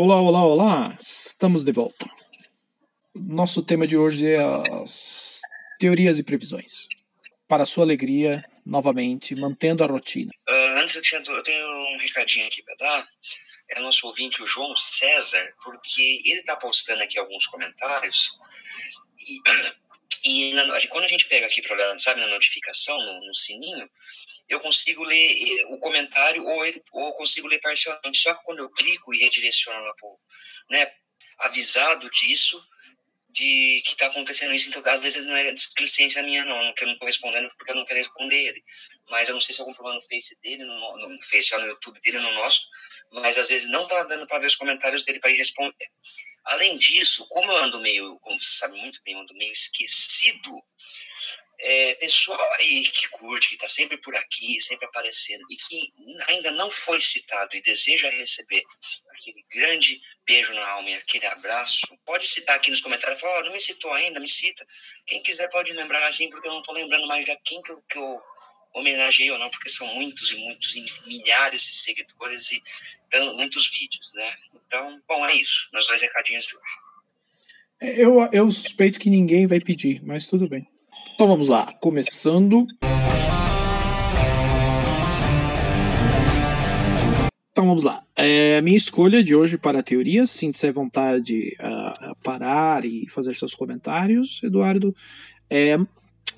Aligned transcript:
Olá, 0.00 0.20
olá, 0.20 0.44
olá! 0.44 0.96
Estamos 1.00 1.64
de 1.64 1.72
volta. 1.72 2.06
Nosso 3.16 3.66
tema 3.66 3.84
de 3.84 3.96
hoje 3.96 4.28
é 4.28 4.38
as 4.80 5.40
teorias 5.80 6.20
e 6.20 6.22
previsões. 6.22 6.86
Para 7.48 7.66
sua 7.66 7.82
alegria, 7.82 8.40
novamente, 8.64 9.34
mantendo 9.34 9.82
a 9.82 9.88
rotina. 9.88 10.30
Uh, 10.48 10.78
antes 10.78 10.94
eu, 10.94 11.02
tinha, 11.02 11.20
eu 11.20 11.42
tenho 11.42 11.66
um 11.66 11.98
recadinho 11.98 12.46
aqui 12.46 12.62
para 12.62 12.76
dar. 12.76 13.08
É 13.70 13.80
nosso 13.80 14.06
ouvinte, 14.06 14.40
o 14.40 14.46
João 14.46 14.76
César, 14.76 15.52
porque 15.64 16.22
ele 16.24 16.42
está 16.42 16.54
postando 16.54 17.02
aqui 17.02 17.18
alguns 17.18 17.46
comentários. 17.48 18.38
E, 19.18 19.40
e 20.30 20.54
na, 20.54 20.80
quando 20.90 21.06
a 21.06 21.08
gente 21.08 21.26
pega 21.26 21.46
aqui 21.46 21.60
para 21.60 21.74
olhar, 21.74 21.98
sabe, 21.98 22.20
na 22.20 22.28
notificação, 22.28 22.96
no, 22.96 23.18
no 23.18 23.34
sininho, 23.34 23.90
eu 24.48 24.60
consigo 24.60 25.04
ler 25.04 25.16
eh, 25.16 25.66
o 25.70 25.78
comentário 25.78 26.44
ou, 26.44 26.64
ele, 26.64 26.82
ou 26.92 27.14
consigo 27.14 27.46
ler 27.46 27.60
parcialmente. 27.60 28.18
Só 28.18 28.34
que 28.34 28.44
quando 28.44 28.60
eu 28.60 28.70
clico 28.70 29.14
e 29.14 29.18
redireciono 29.18 29.84
lá 29.84 29.94
para 29.94 30.08
né, 30.70 30.92
avisado 31.38 32.10
disso, 32.10 32.62
de 33.30 33.82
que 33.84 33.92
está 33.92 34.06
acontecendo 34.06 34.54
isso, 34.54 34.68
então 34.68 34.82
às 34.92 35.00
vezes 35.00 35.24
não 35.24 35.36
é 35.36 35.52
displicência 35.52 36.22
minha 36.22 36.44
não, 36.44 36.74
que 36.74 36.82
eu 36.82 36.86
não 36.86 36.94
estou 36.94 37.06
respondendo 37.06 37.50
porque 37.56 37.70
eu 37.70 37.76
não 37.76 37.84
quero 37.84 38.00
responder 38.00 38.36
ele. 38.36 38.64
Mas 39.08 39.28
eu 39.28 39.34
não 39.34 39.40
sei 39.40 39.54
se 39.54 39.60
algum 39.60 39.74
problema 39.74 40.00
no 40.00 40.08
Face 40.08 40.36
dele, 40.42 40.64
no, 40.64 40.96
no 40.96 41.22
Face 41.22 41.56
no 41.56 41.66
YouTube 41.66 42.00
dele, 42.00 42.18
no 42.18 42.32
nosso, 42.32 42.62
mas 43.12 43.36
às 43.36 43.48
vezes 43.48 43.68
não 43.68 43.82
está 43.82 44.02
dando 44.04 44.26
para 44.26 44.40
ver 44.40 44.46
os 44.46 44.56
comentários 44.56 45.04
dele 45.04 45.20
para 45.20 45.30
ir 45.30 45.36
responder. 45.36 45.86
Além 46.46 46.78
disso, 46.78 47.26
como 47.28 47.52
eu 47.52 47.58
ando 47.58 47.80
meio, 47.80 48.18
como 48.20 48.42
você 48.42 48.56
sabe 48.56 48.78
muito 48.78 49.00
bem, 49.04 49.14
eu 49.14 49.20
ando 49.20 49.34
meio 49.34 49.52
esquecido, 49.52 50.50
é, 51.60 51.94
pessoal 51.94 52.52
aí 52.54 52.84
que 52.84 53.08
curte, 53.08 53.48
que 53.48 53.54
está 53.56 53.68
sempre 53.68 53.96
por 53.98 54.14
aqui, 54.14 54.60
sempre 54.60 54.86
aparecendo, 54.86 55.44
e 55.50 55.56
que 55.56 55.92
ainda 56.28 56.52
não 56.52 56.70
foi 56.70 57.00
citado 57.00 57.56
e 57.56 57.62
deseja 57.62 58.08
receber 58.10 58.62
aquele 59.10 59.44
grande 59.52 60.00
beijo 60.24 60.54
na 60.54 60.66
alma 60.68 60.90
e 60.90 60.94
aquele 60.94 61.26
abraço, 61.26 61.86
pode 62.06 62.28
citar 62.28 62.56
aqui 62.56 62.70
nos 62.70 62.80
comentários, 62.80 63.20
falar, 63.20 63.40
oh, 63.40 63.44
não 63.44 63.52
me 63.52 63.60
citou 63.60 63.92
ainda, 63.92 64.20
me 64.20 64.28
cita. 64.28 64.64
Quem 65.04 65.22
quiser 65.22 65.50
pode 65.50 65.72
lembrar 65.72 66.06
assim, 66.06 66.30
porque 66.30 66.46
eu 66.46 66.52
não 66.52 66.60
estou 66.60 66.74
lembrando 66.74 67.08
mais 67.08 67.24
de 67.24 67.36
quem 67.44 67.60
que 67.62 67.72
eu, 67.72 67.82
que 67.82 67.98
eu 67.98 68.22
homenageei 68.74 69.30
ou 69.30 69.38
não, 69.38 69.50
porque 69.50 69.68
são 69.68 69.86
muitos 69.94 70.30
e 70.30 70.36
muitos, 70.36 71.04
milhares 71.06 71.62
de 71.62 71.72
seguidores 71.72 72.52
e 72.52 72.62
muitos 73.34 73.68
vídeos, 73.70 74.12
né? 74.14 74.36
Então, 74.54 75.02
bom, 75.08 75.26
é 75.26 75.34
isso, 75.34 75.68
meus 75.72 75.86
dois 75.88 76.00
recadinhos 76.00 76.46
de 76.46 76.54
hoje. 76.54 76.88
É, 77.80 78.04
eu, 78.04 78.20
eu 78.32 78.50
suspeito 78.50 78.98
que 78.98 79.10
ninguém 79.10 79.46
vai 79.46 79.60
pedir, 79.60 80.02
mas 80.04 80.26
tudo 80.26 80.48
bem. 80.48 80.68
Então 81.18 81.26
vamos 81.26 81.48
lá, 81.48 81.66
começando. 81.80 82.64
Então 87.50 87.66
vamos 87.66 87.82
lá. 87.82 88.04
É, 88.14 88.56
a 88.58 88.62
minha 88.62 88.76
escolha 88.76 89.20
de 89.20 89.34
hoje 89.34 89.58
para 89.58 89.82
teorias, 89.82 90.30
sinta-se 90.30 90.68
à 90.68 90.70
vontade 90.70 91.56
a, 91.58 92.14
parar 92.22 92.84
e 92.84 93.08
fazer 93.08 93.34
seus 93.34 93.52
comentários, 93.52 94.40
Eduardo. 94.44 94.94
É, 95.50 95.76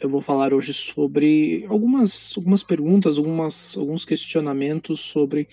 eu 0.01 0.09
vou 0.09 0.23
falar 0.23 0.55
hoje 0.55 0.73
sobre 0.73 1.63
algumas, 1.69 2.33
algumas 2.35 2.63
perguntas, 2.63 3.19
algumas, 3.19 3.77
alguns 3.77 4.07
questionamentos 4.07 5.01
sobre 5.01 5.47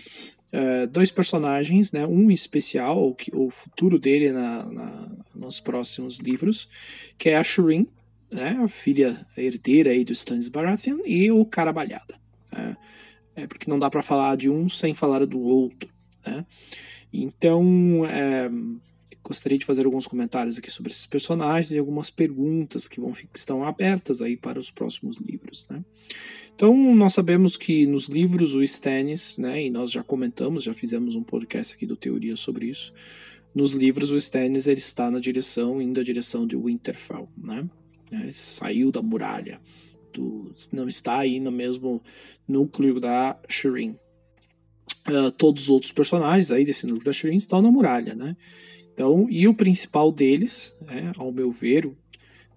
uh, 0.53 0.87
dois 0.87 1.11
personagens, 1.11 1.91
né? 1.91 2.07
um 2.07 2.31
especial, 2.31 2.97
o, 2.97 3.13
o 3.33 3.51
futuro 3.51 3.99
dele 3.99 4.31
na, 4.31 4.65
na, 4.71 5.25
nos 5.35 5.59
próximos 5.59 6.17
livros, 6.17 6.69
que 7.17 7.27
é 7.27 7.35
a 7.35 7.43
Shireen, 7.43 7.89
né, 8.31 8.59
a 8.61 8.67
filha 8.67 9.25
herdeira 9.37 9.91
aí 9.91 10.03
do 10.03 10.13
Stannis 10.13 10.47
Baratheon, 10.47 10.99
e 11.05 11.31
o 11.31 11.45
Carabalhada. 11.45 12.19
Né, 12.51 12.77
é 13.35 13.47
porque 13.47 13.69
não 13.69 13.79
dá 13.79 13.89
para 13.89 14.03
falar 14.03 14.35
de 14.35 14.49
um 14.49 14.67
sem 14.67 14.93
falar 14.93 15.25
do 15.25 15.39
outro. 15.39 15.89
Né? 16.25 16.45
Então, 17.13 18.05
é, 18.05 18.49
gostaria 19.23 19.57
de 19.57 19.65
fazer 19.65 19.85
alguns 19.85 20.07
comentários 20.07 20.57
aqui 20.57 20.71
sobre 20.71 20.91
esses 20.91 21.05
personagens 21.05 21.71
e 21.71 21.77
algumas 21.77 22.09
perguntas 22.09 22.87
que 22.87 22.99
vão 22.99 23.11
que 23.11 23.27
estão 23.35 23.63
abertas 23.63 24.21
aí 24.21 24.35
para 24.35 24.59
os 24.59 24.71
próximos 24.71 25.17
livros. 25.17 25.67
Né? 25.69 25.83
Então, 26.55 26.95
nós 26.95 27.13
sabemos 27.13 27.55
que 27.55 27.85
nos 27.85 28.07
livros 28.07 28.55
o 28.55 28.63
Stannis, 28.63 29.37
né, 29.37 29.65
e 29.65 29.69
nós 29.69 29.91
já 29.91 30.03
comentamos, 30.03 30.63
já 30.63 30.73
fizemos 30.73 31.15
um 31.15 31.23
podcast 31.23 31.75
aqui 31.75 31.85
do 31.85 31.95
Teoria 31.95 32.35
sobre 32.35 32.67
isso, 32.67 32.93
nos 33.53 33.73
livros 33.73 34.11
o 34.11 34.15
Stannis 34.15 34.67
ele 34.67 34.79
está 34.79 35.11
na 35.11 35.19
direção, 35.19 35.81
indo 35.81 35.99
à 35.99 36.03
direção 36.03 36.47
de 36.47 36.55
Winterfell, 36.55 37.27
né? 37.37 37.67
Né, 38.11 38.29
saiu 38.33 38.91
da 38.91 39.01
muralha, 39.01 39.59
do, 40.13 40.53
não 40.71 40.87
está 40.87 41.19
aí 41.19 41.39
no 41.39 41.51
mesmo 41.51 42.01
núcleo 42.47 42.99
da 42.99 43.39
Shireen. 43.49 43.97
Uh, 45.07 45.31
todos 45.31 45.63
os 45.63 45.69
outros 45.69 45.91
personagens 45.91 46.51
aí 46.51 46.65
desse 46.65 46.85
núcleo 46.85 47.05
da 47.05 47.13
Shireen 47.13 47.37
estão 47.37 47.61
na 47.61 47.71
muralha, 47.71 48.13
né? 48.13 48.35
Então, 48.93 49.27
e 49.29 49.47
o 49.47 49.53
principal 49.53 50.11
deles, 50.11 50.75
né, 50.81 51.11
ao 51.17 51.31
meu 51.31 51.51
ver, 51.51 51.87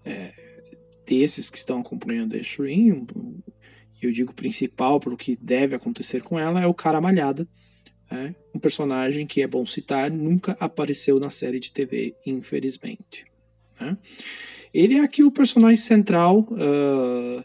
é, 0.06 0.33
desses 1.06 1.50
que 1.50 1.59
estão 1.59 1.81
acompanhando 1.81 2.34
a 2.34 2.43
Shireen, 2.43 3.06
eu 4.00 4.10
digo 4.10 4.33
principal 4.33 4.99
pelo 4.99 5.19
que 5.19 5.37
deve 5.37 5.77
acontecer 5.77 6.22
com 6.22 6.39
ela, 6.39 6.62
é 6.62 6.66
o 6.66 6.72
Cara 6.72 6.99
Malhada, 6.99 7.47
né, 8.10 8.34
um 8.55 8.59
personagem 8.59 9.27
que 9.27 9.43
é 9.43 9.47
bom 9.47 9.66
citar, 9.66 10.10
nunca 10.10 10.56
apareceu 10.59 11.21
na 11.21 11.28
série 11.28 11.60
de 11.60 11.72
TV, 11.72 12.16
infelizmente. 12.25 13.27
Né? 13.78 13.99
Ele 14.73 14.95
é 14.97 15.01
aqui 15.01 15.23
o 15.25 15.31
personagem 15.31 15.77
central 15.77 16.47
uh, 16.51 17.45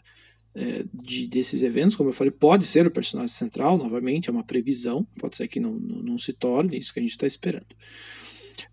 de, 0.94 1.26
desses 1.26 1.62
eventos, 1.62 1.96
como 1.96 2.10
eu 2.10 2.14
falei, 2.14 2.30
pode 2.30 2.64
ser 2.64 2.86
o 2.86 2.90
personagem 2.90 3.34
central, 3.34 3.76
novamente, 3.76 4.28
é 4.28 4.32
uma 4.32 4.44
previsão, 4.44 5.06
pode 5.18 5.36
ser 5.36 5.48
que 5.48 5.60
não, 5.60 5.72
não, 5.72 6.02
não 6.02 6.18
se 6.18 6.32
torne 6.32 6.78
isso 6.78 6.94
que 6.94 7.00
a 7.00 7.02
gente 7.02 7.12
está 7.12 7.26
esperando. 7.26 7.66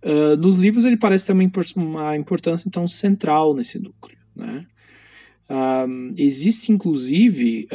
Uh, 0.02 0.38
nos 0.38 0.58
livros 0.58 0.86
ele 0.86 0.96
parece 0.96 1.26
ter 1.26 1.34
uma, 1.34 1.44
uma, 1.76 2.16
importância 2.16 2.68
então 2.68 2.88
central 2.88 3.54
nesse 3.54 3.80
núcleo. 3.80 4.18
Né? 4.36 4.66
Uh, 5.50 6.14
existe 6.16 6.72
inclusive, 6.72 7.68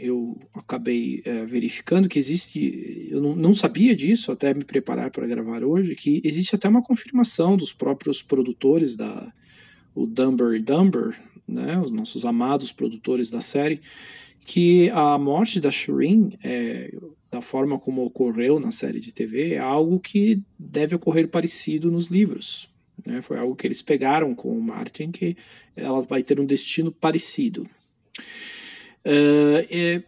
eu 0.00 0.40
acabei 0.54 1.22
verificando 1.46 2.08
que 2.08 2.18
existe, 2.18 3.08
eu 3.10 3.20
não, 3.20 3.36
não 3.36 3.54
sabia 3.54 3.94
disso 3.94 4.32
até 4.32 4.52
me 4.52 4.64
preparar 4.64 5.10
para 5.10 5.26
gravar 5.26 5.62
hoje, 5.62 5.94
que 5.94 6.20
existe 6.24 6.56
até 6.56 6.68
uma 6.68 6.82
confirmação 6.82 7.56
dos 7.56 7.72
próprios 7.72 8.20
produtores 8.20 8.96
da, 8.96 9.32
o 9.94 10.06
Dumber 10.06 10.54
e 10.54 10.60
Dumber, 10.60 11.18
né, 11.46 11.78
os 11.78 11.90
nossos 11.90 12.24
amados 12.24 12.72
produtores 12.72 13.30
da 13.30 13.40
série, 13.40 13.80
que 14.44 14.90
a 14.90 15.18
morte 15.18 15.60
da 15.60 15.70
Shireen, 15.70 16.38
é, 16.42 16.92
da 17.30 17.40
forma 17.40 17.78
como 17.78 18.04
ocorreu 18.04 18.58
na 18.58 18.70
série 18.70 19.00
de 19.00 19.12
TV, 19.12 19.54
é 19.54 19.58
algo 19.58 20.00
que 20.00 20.42
deve 20.58 20.96
ocorrer 20.96 21.28
parecido 21.28 21.90
nos 21.90 22.06
livros. 22.06 22.68
Né? 23.06 23.22
Foi 23.22 23.38
algo 23.38 23.54
que 23.54 23.66
eles 23.66 23.82
pegaram 23.82 24.34
com 24.34 24.56
o 24.56 24.62
Martin, 24.62 25.10
que 25.10 25.36
ela 25.76 26.00
vai 26.02 26.22
ter 26.22 26.40
um 26.40 26.44
destino 26.44 26.90
parecido. 26.90 27.62
Uh, 29.04 29.64
é, 29.70 30.02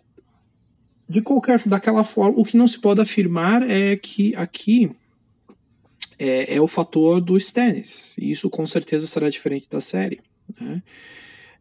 de 1.08 1.20
qualquer 1.20 1.60
daquela 1.66 2.04
forma, 2.04 2.38
o 2.38 2.44
que 2.44 2.56
não 2.56 2.66
se 2.66 2.80
pode 2.80 3.00
afirmar 3.00 3.68
é 3.68 3.96
que 3.96 4.34
aqui 4.34 4.90
é, 6.22 6.54
é 6.54 6.60
o 6.60 6.68
fator 6.68 7.20
do 7.20 7.36
Stannis. 7.36 8.16
E 8.16 8.30
isso 8.30 8.48
com 8.48 8.64
certeza 8.64 9.06
será 9.08 9.28
diferente 9.28 9.68
da 9.68 9.80
série. 9.80 10.20
Né? 10.60 10.82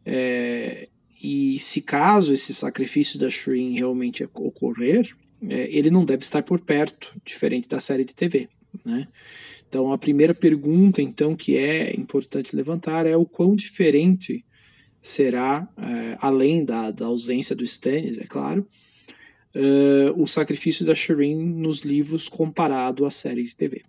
É, 0.06 0.88
e 1.22 1.58
se 1.58 1.82
caso 1.82 2.32
esse 2.32 2.54
sacrifício 2.54 3.18
da 3.18 3.28
Shireen 3.28 3.74
realmente 3.74 4.24
ocorrer, 4.32 5.10
é, 5.48 5.68
ele 5.70 5.90
não 5.90 6.04
deve 6.04 6.22
estar 6.22 6.42
por 6.44 6.60
perto, 6.60 7.20
diferente 7.24 7.68
da 7.68 7.80
série 7.80 8.04
de 8.04 8.14
TV. 8.14 8.48
Né? 8.84 9.08
Então 9.68 9.92
a 9.92 9.98
primeira 9.98 10.34
pergunta 10.34 11.02
então 11.02 11.34
que 11.34 11.56
é 11.56 11.94
importante 11.98 12.54
levantar 12.54 13.04
é 13.04 13.16
o 13.16 13.26
quão 13.26 13.56
diferente 13.56 14.44
será, 15.00 15.68
é, 15.76 16.16
além 16.20 16.64
da, 16.64 16.92
da 16.92 17.06
ausência 17.06 17.56
do 17.56 17.64
Stannis, 17.64 18.18
é 18.18 18.24
claro, 18.24 18.64
é, 19.54 20.12
o 20.16 20.24
sacrifício 20.24 20.86
da 20.86 20.94
Shireen 20.94 21.36
nos 21.36 21.80
livros 21.80 22.28
comparado 22.28 23.04
à 23.04 23.10
série 23.10 23.42
de 23.42 23.56
TV. 23.56 23.82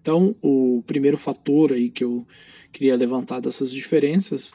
Então, 0.00 0.34
o 0.40 0.82
primeiro 0.86 1.16
fator 1.16 1.72
aí 1.72 1.90
que 1.90 2.04
eu 2.04 2.26
queria 2.72 2.96
levantar 2.96 3.40
dessas 3.40 3.72
diferenças 3.72 4.52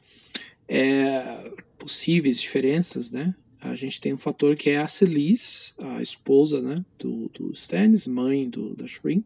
é 0.67 1.51
possíveis 1.77 2.39
diferenças, 2.39 3.11
né? 3.11 3.35
A 3.61 3.75
gente 3.75 3.99
tem 4.01 4.13
um 4.13 4.17
fator 4.17 4.55
que 4.55 4.69
é 4.69 4.77
a 4.77 4.87
Celis, 4.87 5.73
a 5.77 6.01
esposa, 6.01 6.61
né, 6.61 6.83
do, 6.99 7.29
do 7.29 7.51
Stannis, 7.53 8.05
mãe 8.05 8.49
do, 8.49 8.75
da 8.75 8.85
Shireen. 8.85 9.23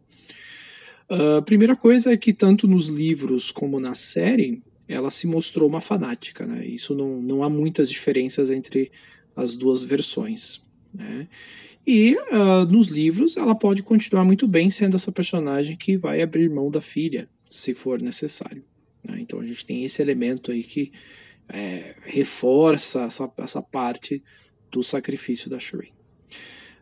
A 1.09 1.41
primeira 1.41 1.75
coisa 1.75 2.11
é 2.11 2.17
que 2.17 2.33
tanto 2.33 2.67
nos 2.67 2.87
livros 2.87 3.49
como 3.49 3.79
na 3.79 3.95
série, 3.95 4.61
ela 4.87 5.09
se 5.09 5.25
mostrou 5.25 5.67
uma 5.67 5.81
fanática, 5.81 6.45
né? 6.45 6.65
Isso 6.65 6.93
não, 6.93 7.21
não 7.21 7.43
há 7.43 7.49
muitas 7.49 7.89
diferenças 7.89 8.49
entre 8.49 8.91
as 9.35 9.55
duas 9.55 9.83
versões. 9.83 10.61
Né? 10.93 11.27
E 11.85 12.15
uh, 12.15 12.65
nos 12.69 12.87
livros 12.87 13.37
ela 13.37 13.55
pode 13.55 13.83
continuar 13.83 14.25
muito 14.25 14.47
bem 14.47 14.69
sendo 14.69 14.95
essa 14.95 15.11
personagem 15.11 15.75
que 15.75 15.97
vai 15.97 16.21
abrir 16.21 16.49
mão 16.49 16.69
da 16.69 16.81
filha, 16.81 17.29
se 17.49 17.73
for 17.73 18.01
necessário. 18.01 18.63
Né? 19.03 19.19
Então 19.19 19.39
a 19.39 19.45
gente 19.45 19.65
tem 19.65 19.83
esse 19.83 20.01
elemento 20.01 20.51
aí 20.51 20.63
que 20.63 20.91
é, 21.49 21.95
reforça 22.03 23.03
essa, 23.03 23.31
essa 23.37 23.61
parte 23.61 24.23
do 24.71 24.83
sacrifício 24.83 25.49
da 25.49 25.59
Shireen. 25.59 25.93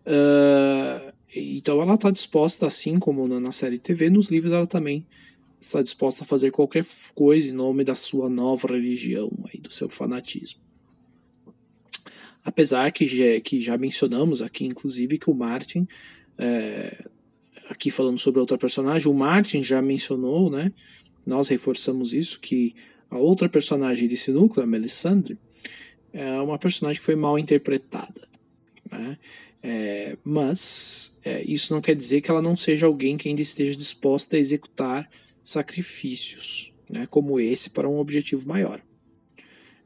Uh, 0.08 1.14
Então 1.36 1.82
ela 1.82 1.96
está 1.96 2.10
disposta, 2.12 2.66
assim 2.66 2.98
como 2.98 3.28
na 3.28 3.52
série 3.52 3.78
TV, 3.78 4.10
nos 4.10 4.30
livros 4.30 4.54
ela 4.54 4.68
também 4.68 5.06
está 5.60 5.82
disposta 5.82 6.24
a 6.24 6.28
fazer 6.28 6.52
qualquer 6.52 6.86
coisa 7.14 7.50
em 7.50 7.54
nome 7.54 7.84
da 7.84 7.96
sua 7.96 8.30
nova 8.30 8.68
religião, 8.70 9.30
aí, 9.52 9.60
do 9.60 9.72
seu 9.72 9.90
fanatismo. 9.90 10.62
Apesar 12.46 12.92
que 12.92 13.08
já, 13.08 13.42
que 13.42 13.60
já 13.60 13.76
mencionamos 13.76 14.42
aqui, 14.42 14.66
inclusive, 14.66 15.18
que 15.18 15.32
o 15.32 15.34
Martin, 15.34 15.88
é, 16.38 17.06
aqui 17.70 17.90
falando 17.90 18.20
sobre 18.20 18.40
outra 18.40 18.58
personagem, 18.58 19.12
o 19.12 19.14
Martin 19.16 19.64
já 19.64 19.82
mencionou, 19.82 20.52
né? 20.52 20.72
Nós 21.26 21.48
reforçamos 21.50 22.14
isso, 22.14 22.40
que 22.40 22.76
a 23.10 23.18
outra 23.18 23.50
personagem 23.50 24.08
desse 24.08 24.32
núcleo, 24.32 24.64
a 24.64 24.68
Melisandre, 24.68 25.40
é 26.14 26.40
uma 26.40 26.60
personagem 26.60 27.00
que 27.00 27.06
foi 27.06 27.16
mal 27.16 27.40
interpretada. 27.40 28.28
Né? 28.92 29.18
É, 29.64 30.18
mas 30.24 31.20
é, 31.26 31.44
isso 31.44 31.74
não 31.74 31.82
quer 31.82 31.96
dizer 31.96 32.22
que 32.22 32.30
ela 32.30 32.42
não 32.42 32.56
seja 32.56 32.86
alguém 32.86 33.18
que 33.18 33.28
ainda 33.28 33.42
esteja 33.42 33.76
disposta 33.76 34.36
a 34.36 34.40
executar 34.40 35.10
sacrifícios, 35.42 36.72
né, 36.88 37.08
como 37.10 37.40
esse, 37.40 37.72
para 37.72 37.90
um 37.90 37.98
objetivo 37.98 38.48
maior. 38.48 38.80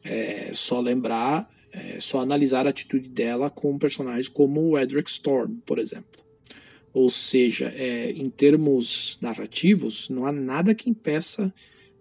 É 0.03 0.51
só 0.53 0.81
lembrar, 0.81 1.50
é 1.71 2.00
só 2.00 2.19
analisar 2.19 2.66
a 2.66 2.69
atitude 2.69 3.07
dela 3.07 3.50
com 3.50 3.77
personagens 3.77 4.27
como 4.27 4.62
o 4.62 4.80
Edric 4.80 5.10
Storm, 5.10 5.57
por 5.66 5.80
exemplo. 5.80 6.19
Ou 6.94 7.10
seja, 7.10 7.74
é, 7.75 8.12
em 8.12 8.30
termos 8.30 9.18
narrativos, 9.21 10.10
não 10.10 10.25
há 10.25 10.31
nada 10.31 10.74
que 10.74 10.89
impeça 10.89 11.54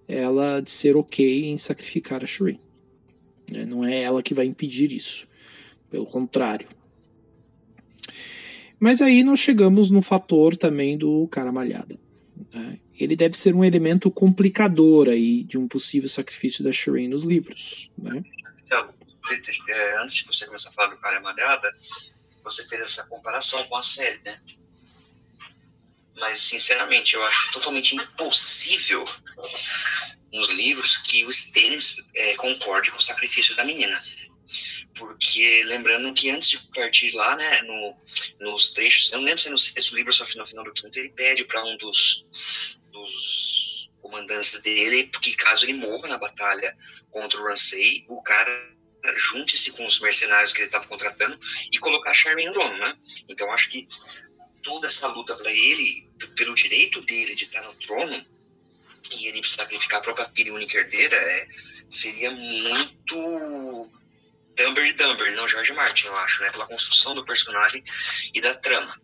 ela 0.06 0.61
de 0.61 0.70
ser 0.70 0.97
ok 0.97 1.47
em 1.47 1.59
sacrificar 1.59 2.25
a 2.25 2.26
Shireen. 2.26 2.59
É, 3.53 3.67
não 3.67 3.85
é 3.85 4.03
ela 4.03 4.23
que 4.23 4.35
vai 4.35 4.47
impedir 4.47 4.93
isso. 4.93 5.29
Pelo 5.91 6.06
contrário. 6.06 6.69
Mas 8.81 9.03
aí 9.03 9.23
nós 9.23 9.41
chegamos 9.41 9.91
no 9.91 10.00
fator 10.00 10.56
também 10.56 10.97
do 10.97 11.26
cara 11.29 11.53
malhada. 11.53 11.99
Né? 12.55 12.79
Ele 12.99 13.17
deve 13.17 13.37
ser 13.37 13.55
um 13.55 13.65
elemento 13.65 14.11
complicador 14.11 15.09
aí 15.09 15.43
de 15.44 15.59
um 15.59 15.69
possível 15.69 16.09
sacrifício 16.09 16.65
da 16.65 16.73
Shireen 16.73 17.09
nos 17.09 17.25
livros. 17.25 17.91
Né? 17.99 18.23
É, 19.34 19.98
antes 19.98 20.16
de 20.16 20.25
você 20.25 20.46
começar 20.46 20.70
a 20.70 20.72
falar 20.72 20.88
do 20.88 20.98
cara 20.98 21.20
malhada, 21.20 21.75
você 22.42 22.66
fez 22.69 22.82
essa 22.82 23.06
comparação 23.06 23.64
com 23.64 23.76
a 23.76 23.82
série, 23.82 24.20
né? 24.25 24.40
Mas, 26.16 26.40
sinceramente, 26.42 27.14
eu 27.14 27.22
acho 27.25 27.52
totalmente 27.52 27.94
impossível 27.94 29.04
nos 30.32 30.50
livros 30.50 30.96
que 30.98 31.25
o 31.25 31.30
Stannis 31.30 31.96
é, 32.14 32.34
concorde 32.34 32.90
com 32.90 32.98
o 32.98 33.02
sacrifício 33.02 33.54
da 33.54 33.64
menina 33.64 34.02
porque 34.98 35.62
lembrando 35.66 36.12
que 36.12 36.28
antes 36.28 36.50
de 36.50 36.58
partir 36.74 37.14
lá, 37.14 37.36
né, 37.36 37.62
no, 37.62 37.96
nos 38.40 38.72
trechos, 38.72 39.10
eu 39.12 39.19
não 39.19 39.24
lembro 39.24 39.40
se 39.40 39.48
é 39.48 39.50
no 39.50 39.58
sexto 39.58 39.94
livro 39.94 40.12
ou 40.12 40.40
no 40.40 40.46
final 40.46 40.64
do 40.64 40.72
quinto, 40.72 40.98
ele 40.98 41.10
pede 41.10 41.44
para 41.44 41.64
um 41.64 41.76
dos, 41.78 42.26
dos 42.90 43.90
comandantes 44.02 44.60
dele, 44.60 45.04
que 45.22 45.34
caso 45.36 45.64
ele 45.64 45.74
morra 45.74 46.08
na 46.08 46.19
batalha 46.19 46.76
contra 47.10 47.40
o 47.40 47.44
Ramsay, 47.44 48.04
o 48.08 48.20
cara 48.22 48.77
junte-se 49.16 49.72
com 49.72 49.86
os 49.86 50.00
mercenários 50.00 50.52
que 50.52 50.60
ele 50.60 50.66
estava 50.66 50.86
contratando 50.86 51.38
e 51.72 51.78
colocar 51.78 52.14
Charmin 52.14 52.52
trono, 52.52 52.76
né? 52.78 52.96
Então 53.28 53.50
acho 53.52 53.70
que 53.70 53.88
toda 54.62 54.86
essa 54.86 55.06
luta 55.08 55.34
para 55.36 55.50
ele, 55.50 56.08
pelo 56.36 56.54
direito 56.54 57.00
dele 57.02 57.34
de 57.34 57.44
estar 57.44 57.62
no 57.62 57.74
trono, 57.74 58.26
e 59.12 59.26
ele 59.26 59.46
sacrificar 59.46 60.00
a 60.00 60.02
própria 60.02 60.30
filha 60.34 60.52
única 60.52 60.76
herdeira, 60.76 61.16
é, 61.16 61.48
seria 61.88 62.30
muito 62.30 63.90
Dumber 64.54 64.84
e 64.84 64.92
Dumber, 64.92 65.34
não 65.36 65.48
George 65.48 65.72
Martin, 65.72 66.06
eu 66.06 66.16
acho, 66.16 66.42
né? 66.42 66.50
Pela 66.50 66.66
construção 66.66 67.14
do 67.14 67.24
personagem 67.24 67.82
e 68.34 68.40
da 68.40 68.54
trama. 68.54 69.00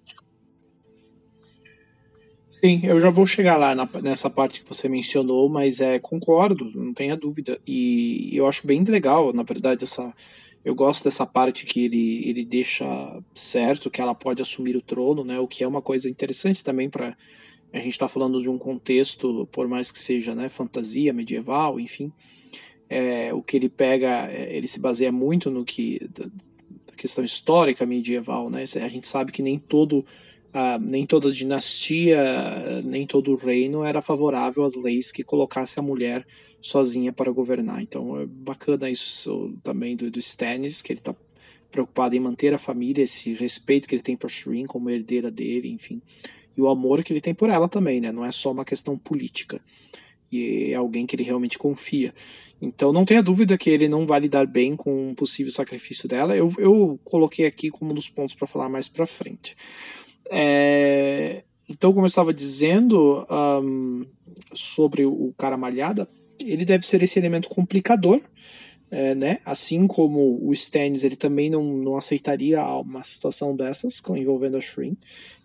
Sim, 2.60 2.80
eu 2.84 3.00
já 3.00 3.10
vou 3.10 3.26
chegar 3.26 3.56
lá 3.56 3.74
na, 3.74 3.88
nessa 4.02 4.30
parte 4.30 4.62
que 4.62 4.68
você 4.68 4.88
mencionou, 4.88 5.48
mas 5.48 5.80
é 5.80 5.98
concordo, 5.98 6.70
não 6.74 6.92
tenha 6.92 7.16
dúvida. 7.16 7.60
E 7.66 8.30
eu 8.32 8.46
acho 8.46 8.66
bem 8.66 8.82
legal, 8.84 9.32
na 9.32 9.42
verdade, 9.42 9.84
essa. 9.84 10.14
Eu 10.64 10.74
gosto 10.74 11.04
dessa 11.04 11.26
parte 11.26 11.66
que 11.66 11.84
ele, 11.84 12.26
ele 12.26 12.44
deixa 12.44 12.86
certo 13.34 13.90
que 13.90 14.00
ela 14.00 14.14
pode 14.14 14.40
assumir 14.40 14.76
o 14.76 14.80
trono, 14.80 15.22
né? 15.22 15.38
O 15.38 15.46
que 15.46 15.62
é 15.62 15.68
uma 15.68 15.82
coisa 15.82 16.08
interessante 16.08 16.64
também 16.64 16.88
para 16.88 17.16
a 17.72 17.78
gente 17.78 17.92
está 17.92 18.08
falando 18.08 18.40
de 18.40 18.48
um 18.48 18.56
contexto, 18.56 19.46
por 19.52 19.68
mais 19.68 19.90
que 19.90 19.98
seja, 19.98 20.34
né, 20.34 20.48
fantasia 20.48 21.12
medieval, 21.12 21.80
enfim 21.80 22.12
é, 22.88 23.32
o 23.32 23.42
que 23.42 23.56
ele 23.56 23.68
pega, 23.68 24.28
é, 24.30 24.56
ele 24.56 24.68
se 24.68 24.80
baseia 24.80 25.10
muito 25.10 25.50
no 25.50 25.64
que 25.64 26.00
da, 26.12 26.24
da, 26.24 26.94
questão 26.96 27.24
histórica 27.24 27.84
medieval, 27.84 28.48
né? 28.50 28.62
A 28.62 28.88
gente 28.88 29.08
sabe 29.08 29.32
que 29.32 29.42
nem 29.42 29.58
todo 29.58 30.04
ah, 30.56 30.78
nem 30.78 31.04
toda 31.04 31.32
dinastia, 31.32 32.80
nem 32.84 33.04
todo 33.04 33.34
reino 33.34 33.82
era 33.82 34.00
favorável 34.00 34.62
às 34.62 34.76
leis 34.76 35.10
que 35.10 35.24
colocasse 35.24 35.80
a 35.80 35.82
mulher 35.82 36.24
sozinha 36.60 37.12
para 37.12 37.32
governar. 37.32 37.82
Então 37.82 38.20
é 38.20 38.24
bacana 38.24 38.88
isso 38.88 39.52
também 39.64 39.96
do, 39.96 40.08
do 40.12 40.18
Stannis, 40.20 40.80
que 40.80 40.92
ele 40.92 41.00
está 41.00 41.12
preocupado 41.72 42.14
em 42.14 42.20
manter 42.20 42.54
a 42.54 42.58
família, 42.58 43.02
esse 43.02 43.34
respeito 43.34 43.88
que 43.88 43.96
ele 43.96 44.02
tem 44.02 44.16
para 44.16 44.28
Shireen 44.28 44.64
como 44.64 44.88
herdeira 44.88 45.28
dele, 45.28 45.72
enfim, 45.72 46.00
e 46.56 46.60
o 46.60 46.68
amor 46.68 47.02
que 47.02 47.12
ele 47.12 47.20
tem 47.20 47.34
por 47.34 47.50
ela 47.50 47.68
também, 47.68 48.00
né? 48.00 48.12
Não 48.12 48.24
é 48.24 48.30
só 48.30 48.52
uma 48.52 48.64
questão 48.64 48.96
política 48.96 49.60
e 50.30 50.70
é 50.70 50.74
alguém 50.76 51.04
que 51.04 51.16
ele 51.16 51.24
realmente 51.24 51.58
confia. 51.58 52.14
Então 52.62 52.92
não 52.92 53.04
tenha 53.04 53.24
dúvida 53.24 53.58
que 53.58 53.70
ele 53.70 53.88
não 53.88 54.06
vai 54.06 54.20
lidar 54.20 54.46
bem 54.46 54.76
com 54.76 55.10
um 55.10 55.14
possível 55.16 55.50
sacrifício 55.50 56.08
dela. 56.08 56.36
Eu, 56.36 56.52
eu 56.58 56.98
coloquei 57.02 57.44
aqui 57.44 57.70
como 57.70 57.90
um 57.90 57.94
dos 57.94 58.08
pontos 58.08 58.36
para 58.36 58.46
falar 58.46 58.68
mais 58.68 58.88
para 58.88 59.04
frente. 59.04 59.56
É, 60.30 61.42
então, 61.68 61.92
como 61.92 62.04
eu 62.04 62.08
estava 62.08 62.32
dizendo 62.32 63.26
um, 63.62 64.04
sobre 64.52 65.04
o 65.04 65.32
cara 65.36 65.56
malhada, 65.56 66.08
ele 66.38 66.64
deve 66.64 66.86
ser 66.86 67.02
esse 67.02 67.18
elemento 67.18 67.48
complicador 67.48 68.20
é, 68.94 69.12
né? 69.12 69.38
Assim 69.44 69.88
como 69.88 70.38
o 70.40 70.52
Stannis, 70.52 71.02
ele 71.02 71.16
também 71.16 71.50
não, 71.50 71.64
não 71.64 71.96
aceitaria 71.96 72.62
uma 72.76 73.02
situação 73.02 73.56
dessas 73.56 74.00
envolvendo 74.10 74.56
a 74.56 74.60
Shrin. 74.60 74.96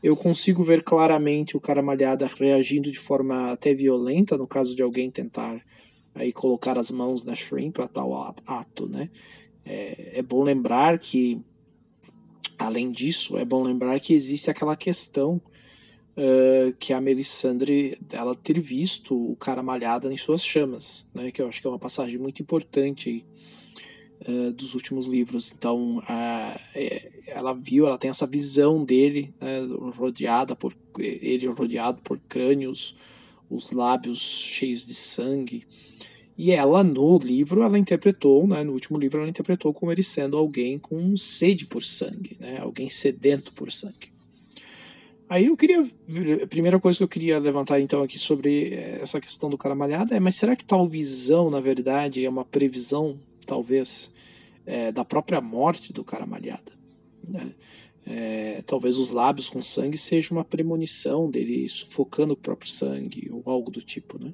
Eu 0.04 0.16
consigo 0.16 0.64
ver 0.64 0.84
claramente 0.84 1.58
o 1.58 1.60
cara 1.60 1.82
malhada 1.82 2.30
reagindo 2.40 2.92
de 2.92 3.00
forma 3.00 3.52
até 3.52 3.74
violenta 3.74 4.38
no 4.38 4.46
caso 4.46 4.76
de 4.76 4.84
alguém 4.84 5.10
tentar 5.10 5.60
aí 6.14 6.32
colocar 6.32 6.78
as 6.78 6.92
mãos 6.92 7.24
na 7.24 7.34
Shrin 7.34 7.72
para 7.72 7.88
tal 7.88 8.14
ato, 8.46 8.88
né? 8.88 9.10
É, 9.66 10.20
é 10.20 10.22
bom 10.22 10.44
lembrar 10.44 11.00
que, 11.00 11.42
além 12.60 12.92
disso, 12.92 13.38
é 13.38 13.46
bom 13.46 13.64
lembrar 13.64 14.00
que 14.00 14.14
existe 14.14 14.52
aquela 14.52 14.76
questão 14.76 15.42
Uh, 16.18 16.74
que 16.78 16.92
a 16.92 17.00
Melisandre 17.00 17.98
ela 18.12 18.36
ter 18.36 18.60
visto 18.60 19.16
o 19.16 19.38
cara 19.38 19.64
malhada 19.64 20.12
em 20.12 20.18
suas 20.18 20.44
chamas, 20.44 21.10
né? 21.14 21.32
Que 21.32 21.42
eu 21.42 21.48
acho 21.48 21.62
que 21.62 21.68
é 21.68 21.70
uma 21.70 21.80
passagem 21.80 22.18
muito 22.18 22.42
importante 22.42 23.08
aí 23.08 23.26
uh, 24.28 24.52
dos 24.52 24.76
últimos 24.76 25.06
livros. 25.06 25.54
Então, 25.56 26.00
uh, 26.00 26.60
ela 27.28 27.54
viu, 27.54 27.86
ela 27.86 27.98
tem 27.98 28.10
essa 28.10 28.28
visão 28.28 28.84
dele, 28.84 29.34
né, 29.40 29.62
rodeada 29.96 30.56
por 30.56 30.76
ele 30.98 31.48
rodeado 31.48 32.02
por 32.02 32.20
crânios, 32.28 32.98
os 33.50 33.72
lábios 33.72 34.20
cheios 34.20 34.86
de 34.86 34.96
sangue. 34.96 35.66
E 36.42 36.52
ela, 36.52 36.86
no 36.86 37.18
livro, 37.18 37.64
ela 37.64 37.78
interpretou, 37.78 38.48
né, 38.48 38.64
no 38.64 38.72
último 38.72 38.98
livro, 38.98 39.20
ela 39.20 39.30
interpretou 39.30 39.74
como 39.74 39.92
ele 39.92 40.02
sendo 40.02 40.38
alguém 40.38 40.80
com 40.80 41.18
sede 41.18 41.66
por 41.66 41.84
sangue, 41.84 42.38
né, 42.40 42.60
alguém 42.62 42.90
sedento 42.90 43.52
por 43.52 43.70
sangue. 43.70 44.14
Aí 45.28 45.48
eu 45.48 45.58
queria. 45.58 45.86
A 46.42 46.48
primeira 46.48 46.80
coisa 46.80 46.98
que 46.98 47.04
eu 47.04 47.10
queria 47.10 47.38
levantar 47.40 47.82
então 47.82 48.02
aqui 48.02 48.18
sobre 48.18 48.74
essa 48.74 49.20
questão 49.20 49.50
do 49.50 49.58
cara 49.58 49.76
malhado 49.76 50.14
é: 50.14 50.20
mas 50.20 50.38
será 50.38 50.56
que 50.56 50.64
tal 50.64 50.88
visão, 50.88 51.50
na 51.50 51.60
verdade, 51.60 52.24
é 52.24 52.30
uma 52.30 52.46
previsão 52.46 53.20
talvez, 53.46 54.14
é, 54.66 54.94
da 54.94 55.04
própria 55.04 55.42
morte 55.42 55.92
do 55.92 56.06
cara 56.06 56.26
malhada. 56.26 56.72
Né? 57.28 57.54
É, 58.08 58.62
talvez 58.66 58.98
os 58.98 59.12
lábios 59.12 59.50
com 59.50 59.62
sangue 59.62 59.98
seja 59.98 60.34
uma 60.34 60.46
premonição 60.46 61.30
dele 61.30 61.68
sufocando 61.68 62.34
o 62.34 62.38
próprio 62.38 62.72
sangue 62.72 63.30
ou 63.30 63.44
algo 63.46 63.70
do 63.70 63.82
tipo, 63.82 64.18
né? 64.18 64.34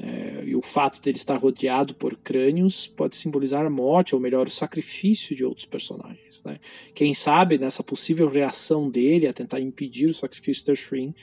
É, 0.00 0.44
e 0.44 0.54
o 0.54 0.62
fato 0.62 1.00
dele 1.00 1.16
estar 1.16 1.36
rodeado 1.36 1.94
por 1.94 2.16
crânios 2.16 2.86
pode 2.86 3.16
simbolizar 3.16 3.66
a 3.66 3.70
morte, 3.70 4.14
ou 4.14 4.20
melhor, 4.20 4.46
o 4.46 4.50
sacrifício 4.50 5.34
de 5.34 5.44
outros 5.44 5.66
personagens. 5.66 6.42
Né? 6.44 6.58
Quem 6.94 7.12
sabe 7.12 7.58
nessa 7.58 7.82
possível 7.82 8.28
reação 8.28 8.88
dele 8.88 9.26
a 9.26 9.32
tentar 9.32 9.60
impedir 9.60 10.06
o 10.06 10.14
sacrifício 10.14 10.66
da 10.66 10.74
Shrin, 10.74 11.14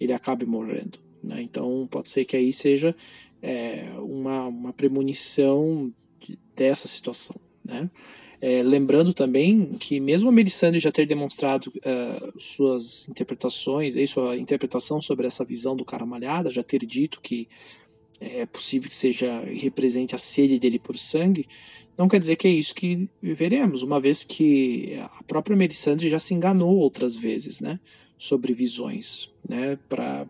ele 0.00 0.12
acabe 0.12 0.46
morrendo. 0.46 0.98
Né? 1.22 1.42
Então 1.42 1.86
pode 1.90 2.10
ser 2.10 2.24
que 2.24 2.36
aí 2.36 2.52
seja 2.52 2.94
é, 3.40 3.88
uma, 3.98 4.46
uma 4.46 4.72
premonição 4.72 5.92
dessa 6.56 6.88
situação. 6.88 7.36
Né? 7.64 7.90
É, 8.40 8.60
lembrando 8.60 9.14
também 9.14 9.74
que 9.78 10.00
mesmo 10.00 10.28
a 10.28 10.32
Melisandre 10.32 10.80
já 10.80 10.90
ter 10.90 11.06
demonstrado 11.06 11.72
uh, 11.76 12.40
suas 12.40 13.08
interpretações, 13.08 13.94
e 13.94 14.04
sua 14.04 14.36
interpretação 14.36 15.00
sobre 15.00 15.28
essa 15.28 15.44
visão 15.44 15.76
do 15.76 15.84
cara 15.84 16.04
malhada, 16.04 16.50
já 16.50 16.60
ter 16.60 16.84
dito 16.84 17.20
que 17.20 17.48
é 18.22 18.46
possível 18.46 18.88
que 18.88 18.94
seja 18.94 19.40
represente 19.40 20.14
a 20.14 20.18
sede 20.18 20.58
dele 20.58 20.78
por 20.78 20.96
sangue, 20.96 21.48
não 21.96 22.08
quer 22.08 22.20
dizer 22.20 22.36
que 22.36 22.48
é 22.48 22.50
isso 22.50 22.74
que 22.74 23.08
veremos, 23.20 23.82
uma 23.82 24.00
vez 24.00 24.24
que 24.24 24.98
a 25.00 25.22
própria 25.24 25.56
Melisandre 25.56 26.08
já 26.08 26.18
se 26.18 26.34
enganou 26.34 26.76
outras 26.76 27.16
vezes, 27.16 27.60
né, 27.60 27.78
sobre 28.16 28.52
visões, 28.52 29.30
né, 29.48 29.78
para 29.88 30.26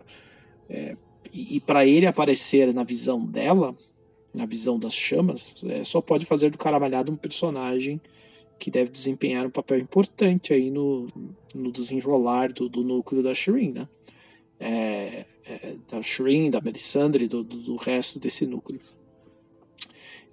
é, 0.69 0.97
e 1.33 1.61
para 1.61 1.87
ele 1.87 2.07
aparecer 2.07 2.75
na 2.75 2.85
visão 2.85 3.25
dela, 3.25 3.75
na 4.35 4.45
visão 4.45 4.79
das 4.79 4.95
chamas, 4.95 5.57
é, 5.65 5.85
só 5.85 6.01
pode 6.01 6.27
fazer 6.27 6.51
do 6.51 6.59
Caramalhado 6.59 7.13
um 7.13 7.17
personagem 7.17 8.01
que 8.59 8.71
deve 8.71 8.91
desempenhar 8.91 9.47
um 9.47 9.51
papel 9.51 9.79
importante 9.79 10.53
aí 10.53 10.71
no, 10.71 11.09
no 11.55 11.73
desenrolar 11.73 12.53
do, 12.53 12.69
do 12.69 12.85
núcleo 12.85 13.23
da 13.23 13.35
Shireen, 13.35 13.73
né? 13.73 13.89
É, 14.61 15.25
é, 15.47 15.75
da 15.91 16.03
Shireen, 16.03 16.51
da 16.51 16.61
Melisandre, 16.61 17.29
do, 17.29 17.43
do, 17.43 17.57
do 17.59 17.77
resto 17.77 18.19
desse 18.19 18.47
núcleo. 18.47 18.81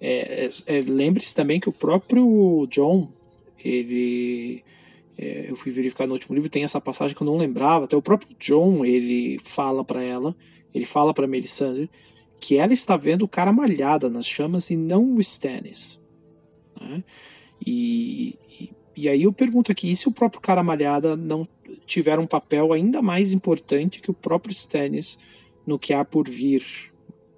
É, 0.00 0.46
é, 0.66 0.78
é, 0.78 0.80
lembre-se 0.80 1.34
também 1.34 1.60
que 1.60 1.68
o 1.68 1.72
próprio 1.72 2.66
John, 2.70 3.12
ele. 3.62 4.64
É, 5.18 5.50
eu 5.50 5.56
fui 5.56 5.70
verificar 5.70 6.06
no 6.06 6.14
último 6.14 6.34
livro, 6.34 6.48
tem 6.48 6.64
essa 6.64 6.80
passagem 6.80 7.14
que 7.14 7.22
eu 7.22 7.26
não 7.26 7.36
lembrava. 7.36 7.84
Até 7.84 7.96
o 7.96 8.02
próprio 8.02 8.34
John, 8.38 8.84
ele 8.84 9.38
fala 9.38 9.84
para 9.84 10.02
ela, 10.02 10.34
ele 10.74 10.86
fala 10.86 11.12
para 11.12 11.26
Melisandre, 11.26 11.90
que 12.40 12.56
ela 12.56 12.72
está 12.72 12.96
vendo 12.96 13.22
o 13.22 13.28
cara 13.28 13.52
malhada 13.52 14.08
nas 14.08 14.26
chamas 14.26 14.70
e 14.70 14.76
não 14.76 15.14
o 15.14 15.20
Stannis. 15.20 16.00
Né? 16.80 17.04
E, 17.66 18.38
e, 18.58 18.70
e, 18.96 19.08
aí 19.10 19.24
eu 19.24 19.32
pergunto 19.32 19.70
aqui, 19.70 19.92
e 19.92 19.96
se 19.96 20.08
o 20.08 20.12
próprio 20.12 20.40
cara 20.40 20.62
malhada 20.62 21.14
não 21.14 21.46
tiver 21.90 22.20
um 22.20 22.26
papel 22.26 22.72
ainda 22.72 23.02
mais 23.02 23.32
importante 23.32 24.00
que 24.00 24.10
o 24.10 24.14
próprio 24.14 24.52
Stannis 24.52 25.18
no 25.66 25.78
que 25.78 25.92
há 25.92 26.04
por 26.04 26.28
vir? 26.28 26.64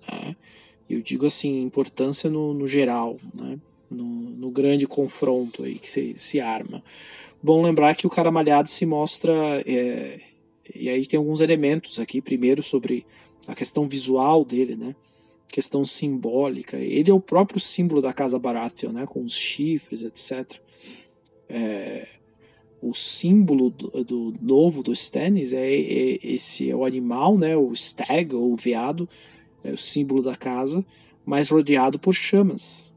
Né? 0.07 0.37
Eu 0.89 1.01
digo 1.01 1.25
assim, 1.27 1.63
importância 1.63 2.29
no, 2.29 2.53
no 2.53 2.69
geral, 2.69 3.19
né? 3.35 3.59
no, 3.91 4.05
no, 4.05 4.51
grande 4.51 4.87
confronto 4.87 5.65
aí 5.65 5.79
que 5.79 5.91
se, 5.91 6.15
se, 6.19 6.41
arma. 6.41 6.85
Bom 7.43 7.63
lembrar 7.63 7.95
que 7.95 8.07
o 8.07 8.11
cara 8.11 8.31
malhado 8.31 8.69
se 8.69 8.85
mostra, 8.85 9.33
é, 9.67 10.21
e 10.75 10.89
aí 10.89 11.07
tem 11.07 11.17
alguns 11.17 11.41
elementos 11.41 11.99
aqui, 11.99 12.21
primeiro 12.21 12.63
sobre 12.63 13.07
a 13.47 13.55
questão 13.55 13.89
visual 13.89 14.45
dele, 14.45 14.77
né? 14.77 14.95
questão 15.49 15.85
simbólica. 15.85 16.77
Ele 16.77 17.11
é 17.11 17.15
o 17.15 17.21
próprio 17.21 17.61
símbolo 17.61 18.01
da 18.01 18.13
casa 18.13 18.39
Baratheon, 18.39 18.93
né? 18.93 19.07
com 19.07 19.23
os 19.23 19.35
chifres, 19.35 20.03
etc. 20.03 20.59
É, 21.49 22.07
o 22.83 22.93
símbolo 22.93 23.71
do, 23.71 24.05
do, 24.05 24.35
novo 24.43 24.83
do 24.83 24.93
Stannis 24.93 25.53
é, 25.53 25.73
é, 25.73 26.19
esse 26.25 26.69
é 26.69 26.75
o 26.75 26.85
animal, 26.85 27.39
né? 27.39 27.57
o 27.57 27.73
stag 27.77 28.35
ou 28.35 28.53
o 28.53 28.57
veado, 28.57 29.09
é 29.62 29.71
o 29.71 29.79
símbolo 29.79 30.21
da 30.21 30.35
casa, 30.35 30.85
mas 31.25 31.49
rodeado 31.49 31.97
por 31.97 32.12
chamas. 32.12 32.93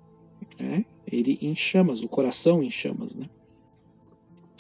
Né? 0.60 0.84
Ele 1.10 1.38
em 1.40 1.56
chamas, 1.56 2.02
o 2.02 2.08
coração 2.08 2.64
em 2.64 2.72
chamas. 2.72 3.16
Né? 3.16 3.30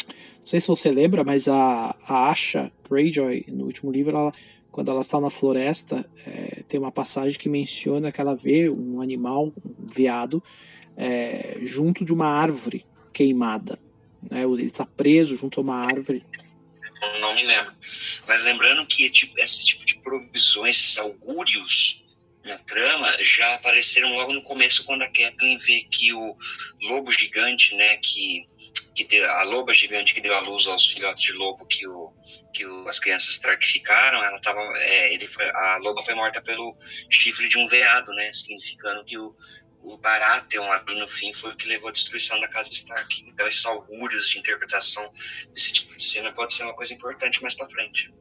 Não 0.07 0.45
sei 0.45 0.61
se 0.61 0.67
você 0.67 0.91
lembra, 0.91 1.23
mas 1.23 1.47
a, 1.47 1.95
a 2.07 2.29
Asha 2.29 2.71
Greyjoy, 2.87 3.45
no 3.47 3.65
último 3.65 3.91
livro, 3.91 4.15
ela, 4.15 4.31
quando 4.71 4.91
ela 4.91 5.01
está 5.01 5.19
na 5.19 5.31
floresta, 5.31 6.07
é, 6.27 6.61
tem 6.67 6.79
uma 6.79 6.91
passagem 6.91 7.39
que 7.39 7.49
menciona 7.49 8.11
que 8.11 8.21
ela 8.21 8.35
vê 8.35 8.69
um 8.69 9.01
animal, 9.01 9.51
um 9.65 9.87
veado, 9.87 10.43
é, 10.95 11.57
junto 11.63 12.05
de 12.05 12.13
uma 12.13 12.27
árvore 12.27 12.85
queimada. 13.11 13.79
Né? 14.29 14.43
Ele 14.43 14.65
está 14.65 14.85
preso 14.85 15.37
junto 15.37 15.59
a 15.59 15.63
uma 15.63 15.77
árvore 15.77 16.23
não 17.19 17.35
me 17.35 17.43
lembro. 17.43 17.73
Mas 18.27 18.43
lembrando 18.43 18.85
que 18.85 19.09
tipo, 19.09 19.37
esse 19.39 19.65
tipo 19.65 19.85
de 19.85 19.95
provisões, 19.99 20.75
esses 20.75 20.97
augúrios 20.97 22.03
na 22.43 22.57
trama 22.59 23.11
já 23.21 23.55
apareceram 23.55 24.13
logo 24.15 24.33
no 24.33 24.41
começo 24.41 24.83
quando 24.85 25.01
a 25.01 25.07
Kathleen 25.07 25.57
vê 25.57 25.83
que 25.89 26.13
o 26.13 26.37
lobo 26.81 27.11
gigante, 27.11 27.75
né, 27.75 27.97
que 27.97 28.47
que 28.93 29.03
deu, 29.03 29.29
a 29.29 29.43
loba 29.43 29.73
gigante 29.73 30.13
que 30.13 30.21
deu 30.21 30.33
a 30.33 30.39
luz 30.39 30.67
aos 30.67 30.87
filhotes 30.87 31.21
de 31.25 31.33
lobo 31.33 31.67
que, 31.67 31.85
o, 31.85 32.13
que 32.53 32.65
o, 32.65 32.87
as 32.87 32.97
crianças 32.97 33.31
stratificaram, 33.31 34.23
ela 34.23 34.39
tava, 34.39 34.61
é, 34.77 35.13
ele 35.13 35.27
foi, 35.27 35.45
a 35.49 35.77
loba 35.81 36.01
foi 36.01 36.15
morta 36.15 36.41
pelo 36.41 36.77
chifre 37.09 37.49
de 37.49 37.57
um 37.57 37.67
veado, 37.67 38.13
né, 38.13 38.31
significando 38.31 39.03
que 39.03 39.17
o, 39.17 39.35
o 39.85 39.97
Baratheon 39.97 40.69
ali 40.71 40.99
no 40.99 41.07
fim 41.07 41.31
foi 41.31 41.51
o 41.51 41.55
que 41.55 41.67
levou 41.67 41.89
à 41.89 41.91
destruição 41.91 42.39
da 42.39 42.47
casa 42.47 42.71
Stark. 42.71 43.23
Então 43.27 43.47
esses 43.47 43.65
augúrios 43.65 44.29
de 44.29 44.39
interpretação 44.39 45.07
desse 45.53 45.73
tipo 45.73 45.95
de 45.95 46.03
cena 46.03 46.31
pode 46.31 46.53
ser 46.53 46.63
uma 46.63 46.73
coisa 46.73 46.93
importante 46.93 47.41
mais 47.41 47.53
para 47.53 47.69
frente. 47.69 48.11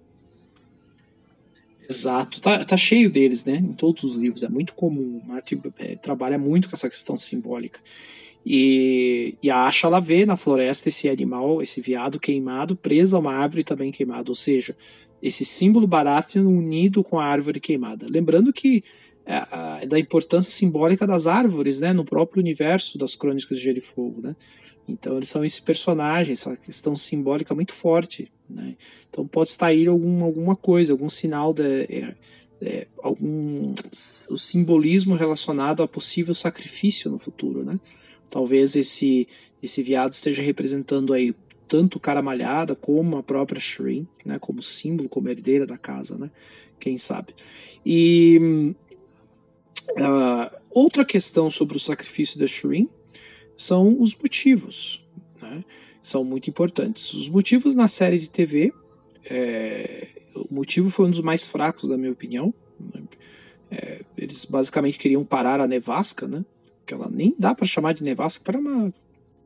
Exato, 1.89 2.41
tá, 2.41 2.65
tá 2.65 2.77
cheio 2.77 3.11
deles, 3.11 3.45
né? 3.45 3.57
Em 3.57 3.73
todos 3.73 4.05
os 4.05 4.17
livros, 4.17 4.43
é 4.43 4.49
muito 4.49 4.75
comum. 4.75 5.23
Martin 5.27 5.61
é, 5.79 5.97
trabalha 5.97 6.39
muito 6.39 6.69
com 6.69 6.77
essa 6.77 6.89
questão 6.89 7.17
simbólica. 7.17 7.81
E, 8.45 9.37
e 9.43 9.51
a 9.51 9.65
Asha 9.65 9.87
ela 9.87 10.01
vê 10.01 10.27
na 10.27 10.37
floresta 10.37 10.89
esse 10.91 11.09
animal, 11.09 11.63
esse 11.63 11.81
veado 11.81 12.21
queimado, 12.21 12.77
preso 12.77 13.17
a 13.17 13.21
uma 13.21 13.35
árvore 13.35 13.65
também 13.65 13.91
queimada, 13.91 14.31
ou 14.31 14.35
seja, 14.35 14.77
esse 15.23 15.45
símbolo 15.45 15.87
Baratheon 15.87 16.47
unido 16.47 17.03
com 17.03 17.19
a 17.19 17.25
árvore 17.25 17.59
queimada. 17.59 18.07
Lembrando 18.11 18.53
que 18.53 18.85
da 19.89 19.99
importância 19.99 20.51
simbólica 20.51 21.07
das 21.07 21.27
árvores, 21.27 21.81
né, 21.81 21.93
no 21.93 22.05
próprio 22.05 22.43
universo 22.43 22.99
das 22.99 23.17
Crônicas 23.17 23.57
de 23.59 23.65
Gelo 23.65 23.79
e 23.79 23.81
Fogo, 23.81 24.21
né? 24.21 24.37
Então 24.87 25.17
eles 25.17 25.31
são 25.31 25.45
esse 25.45 25.63
personagem, 25.63 26.35
essa 26.35 26.55
questão 26.57 26.95
simbólica 26.95 27.55
muito 27.55 27.73
forte, 27.73 28.31
né? 28.49 28.77
Então 29.09 29.27
pode 29.27 29.51
estar 29.51 29.69
aí 29.69 29.87
algum, 29.87 30.23
alguma 30.23 30.55
coisa, 30.55 30.93
algum 30.93 31.09
sinal 31.09 31.55
de 31.55 31.63
é, 31.63 32.15
é, 32.61 32.87
algum 33.03 33.73
o 34.31 34.39
simbolismo 34.39 35.15
relacionado 35.15 35.83
a 35.83 35.89
possível 35.89 36.35
sacrifício 36.35 37.11
no 37.11 37.19
futuro, 37.19 37.65
né? 37.65 37.81
Talvez 38.31 38.77
esse 38.77 39.27
esse 39.63 39.83
viado 39.83 40.13
esteja 40.13 40.43
representando 40.43 41.15
aí 41.15 41.35
tanto 41.67 41.99
cara 41.99 42.21
malhada 42.21 42.75
como 42.75 43.17
a 43.17 43.23
própria 43.23 43.61
Shireen, 43.61 44.07
né? 44.25 44.39
Como 44.39 44.61
símbolo, 44.61 45.09
como 45.09 45.31
herdeira 45.31 45.67
da 45.67 45.79
casa, 45.79 46.19
né? 46.19 46.31
Quem 46.79 46.99
sabe? 46.99 47.35
E 47.87 48.75
Uh, 49.91 50.57
outra 50.71 51.05
questão 51.05 51.49
sobre 51.51 51.77
o 51.77 51.81
sacrifício 51.81 52.39
da 52.39 52.47
Shireen 52.47 52.89
são 53.57 54.01
os 54.01 54.17
motivos, 54.17 55.07
né? 55.41 55.65
são 56.03 56.25
muito 56.25 56.51
importantes. 56.51 57.15
Os 57.15 57.29
motivos 57.29 57.75
na 57.75 57.89
série 57.89 58.19
de 58.19 58.29
TV, 58.29 58.73
é, 59.31 60.09
o 60.35 60.55
motivo 60.55 60.91
foi 60.91 61.07
um 61.07 61.11
dos 61.11 61.21
mais 61.21 61.45
fracos, 61.45 61.89
na 61.89 61.97
minha 61.97 62.13
opinião. 62.13 62.53
Né? 62.79 63.03
É, 63.71 64.01
eles 64.19 64.45
basicamente 64.45 64.99
queriam 64.99 65.25
parar 65.25 65.61
a 65.61 65.67
nevasca, 65.67 66.29
né? 66.29 66.45
Que 66.85 66.93
ela 66.93 67.09
nem 67.11 67.35
dá 67.39 67.55
para 67.55 67.67
chamar 67.67 67.95
de 67.95 68.05
nevasca, 68.05 68.45
para 68.45 68.59
uma 68.59 68.93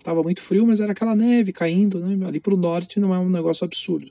tava 0.03 0.23
muito 0.23 0.41
frio, 0.41 0.67
mas 0.67 0.81
era 0.81 0.93
aquela 0.93 1.15
neve 1.15 1.53
caindo, 1.53 2.01
né? 2.01 2.27
Ali 2.27 2.41
para 2.41 2.55
o 2.55 2.57
norte 2.57 2.99
não 2.99 3.15
é 3.15 3.19
um 3.19 3.29
negócio 3.29 3.65
absurdo. 3.65 4.11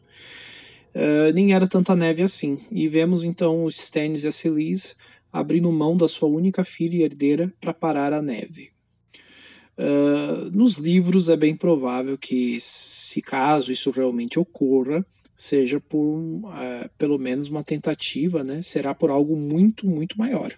Uh, 0.95 1.33
nem 1.33 1.53
era 1.53 1.67
tanta 1.67 1.95
neve 1.95 2.21
assim. 2.21 2.59
E 2.71 2.87
vemos 2.87 3.23
então 3.23 3.65
os 3.65 3.77
Stannis 3.77 4.23
e 4.23 4.27
a 4.27 4.31
Celise 4.31 4.95
abrindo 5.31 5.71
mão 5.71 5.95
da 5.95 6.07
sua 6.07 6.29
única 6.29 6.63
filha 6.63 6.97
e 6.97 7.03
herdeira 7.03 7.53
para 7.59 7.73
parar 7.73 8.13
a 8.13 8.21
neve. 8.21 8.71
Uh, 9.77 10.49
nos 10.51 10.77
livros 10.77 11.29
é 11.29 11.37
bem 11.37 11.55
provável 11.55 12.17
que, 12.17 12.57
se 12.59 13.21
caso 13.21 13.71
isso 13.71 13.91
realmente 13.91 14.39
ocorra, 14.39 15.05
seja 15.35 15.79
por 15.79 16.17
uh, 16.17 16.89
pelo 16.97 17.19
menos 17.19 17.49
uma 17.49 17.63
tentativa, 17.63 18.43
né? 18.43 18.63
será 18.63 18.95
por 18.95 19.11
algo 19.11 19.35
muito, 19.35 19.87
muito 19.87 20.17
maior. 20.17 20.51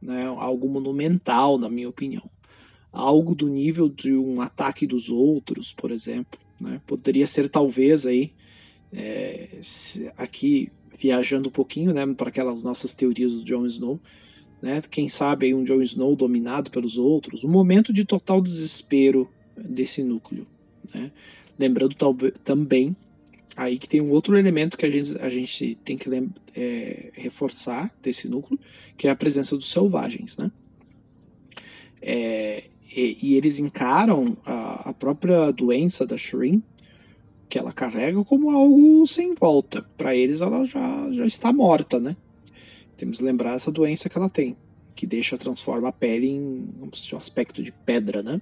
Né? 0.00 0.26
Algo 0.26 0.68
monumental, 0.68 1.58
na 1.58 1.68
minha 1.68 1.88
opinião. 1.88 2.30
Algo 2.92 3.34
do 3.34 3.48
nível 3.48 3.88
de 3.88 4.14
um 4.14 4.40
ataque 4.40 4.86
dos 4.86 5.08
outros, 5.08 5.72
por 5.72 5.90
exemplo. 5.90 6.38
Né? 6.60 6.80
Poderia 6.86 7.26
ser 7.26 7.48
talvez 7.48 8.06
aí, 8.06 8.32
é, 8.92 9.58
aqui 10.16 10.70
viajando 10.98 11.48
um 11.48 11.52
pouquinho, 11.52 11.92
né, 11.92 12.06
para 12.14 12.28
aquelas 12.28 12.62
nossas 12.62 12.94
teorias 12.94 13.34
do 13.34 13.44
Jon 13.44 13.66
Snow, 13.66 14.00
né, 14.60 14.82
quem 14.90 15.08
sabe 15.08 15.46
aí 15.46 15.54
um 15.54 15.64
Jon 15.64 15.82
Snow 15.82 16.16
dominado 16.16 16.70
pelos 16.70 16.96
outros, 16.96 17.44
um 17.44 17.50
momento 17.50 17.92
de 17.92 18.04
total 18.04 18.40
desespero 18.40 19.28
desse 19.56 20.02
núcleo, 20.02 20.46
né? 20.94 21.10
Lembrando 21.58 21.96
também 22.44 22.94
aí 23.56 23.78
que 23.78 23.88
tem 23.88 24.02
um 24.02 24.10
outro 24.10 24.36
elemento 24.36 24.76
que 24.76 24.84
a 24.84 24.90
gente, 24.90 25.18
a 25.18 25.30
gente 25.30 25.74
tem 25.76 25.96
que 25.96 26.10
é, 26.54 27.10
reforçar 27.14 27.90
desse 28.02 28.28
núcleo, 28.28 28.60
que 28.96 29.08
é 29.08 29.10
a 29.10 29.16
presença 29.16 29.56
dos 29.56 29.70
selvagens, 29.70 30.36
né? 30.36 30.50
É, 32.02 32.64
e, 32.94 33.18
e, 33.22 33.34
eles 33.34 33.58
encaram 33.58 34.36
a, 34.44 34.90
a, 34.90 34.92
própria 34.92 35.50
doença 35.50 36.06
da 36.06 36.16
Shireen 36.16 36.62
que 37.48 37.58
ela 37.58 37.72
carrega 37.72 38.22
como 38.24 38.50
algo 38.50 39.06
sem 39.06 39.34
volta. 39.34 39.82
Para 39.96 40.14
eles, 40.14 40.40
ela 40.40 40.64
já, 40.64 41.10
já 41.12 41.24
está 41.24 41.52
morta, 41.52 42.00
né? 42.00 42.16
Temos 42.96 43.18
que 43.18 43.24
lembrar 43.24 43.54
essa 43.54 43.70
doença 43.70 44.08
que 44.08 44.16
ela 44.16 44.28
tem, 44.28 44.56
que 44.94 45.06
deixa, 45.06 45.36
transforma 45.36 45.88
a 45.88 45.92
pele 45.92 46.28
em 46.28 46.68
um 46.80 47.16
aspecto 47.16 47.62
de 47.62 47.70
pedra, 47.70 48.22
né? 48.22 48.40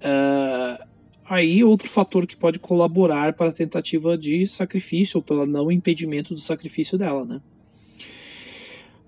Uh, 0.00 0.86
aí, 1.26 1.62
outro 1.62 1.88
fator 1.88 2.26
que 2.26 2.36
pode 2.36 2.58
colaborar 2.58 3.34
para 3.34 3.50
a 3.50 3.52
tentativa 3.52 4.16
de 4.16 4.46
sacrifício 4.46 5.18
ou 5.18 5.22
pelo 5.22 5.44
não 5.44 5.70
impedimento 5.70 6.34
do 6.34 6.40
sacrifício 6.40 6.96
dela, 6.96 7.24
né? 7.24 7.40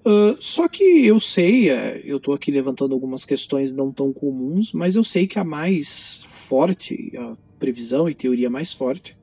Uh, 0.05 0.37
só 0.41 0.67
que 0.67 1.07
eu 1.07 1.21
sei, 1.21 1.71
uh, 1.71 2.01
eu 2.03 2.17
estou 2.17 2.35
aqui 2.35 2.51
levantando 2.51 2.93
algumas 2.93 3.25
questões 3.25 3.71
não 3.71 3.93
tão 3.93 4.13
comuns, 4.13 4.73
mas 4.73 4.97
eu 4.97 5.05
sei 5.05 5.29
que 5.29 5.39
a 5.39 5.45
mais 5.45 6.25
forte, 6.27 7.13
a 7.17 7.37
previsão 7.63 8.09
e 8.09 8.15
teoria 8.15 8.51
mais 8.51 8.73
forte 8.73 9.17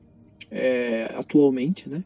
é, 0.50 1.12
atualmente, 1.14 1.88
né? 1.88 2.02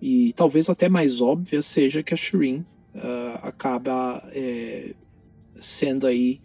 E 0.00 0.32
talvez 0.34 0.70
até 0.70 0.88
mais 0.88 1.20
óbvia 1.20 1.60
seja 1.60 2.02
que 2.02 2.14
a 2.14 2.16
Shireen 2.16 2.64
uh, 2.94 3.38
acaba 3.42 4.22
é, 4.32 4.94
sendo 5.56 6.06
aí 6.06 6.40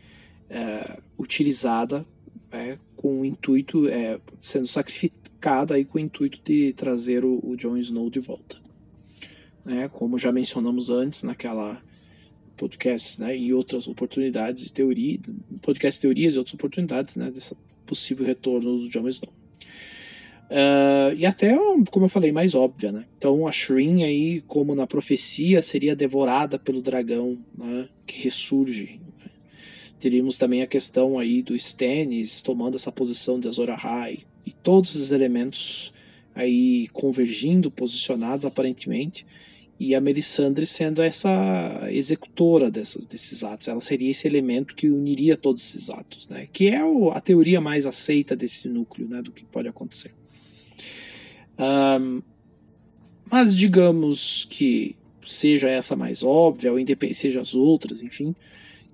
é, 0.49 0.99
utilizada 1.17 2.05
é, 2.51 2.77
com 2.95 3.21
o 3.21 3.25
intuito, 3.25 3.87
é, 3.87 4.19
sendo 4.39 4.67
sacrificada 4.67 5.75
aí 5.75 5.85
com 5.85 5.97
o 5.97 6.01
intuito 6.01 6.39
de 6.43 6.73
trazer 6.73 7.23
o, 7.23 7.39
o 7.43 7.55
Jon 7.55 7.77
Snow 7.77 8.09
de 8.09 8.19
volta 8.19 8.57
né, 9.67 9.89
como 9.89 10.17
já 10.17 10.31
mencionamos 10.31 10.89
antes 10.89 11.23
naquela 11.23 11.79
podcast, 12.55 13.19
né, 13.19 13.37
e 13.37 13.53
outras 13.53 13.87
oportunidades 13.87 14.63
de 14.63 14.73
teoria, 14.73 15.19
podcast 15.61 15.99
teorias 15.99 16.33
e 16.33 16.37
outras 16.37 16.55
oportunidades, 16.55 17.17
né, 17.17 17.29
dessa 17.29 17.55
possível 17.87 18.25
retorno 18.25 18.77
do 18.77 18.89
Jon 18.89 19.07
Snow. 19.07 19.33
Uh, 20.49 21.13
e 21.17 21.25
até, 21.25 21.57
como 21.91 22.05
eu 22.05 22.09
falei, 22.09 22.31
mais 22.31 22.55
óbvia, 22.55 22.91
né? 22.91 23.05
Então 23.17 23.45
a 23.45 23.51
Shrin 23.51 24.03
aí, 24.03 24.41
como 24.47 24.75
na 24.75 24.87
profecia, 24.87 25.61
seria 25.61 25.95
devorada 25.95 26.57
pelo 26.57 26.81
dragão 26.81 27.37
né, 27.57 27.89
que 28.05 28.21
ressurge. 28.23 29.01
Teríamos 29.99 30.37
também 30.37 30.61
a 30.61 30.67
questão 30.67 31.19
aí 31.19 31.41
do 31.41 31.55
Stannis 31.55 32.41
tomando 32.41 32.75
essa 32.75 32.91
posição 32.91 33.39
de 33.39 33.47
Azor 33.47 33.69
Ahai 33.69 34.19
e 34.45 34.51
todos 34.51 34.95
esses 34.95 35.11
elementos 35.11 35.91
aí 36.33 36.87
convergindo, 36.93 37.71
posicionados 37.71 38.45
aparentemente, 38.45 39.25
e 39.79 39.93
a 39.93 40.01
Melisandre 40.01 40.65
sendo 40.65 41.01
essa 41.01 41.87
executora 41.91 42.71
dessas, 42.71 43.05
desses 43.05 43.43
atos. 43.43 43.67
Ela 43.67 43.81
seria 43.81 44.09
esse 44.09 44.27
elemento 44.27 44.75
que 44.75 44.89
uniria 44.89 45.37
todos 45.37 45.63
esses 45.63 45.89
atos, 45.89 46.27
né? 46.27 46.47
que 46.51 46.67
é 46.67 46.83
o, 46.83 47.11
a 47.11 47.21
teoria 47.21 47.61
mais 47.61 47.85
aceita 47.85 48.35
desse 48.35 48.67
núcleo 48.67 49.07
né? 49.07 49.21
do 49.21 49.31
que 49.31 49.45
pode 49.45 49.67
acontecer. 49.67 50.13
Um, 51.59 52.21
mas 53.29 53.55
digamos 53.55 54.45
que 54.49 54.95
seja 55.23 55.69
essa 55.69 55.95
mais 55.95 56.23
óbvia, 56.23 56.71
ou 56.71 56.79
seja 57.13 57.41
as 57.41 57.53
outras, 57.53 58.01
enfim, 58.01 58.35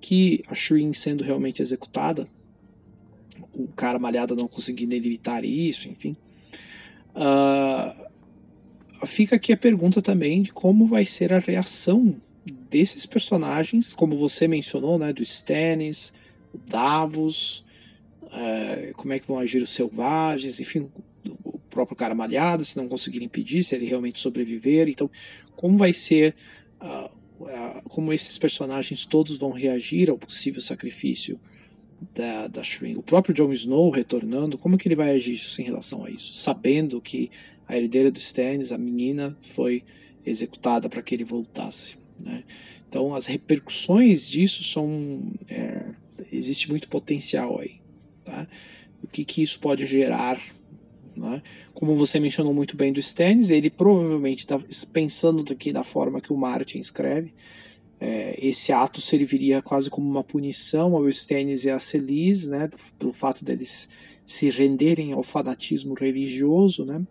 que 0.00 0.42
a 0.48 0.54
Shrin 0.54 0.92
sendo 0.92 1.24
realmente 1.24 1.62
executada, 1.62 2.28
o 3.52 3.68
cara 3.68 3.98
malhada 3.98 4.34
não 4.34 4.48
conseguindo 4.48 4.94
evitar 4.94 5.44
isso, 5.44 5.88
enfim. 5.88 6.16
Uh, 7.14 8.03
fica 9.06 9.36
aqui 9.36 9.52
a 9.52 9.56
pergunta 9.56 10.00
também 10.00 10.42
de 10.42 10.52
como 10.52 10.86
vai 10.86 11.04
ser 11.04 11.32
a 11.32 11.38
reação 11.38 12.14
desses 12.70 13.06
personagens, 13.06 13.92
como 13.92 14.16
você 14.16 14.46
mencionou, 14.46 14.98
né, 14.98 15.12
do 15.12 15.22
Stannis, 15.22 16.12
o 16.52 16.58
Davos, 16.58 17.64
é, 18.32 18.92
como 18.96 19.12
é 19.12 19.18
que 19.18 19.26
vão 19.26 19.38
agir 19.38 19.62
os 19.62 19.70
selvagens, 19.70 20.60
enfim, 20.60 20.90
o 21.44 21.58
próprio 21.70 21.96
cara 21.96 22.14
malhado, 22.14 22.64
se 22.64 22.76
não 22.76 22.88
conseguir 22.88 23.22
impedir, 23.22 23.64
se 23.64 23.74
ele 23.74 23.86
realmente 23.86 24.20
sobreviver. 24.20 24.88
Então, 24.88 25.10
como 25.56 25.76
vai 25.76 25.92
ser, 25.92 26.34
uh, 26.80 27.10
uh, 27.40 27.88
como 27.88 28.12
esses 28.12 28.36
personagens 28.36 29.04
todos 29.04 29.36
vão 29.36 29.50
reagir 29.50 30.10
ao 30.10 30.18
possível 30.18 30.60
sacrifício 30.60 31.38
da, 32.12 32.48
da? 32.48 32.62
O 32.96 33.02
próprio 33.02 33.34
Jon 33.34 33.52
Snow 33.52 33.90
retornando, 33.90 34.58
como 34.58 34.76
que 34.76 34.88
ele 34.88 34.96
vai 34.96 35.12
agir 35.12 35.40
em 35.58 35.62
relação 35.62 36.04
a 36.04 36.10
isso? 36.10 36.34
Sabendo 36.34 37.00
que 37.00 37.30
a 37.66 37.76
herdeira 37.76 38.10
do 38.10 38.18
Stannis, 38.18 38.72
a 38.72 38.78
menina, 38.78 39.36
foi 39.40 39.82
executada 40.24 40.88
para 40.88 41.02
que 41.02 41.14
ele 41.14 41.24
voltasse. 41.24 41.96
Né? 42.22 42.44
Então, 42.88 43.14
as 43.14 43.26
repercussões 43.26 44.28
disso 44.28 44.62
são. 44.62 45.32
É, 45.48 45.92
existe 46.32 46.68
muito 46.70 46.88
potencial 46.88 47.60
aí. 47.60 47.80
Tá? 48.24 48.46
O 49.02 49.06
que, 49.06 49.24
que 49.24 49.42
isso 49.42 49.58
pode 49.58 49.84
gerar? 49.86 50.40
Né? 51.16 51.42
Como 51.72 51.96
você 51.96 52.18
mencionou 52.18 52.54
muito 52.54 52.76
bem 52.76 52.92
do 52.92 53.00
Stannis, 53.00 53.50
ele 53.50 53.70
provavelmente 53.70 54.40
está 54.40 54.58
pensando 54.92 55.44
aqui 55.52 55.72
da 55.72 55.84
forma 55.84 56.20
que 56.20 56.32
o 56.32 56.36
Martin 56.36 56.78
escreve. 56.78 57.34
É, 58.00 58.36
esse 58.44 58.72
ato 58.72 59.00
serviria 59.00 59.62
quase 59.62 59.88
como 59.88 60.08
uma 60.08 60.24
punição 60.24 60.96
ao 60.96 61.08
Stannis 61.08 61.64
e 61.64 61.70
a 61.70 61.78
Celis, 61.78 62.46
né, 62.46 62.68
pelo 62.98 63.12
fato 63.12 63.44
deles 63.44 63.88
se 64.26 64.50
renderem 64.50 65.12
ao 65.12 65.22
fanatismo 65.22 65.94
religioso, 65.94 66.84
né? 66.84 67.02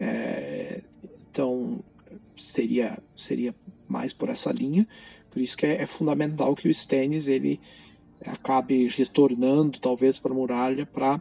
É, 0.00 0.82
então 1.30 1.82
seria 2.36 2.98
seria 3.16 3.54
mais 3.88 4.12
por 4.12 4.28
essa 4.28 4.52
linha. 4.52 4.86
Por 5.30 5.40
isso 5.40 5.56
que 5.56 5.66
é, 5.66 5.82
é 5.82 5.86
fundamental 5.86 6.54
que 6.54 6.68
o 6.68 6.70
Stannis 6.70 7.28
ele 7.28 7.60
acabe 8.24 8.88
retornando 8.88 9.78
talvez 9.78 10.18
para 10.18 10.32
a 10.32 10.34
muralha 10.34 10.84
para 10.84 11.20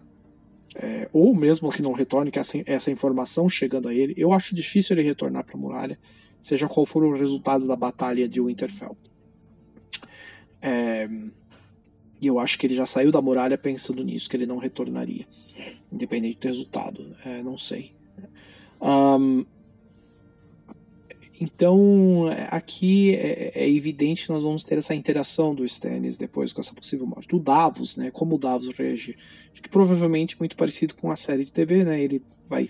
é, 0.79 1.09
ou 1.11 1.33
mesmo 1.33 1.71
que 1.71 1.81
não 1.81 1.91
retorne, 1.91 2.29
que 2.29 2.37
essa, 2.37 2.61
essa 2.65 2.91
informação 2.91 3.49
chegando 3.49 3.87
a 3.87 3.93
ele, 3.93 4.13
eu 4.15 4.31
acho 4.31 4.53
difícil 4.53 4.95
ele 4.95 5.07
retornar 5.07 5.43
para 5.43 5.55
a 5.55 5.59
muralha, 5.59 5.99
seja 6.39 6.67
qual 6.67 6.85
for 6.85 7.03
o 7.03 7.15
resultado 7.15 7.65
da 7.65 7.75
batalha 7.75 8.27
de 8.27 8.39
Winterfell. 8.39 8.95
É, 10.61 11.09
e 12.21 12.27
eu 12.27 12.39
acho 12.39 12.59
que 12.59 12.67
ele 12.67 12.75
já 12.75 12.85
saiu 12.85 13.11
da 13.11 13.21
muralha 13.21 13.57
pensando 13.57 14.03
nisso, 14.03 14.29
que 14.29 14.37
ele 14.37 14.45
não 14.45 14.57
retornaria, 14.57 15.27
independente 15.91 16.39
do 16.39 16.47
resultado. 16.47 17.15
É, 17.25 17.41
não 17.41 17.57
sei. 17.57 17.96
Um, 18.81 19.45
então, 21.39 22.25
aqui 22.49 23.13
é, 23.15 23.51
é, 23.53 23.69
evidente 23.69 24.25
que 24.25 24.31
nós 24.31 24.41
vamos 24.41 24.63
ter 24.63 24.77
essa 24.79 24.95
interação 24.95 25.53
do 25.53 25.63
Stannis 25.65 26.17
depois 26.17 26.51
com 26.51 26.59
essa 26.59 26.73
possível 26.73 27.05
morte. 27.05 27.35
O 27.35 27.39
Davos, 27.39 27.95
né? 27.95 28.09
Como 28.09 28.35
o 28.35 28.39
Davos 28.39 28.75
reagir. 28.75 29.15
Acho 29.51 29.61
que 29.61 29.69
provavelmente 29.69 30.35
muito 30.39 30.55
parecido 30.55 30.95
com 30.95 31.11
a 31.11 31.15
série 31.15 31.45
de 31.45 31.51
TV, 31.51 31.83
né? 31.83 32.01
Ele 32.01 32.23
vai. 32.47 32.67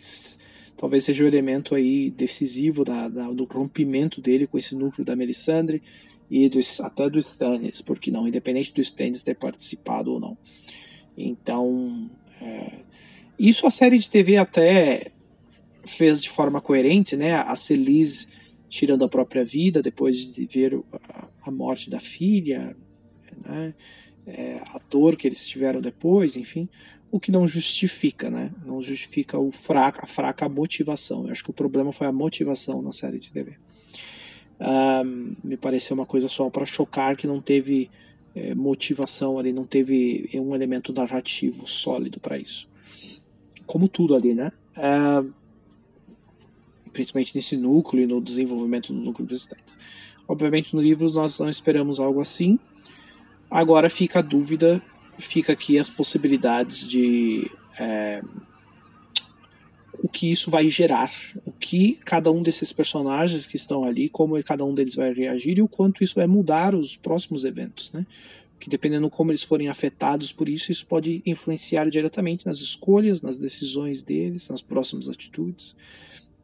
Talvez 0.75 1.05
seja 1.05 1.23
o 1.23 1.27
elemento 1.27 1.75
aí 1.75 2.11
decisivo 2.11 2.83
da, 2.83 3.07
da 3.07 3.31
do 3.31 3.45
rompimento 3.45 4.21
dele 4.21 4.45
com 4.45 4.57
esse 4.57 4.75
núcleo 4.75 5.05
da 5.05 5.15
Melisandre 5.15 5.81
e 6.29 6.49
do, 6.49 6.59
até 6.81 7.09
do 7.09 7.19
Stannis, 7.19 7.81
porque 7.81 8.11
não, 8.11 8.27
independente 8.27 8.73
do 8.73 8.81
Stannis 8.81 9.23
ter 9.23 9.35
participado 9.35 10.11
ou 10.11 10.19
não. 10.19 10.37
Então, 11.17 12.09
é, 12.41 12.71
isso 13.39 13.65
a 13.65 13.71
série 13.71 13.97
de 13.97 14.09
TV 14.09 14.35
até 14.35 15.11
fez 15.87 16.21
de 16.21 16.29
forma 16.29 16.61
coerente, 16.61 17.15
né? 17.15 17.35
A 17.35 17.55
Celise 17.55 18.27
tirando 18.69 19.03
a 19.03 19.09
própria 19.09 19.43
vida 19.43 19.81
depois 19.81 20.33
de 20.33 20.45
ver 20.45 20.79
a, 21.43 21.51
morte 21.51 21.89
da 21.89 21.99
filha, 21.99 22.75
né? 23.45 23.73
É, 24.25 24.61
a 24.65 24.81
dor 24.89 25.15
que 25.15 25.25
eles 25.25 25.47
tiveram 25.47 25.79
depois, 25.79 26.35
enfim, 26.35 26.67
o 27.09 27.19
que 27.19 27.31
não 27.31 27.47
justifica, 27.47 28.29
né? 28.29 28.51
Não 28.65 28.81
justifica 28.81 29.39
o 29.39 29.51
fraca, 29.51 30.03
a 30.03 30.07
fraca 30.07 30.49
motivação. 30.49 31.25
Eu 31.25 31.31
acho 31.31 31.43
que 31.43 31.49
o 31.49 31.53
problema 31.53 31.91
foi 31.93 32.07
a 32.07 32.11
motivação 32.11 32.81
na 32.81 32.91
série 32.91 33.19
de 33.19 33.31
TV. 33.31 33.57
Um, 34.59 35.35
me 35.43 35.55
pareceu 35.55 35.95
uma 35.95 36.05
coisa 36.05 36.27
só 36.27 36.49
para 36.49 36.65
chocar 36.65 37.15
que 37.15 37.27
não 37.27 37.39
teve 37.39 37.89
é, 38.35 38.53
motivação 38.53 39.39
ali, 39.39 39.53
não 39.53 39.65
teve 39.65 40.29
um 40.33 40.53
elemento 40.53 40.91
narrativo 40.91 41.67
sólido 41.67 42.19
para 42.19 42.37
isso. 42.37 42.67
Como 43.65 43.87
tudo 43.87 44.15
ali, 44.15 44.33
né? 44.33 44.51
Uh, 44.75 45.33
principalmente 46.87 47.35
nesse 47.35 47.57
núcleo 47.57 48.03
e 48.03 48.07
no 48.07 48.21
desenvolvimento 48.21 48.93
do 48.93 48.99
núcleo 48.99 49.27
dos 49.27 49.41
estados. 49.41 49.77
Obviamente, 50.27 50.75
no 50.75 50.81
livro 50.81 51.09
nós 51.11 51.39
não 51.39 51.49
esperamos 51.49 51.99
algo 51.99 52.19
assim. 52.19 52.59
Agora 53.49 53.89
fica 53.89 54.19
a 54.19 54.21
dúvida, 54.21 54.81
fica 55.17 55.53
aqui 55.53 55.79
as 55.79 55.89
possibilidades 55.89 56.87
de 56.87 57.49
é, 57.79 58.21
o 59.99 60.07
que 60.07 60.31
isso 60.31 60.51
vai 60.51 60.69
gerar, 60.69 61.11
o 61.45 61.51
que 61.51 61.97
cada 62.05 62.31
um 62.31 62.41
desses 62.41 62.71
personagens 62.71 63.47
que 63.47 63.55
estão 63.55 63.83
ali, 63.83 64.09
como 64.09 64.41
cada 64.43 64.63
um 64.63 64.73
deles 64.73 64.95
vai 64.95 65.13
reagir 65.13 65.57
e 65.57 65.61
o 65.61 65.67
quanto 65.67 66.03
isso 66.03 66.15
vai 66.15 66.27
mudar 66.27 66.75
os 66.75 66.95
próximos 66.95 67.45
eventos, 67.45 67.91
né? 67.91 68.05
Que 68.59 68.69
dependendo 68.69 69.09
como 69.09 69.31
eles 69.31 69.43
forem 69.43 69.69
afetados 69.69 70.31
por 70.31 70.49
isso, 70.49 70.71
isso 70.71 70.85
pode 70.85 71.21
influenciar 71.25 71.89
diretamente 71.89 72.45
nas 72.45 72.59
escolhas, 72.59 73.21
nas 73.21 73.37
decisões 73.37 74.01
deles, 74.01 74.49
nas 74.49 74.61
próximas 74.61 75.09
atitudes. 75.09 75.75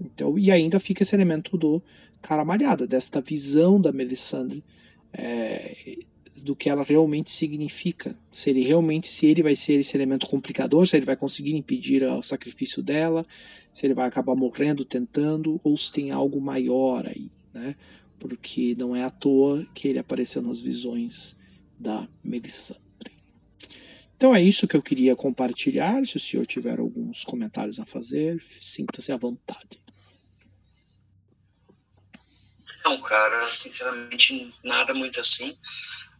Então, 0.03 0.37
e 0.37 0.51
ainda 0.51 0.79
fica 0.79 1.03
esse 1.03 1.15
elemento 1.15 1.57
do 1.57 1.81
cara 2.21 2.45
malhada, 2.45 2.85
desta 2.87 3.21
visão 3.21 3.79
da 3.79 3.91
Melisandre 3.91 4.63
é, 5.13 5.97
do 6.37 6.55
que 6.55 6.69
ela 6.69 6.83
realmente 6.83 7.31
significa. 7.31 8.17
Se 8.31 8.49
ele 8.49 8.63
realmente, 8.63 9.07
se 9.07 9.25
ele 9.27 9.41
vai 9.43 9.55
ser 9.55 9.79
esse 9.79 9.95
elemento 9.95 10.27
complicador, 10.27 10.85
se 10.85 10.97
ele 10.97 11.05
vai 11.05 11.15
conseguir 11.15 11.55
impedir 11.55 12.03
o 12.03 12.21
sacrifício 12.21 12.83
dela, 12.83 13.25
se 13.73 13.85
ele 13.85 13.93
vai 13.93 14.07
acabar 14.07 14.35
morrendo 14.35 14.83
tentando, 14.83 15.59
ou 15.63 15.77
se 15.77 15.91
tem 15.91 16.11
algo 16.11 16.41
maior 16.41 17.07
aí, 17.07 17.29
né? 17.53 17.75
Porque 18.19 18.75
não 18.77 18.95
é 18.95 19.03
à 19.03 19.09
toa 19.09 19.65
que 19.73 19.87
ele 19.87 19.99
apareceu 19.99 20.41
nas 20.41 20.59
visões 20.59 21.37
da 21.79 22.07
Melisandre. 22.23 22.83
Então 24.15 24.33
é 24.33 24.41
isso 24.41 24.67
que 24.67 24.77
eu 24.77 24.81
queria 24.81 25.15
compartilhar. 25.15 26.05
Se 26.05 26.15
o 26.15 26.19
senhor 26.19 26.45
tiver 26.45 26.79
alguns 26.79 27.25
comentários 27.25 27.79
a 27.79 27.85
fazer, 27.85 28.41
sinta-se 28.61 29.11
à 29.11 29.17
vontade. 29.17 29.82
Não, 32.83 33.01
cara, 33.01 33.49
sinceramente, 33.61 34.53
nada 34.63 34.93
muito 34.93 35.19
assim. 35.19 35.57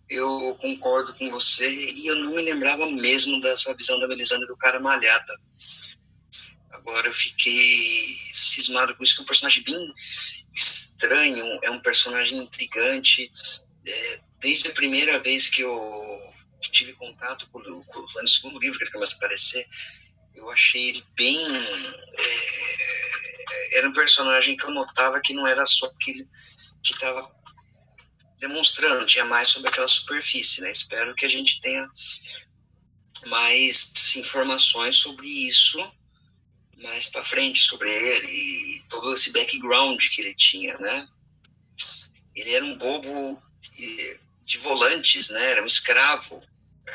Eu 0.09 0.57
concordo 0.59 1.13
com 1.13 1.29
você 1.31 1.69
e 1.73 2.05
eu 2.05 2.15
não 2.17 2.31
me 2.31 2.41
lembrava 2.41 2.85
mesmo 2.91 3.39
dessa 3.41 3.73
visão 3.75 3.99
da 3.99 4.07
Melisandre 4.07 4.47
do 4.47 4.57
cara 4.57 4.79
malhada. 4.79 5.33
Agora 6.71 7.07
eu 7.07 7.13
fiquei 7.13 8.17
cismado 8.31 8.95
com 8.95 9.03
isso, 9.03 9.15
que 9.15 9.21
é 9.21 9.23
um 9.23 9.27
personagem 9.27 9.63
bem 9.63 9.93
estranho, 10.53 11.59
é 11.63 11.71
um 11.71 11.81
personagem 11.81 12.37
intrigante. 12.37 13.31
É, 13.85 14.19
desde 14.39 14.69
a 14.69 14.73
primeira 14.73 15.19
vez 15.19 15.49
que 15.49 15.61
eu 15.61 16.33
tive 16.71 16.93
contato 16.93 17.47
com, 17.51 17.61
com 17.61 18.01
no 18.01 18.29
segundo 18.29 18.59
livro 18.59 18.77
que 18.77 18.83
ele 18.85 18.91
começa 18.91 19.15
a 19.15 19.17
aparecer, 19.17 19.65
eu 20.35 20.49
achei 20.49 20.89
ele 20.89 21.03
bem. 21.15 21.37
É, 22.17 22.92
era 23.73 23.87
um 23.87 23.93
personagem 23.93 24.55
que 24.57 24.65
eu 24.65 24.71
notava 24.71 25.21
que 25.21 25.33
não 25.33 25.47
era 25.47 25.65
só 25.65 25.85
aquele 25.87 26.27
que 26.83 26.93
estava 26.93 27.31
demonstrando, 28.39 29.05
tinha 29.05 29.25
mais 29.25 29.47
sobre 29.47 29.69
aquela 29.69 29.87
superfície, 29.87 30.61
né? 30.61 30.69
Espero 30.69 31.15
que 31.15 31.25
a 31.25 31.29
gente 31.29 31.59
tenha 31.61 31.87
mais 33.25 34.15
informações 34.15 34.97
sobre 34.97 35.27
isso 35.27 35.79
mais 36.83 37.07
para 37.07 37.23
frente 37.23 37.61
sobre 37.61 37.89
ele 37.89 38.27
e 38.27 38.83
todo 38.89 39.13
esse 39.13 39.31
background 39.31 39.99
que 40.09 40.21
ele 40.21 40.35
tinha, 40.35 40.77
né? 40.77 41.07
Ele 42.35 42.51
era 42.51 42.65
um 42.65 42.77
bobo 42.77 43.41
de 44.45 44.57
volantes, 44.57 45.29
né? 45.29 45.51
Era 45.51 45.63
um 45.63 45.67
escravo. 45.67 46.43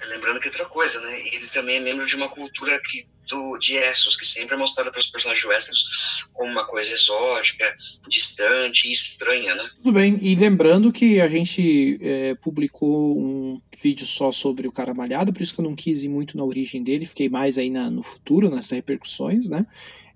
Lembrando 0.04 0.40
que 0.40 0.48
outra 0.48 0.66
coisa, 0.66 1.00
né? 1.00 1.26
Ele 1.28 1.48
também 1.48 1.76
é 1.76 1.80
membro 1.80 2.06
de 2.06 2.14
uma 2.14 2.28
cultura 2.28 2.80
que 2.82 3.08
do, 3.28 3.58
de 3.58 3.74
Essos, 3.74 4.16
que 4.16 4.26
sempre 4.26 4.54
é 4.54 4.58
mostrada 4.58 4.90
pelos 4.90 5.06
personagens 5.06 5.44
Westeros 5.44 6.24
como 6.32 6.50
uma 6.50 6.64
coisa 6.64 6.90
exótica, 6.90 7.76
distante 8.08 8.88
e 8.88 8.92
estranha, 8.92 9.54
né? 9.54 9.70
Tudo 9.76 9.92
bem, 9.92 10.18
e 10.20 10.34
lembrando 10.34 10.92
que 10.92 11.20
a 11.20 11.28
gente 11.28 11.98
é, 12.00 12.34
publicou 12.36 13.18
um 13.18 13.60
vídeo 13.80 14.06
só 14.06 14.32
sobre 14.32 14.66
o 14.66 14.72
cara 14.72 14.94
malhado, 14.94 15.32
por 15.32 15.42
isso 15.42 15.54
que 15.54 15.60
eu 15.60 15.64
não 15.64 15.74
quis 15.74 16.02
ir 16.02 16.08
muito 16.08 16.36
na 16.36 16.44
origem 16.44 16.82
dele, 16.82 17.06
fiquei 17.06 17.28
mais 17.28 17.58
aí 17.58 17.70
na, 17.70 17.90
no 17.90 18.02
futuro, 18.02 18.50
nessas 18.50 18.72
repercussões, 18.72 19.48
né? 19.48 19.66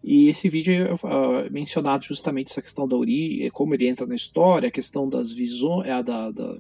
E 0.03 0.29
esse 0.29 0.49
vídeo 0.49 0.75
é 0.75 0.93
uh, 0.95 1.53
mencionado 1.53 2.05
justamente 2.05 2.51
essa 2.51 2.61
questão 2.61 2.89
da 2.89 2.97
origem, 2.97 3.49
como 3.51 3.73
ele 3.73 3.87
entra 3.87 4.05
na 4.05 4.17
história, 4.17 4.69
a 4.69 4.73
questão 4.73 5.09
das 5.09 5.31
visões, 5.31 5.87
é, 5.87 6.03
da, 6.03 6.31
da, 6.33 6.59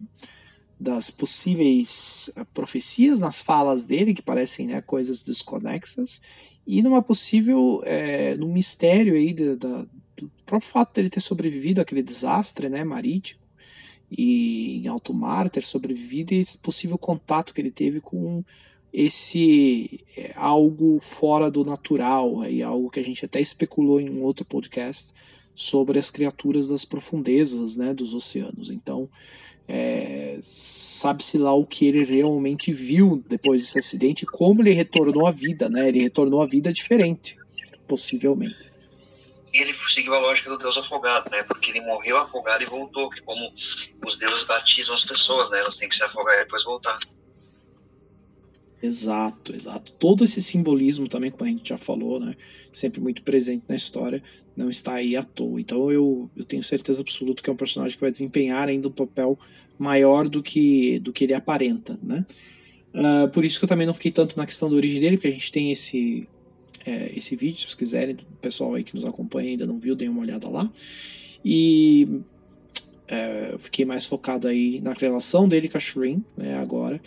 das 0.82 1.10
possíveis 1.10 2.28
eh, 2.36 2.44
profecias 2.52 3.20
nas 3.20 3.40
falas 3.40 3.84
dele, 3.84 4.12
que 4.12 4.20
parecem 4.20 4.66
né, 4.66 4.80
coisas 4.82 5.22
desconexas, 5.22 6.20
e 6.66 6.82
numa 6.82 7.00
possível, 7.00 7.80
é, 7.84 8.36
no 8.36 8.48
mistério 8.48 9.14
aí 9.14 9.32
da, 9.32 9.54
da, 9.54 9.86
do 10.16 10.30
próprio 10.44 10.70
fato 10.70 10.94
dele 10.94 11.08
ter 11.08 11.20
sobrevivido 11.20 11.80
àquele 11.80 12.02
desastre 12.02 12.68
né, 12.68 12.82
marítimo, 12.82 13.40
e 14.10 14.82
em 14.84 14.88
alto 14.88 15.14
mar 15.14 15.48
ter 15.48 15.62
sobrevivido, 15.62 16.34
e 16.34 16.38
esse 16.38 16.58
possível 16.58 16.98
contato 16.98 17.54
que 17.54 17.60
ele 17.60 17.70
teve 17.70 18.00
com 18.00 18.44
esse 18.92 20.04
é, 20.16 20.32
algo 20.34 20.98
fora 21.00 21.50
do 21.50 21.64
natural, 21.64 22.44
e 22.44 22.62
algo 22.62 22.90
que 22.90 23.00
a 23.00 23.04
gente 23.04 23.24
até 23.24 23.40
especulou 23.40 24.00
em 24.00 24.10
um 24.10 24.22
outro 24.22 24.44
podcast 24.44 25.12
sobre 25.54 25.98
as 25.98 26.10
criaturas 26.10 26.68
das 26.68 26.84
profundezas 26.84 27.76
né, 27.76 27.94
dos 27.94 28.14
oceanos. 28.14 28.70
Então, 28.70 29.08
é, 29.68 30.38
sabe-se 30.42 31.38
lá 31.38 31.54
o 31.54 31.64
que 31.64 31.86
ele 31.86 32.04
realmente 32.04 32.72
viu 32.72 33.22
depois 33.28 33.60
desse 33.62 33.78
acidente 33.78 34.24
e 34.24 34.26
como 34.26 34.60
ele 34.60 34.72
retornou 34.72 35.26
à 35.26 35.30
vida, 35.30 35.68
né? 35.68 35.88
Ele 35.88 36.02
retornou 36.02 36.42
à 36.42 36.46
vida 36.46 36.72
diferente, 36.72 37.36
possivelmente. 37.86 38.72
E 39.52 39.58
ele 39.60 39.74
seguiu 39.74 40.14
a 40.14 40.18
lógica 40.18 40.48
do 40.48 40.58
deus 40.58 40.78
afogado, 40.78 41.30
né? 41.30 41.42
Porque 41.42 41.70
ele 41.70 41.80
morreu 41.82 42.18
afogado 42.18 42.62
e 42.62 42.66
voltou, 42.66 43.10
que 43.10 43.20
como 43.22 43.52
os 44.04 44.16
deuses 44.16 44.44
batizam 44.44 44.94
as 44.94 45.04
pessoas, 45.04 45.50
né? 45.50 45.60
Elas 45.60 45.76
têm 45.76 45.88
que 45.88 45.94
se 45.94 46.02
afogar 46.02 46.34
e 46.36 46.44
depois 46.44 46.64
voltar. 46.64 46.98
Exato, 48.82 49.54
exato. 49.54 49.92
Todo 49.92 50.24
esse 50.24 50.42
simbolismo 50.42 51.06
também, 51.06 51.30
como 51.30 51.44
a 51.44 51.48
gente 51.48 51.68
já 51.68 51.78
falou, 51.78 52.18
né? 52.18 52.34
Sempre 52.72 53.00
muito 53.00 53.22
presente 53.22 53.62
na 53.68 53.76
história, 53.76 54.20
não 54.56 54.68
está 54.68 54.94
aí 54.94 55.16
à 55.16 55.22
toa. 55.22 55.60
Então 55.60 55.92
eu, 55.92 56.28
eu 56.36 56.44
tenho 56.44 56.64
certeza 56.64 57.00
absoluta 57.00 57.40
que 57.40 57.48
é 57.48 57.52
um 57.52 57.56
personagem 57.56 57.96
que 57.96 58.00
vai 58.00 58.10
desempenhar 58.10 58.68
ainda 58.68 58.88
um 58.88 58.92
papel 58.92 59.38
maior 59.78 60.28
do 60.28 60.42
que, 60.42 60.98
do 60.98 61.12
que 61.12 61.22
ele 61.24 61.32
aparenta, 61.32 61.96
né? 62.02 62.26
Uh, 62.92 63.28
por 63.30 63.44
isso 63.44 63.58
que 63.60 63.64
eu 63.64 63.68
também 63.68 63.86
não 63.86 63.94
fiquei 63.94 64.10
tanto 64.10 64.36
na 64.36 64.44
questão 64.44 64.68
da 64.68 64.74
origem 64.74 65.00
dele, 65.00 65.16
porque 65.16 65.28
a 65.28 65.32
gente 65.32 65.52
tem 65.52 65.70
esse, 65.70 66.28
é, 66.84 67.12
esse 67.16 67.36
vídeo, 67.36 67.58
se 67.58 67.66
vocês 67.66 67.74
quiserem, 67.76 68.16
o 68.16 68.36
pessoal 68.40 68.74
aí 68.74 68.82
que 68.82 68.94
nos 68.94 69.04
acompanha 69.04 69.50
ainda 69.50 69.66
não 69.66 69.78
viu, 69.78 69.94
dê 69.94 70.08
uma 70.08 70.20
olhada 70.20 70.48
lá. 70.48 70.70
E 71.44 72.20
é, 73.06 73.50
eu 73.52 73.58
fiquei 73.60 73.84
mais 73.84 74.06
focado 74.06 74.48
aí 74.48 74.80
na 74.80 74.92
relação 74.92 75.48
dele 75.48 75.68
com 75.68 75.78
a 75.78 75.80
Shrin, 75.80 76.22
né, 76.36 76.58
agora. 76.58 77.00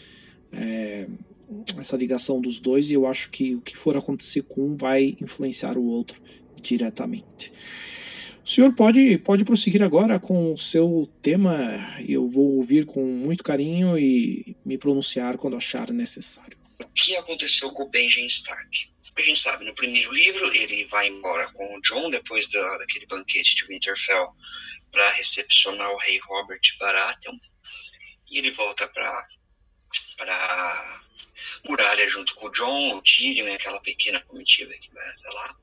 É, 0.54 1.08
essa 1.78 1.98
ligação 1.98 2.42
dos 2.42 2.60
dois, 2.60 2.90
e 2.90 2.94
eu 2.94 3.06
acho 3.06 3.30
que 3.30 3.56
o 3.56 3.62
que 3.62 3.78
for 3.78 3.98
acontecer 3.98 4.44
com 4.44 4.70
um 4.70 4.78
vai 4.78 5.18
influenciar 5.22 5.78
o 5.78 5.86
outro 5.86 6.22
diretamente. 6.62 7.52
O 8.44 8.48
senhor 8.48 8.74
pode, 8.76 9.18
pode 9.18 9.44
prosseguir 9.44 9.82
agora 9.82 10.20
com 10.20 10.54
o 10.54 10.58
seu 10.58 11.12
tema, 11.22 11.96
eu 12.08 12.30
vou 12.30 12.58
ouvir 12.58 12.86
com 12.86 13.04
muito 13.04 13.44
carinho 13.44 13.98
e 13.98 14.56
me 14.64 14.78
pronunciar 14.78 15.38
quando 15.38 15.58
achar 15.58 15.92
necessário. 15.92 16.56
O 16.80 16.88
que 16.94 17.16
aconteceu 17.16 17.72
com 17.72 17.84
o 17.84 17.90
Benjamin 17.90 18.28
Stark? 18.28 18.90
A 19.18 19.22
gente 19.22 19.40
sabe, 19.40 19.66
no 19.66 19.74
primeiro 19.74 20.14
livro, 20.14 20.46
ele 20.54 20.86
vai 20.86 21.08
embora 21.08 21.48
com 21.54 21.64
o 21.76 21.82
John 21.82 22.12
depois 22.12 22.50
da, 22.52 22.78
daquele 22.78 23.08
banquete 23.08 23.56
de 23.56 23.66
Winterfell 23.66 24.28
para 24.92 25.10
recepcionar 25.12 25.90
o 25.90 25.98
rei 26.00 26.20
Robert 26.28 26.62
Baratheon. 26.80 27.38
E 28.30 28.38
ele 28.38 28.52
volta 28.52 28.88
para 28.88 29.28
muralha 31.68 32.08
junto 32.10 32.36
com 32.36 32.48
o 32.48 32.52
John, 32.52 32.98
o 32.98 33.02
Tyrion 33.02 33.48
e 33.48 33.54
aquela 33.54 33.80
pequena 33.82 34.20
comitiva 34.22 34.74
que 34.74 34.94
vai 34.94 35.08
até 35.10 35.30
lá. 35.30 35.56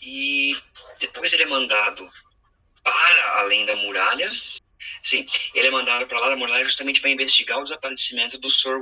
E 0.00 0.56
depois 1.00 1.32
ele 1.32 1.42
é 1.42 1.46
mandado 1.46 2.08
para 2.82 3.40
além 3.40 3.66
da 3.66 3.76
muralha. 3.76 4.30
Sim, 5.02 5.26
ele 5.54 5.68
é 5.68 5.70
mandado 5.70 6.06
para 6.06 6.18
lá 6.18 6.30
da 6.30 6.36
muralha 6.36 6.64
justamente 6.64 7.00
para 7.00 7.10
investigar 7.10 7.58
o 7.58 7.64
desaparecimento 7.64 8.38
do 8.38 8.48
Sr. 8.48 8.80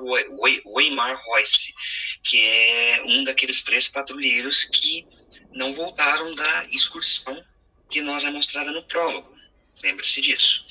Waymar 0.64 1.20
Royce, 1.26 1.74
que 2.22 2.38
é 2.38 3.02
um 3.04 3.24
daqueles 3.24 3.62
três 3.62 3.88
patrulheiros 3.88 4.64
que 4.64 5.06
não 5.54 5.72
voltaram 5.72 6.34
da 6.34 6.64
excursão 6.66 7.44
que 7.90 8.00
nós 8.02 8.24
é 8.24 8.30
mostrada 8.30 8.72
no 8.72 8.82
prólogo. 8.84 9.34
Lembre-se 9.82 10.20
disso. 10.20 10.64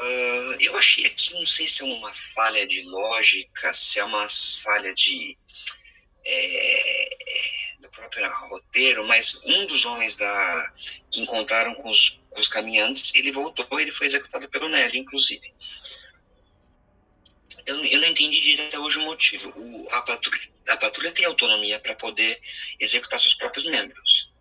Uh, 0.00 0.56
eu 0.60 0.76
achei 0.76 1.06
aqui, 1.06 1.34
não 1.34 1.46
sei 1.46 1.66
se 1.66 1.82
é 1.82 1.84
uma 1.84 2.12
falha 2.14 2.66
de 2.66 2.82
lógica, 2.82 3.72
se 3.72 3.98
é 3.98 4.04
uma 4.04 4.26
falha 4.62 4.94
de. 4.94 5.36
É, 6.24 7.18
do 7.80 7.88
próprio 7.90 8.30
roteiro, 8.48 9.06
mas 9.06 9.40
um 9.44 9.66
dos 9.66 9.84
homens 9.84 10.16
da, 10.16 10.72
que 11.10 11.20
encontraram 11.20 11.74
com 11.76 11.88
os, 11.88 12.20
com 12.30 12.40
os 12.40 12.48
caminhantes, 12.48 13.12
ele 13.14 13.32
voltou 13.32 13.66
ele 13.80 13.90
foi 13.90 14.06
executado 14.06 14.48
pelo 14.48 14.68
Ned, 14.68 14.98
inclusive. 14.98 15.52
Eu, 17.64 17.84
eu 17.84 18.00
não 18.00 18.08
entendi 18.08 18.40
direito 18.40 18.68
até 18.68 18.78
hoje 18.78 18.98
o 18.98 19.02
motivo. 19.02 19.52
O, 19.56 19.88
a, 19.90 20.02
patrulha, 20.02 20.40
a 20.68 20.76
patrulha 20.76 21.12
tem 21.12 21.24
autonomia 21.24 21.78
para 21.78 21.94
poder 21.94 22.40
executar 22.80 23.20
seus 23.20 23.34
próprios 23.34 23.66
membros. 23.66 24.32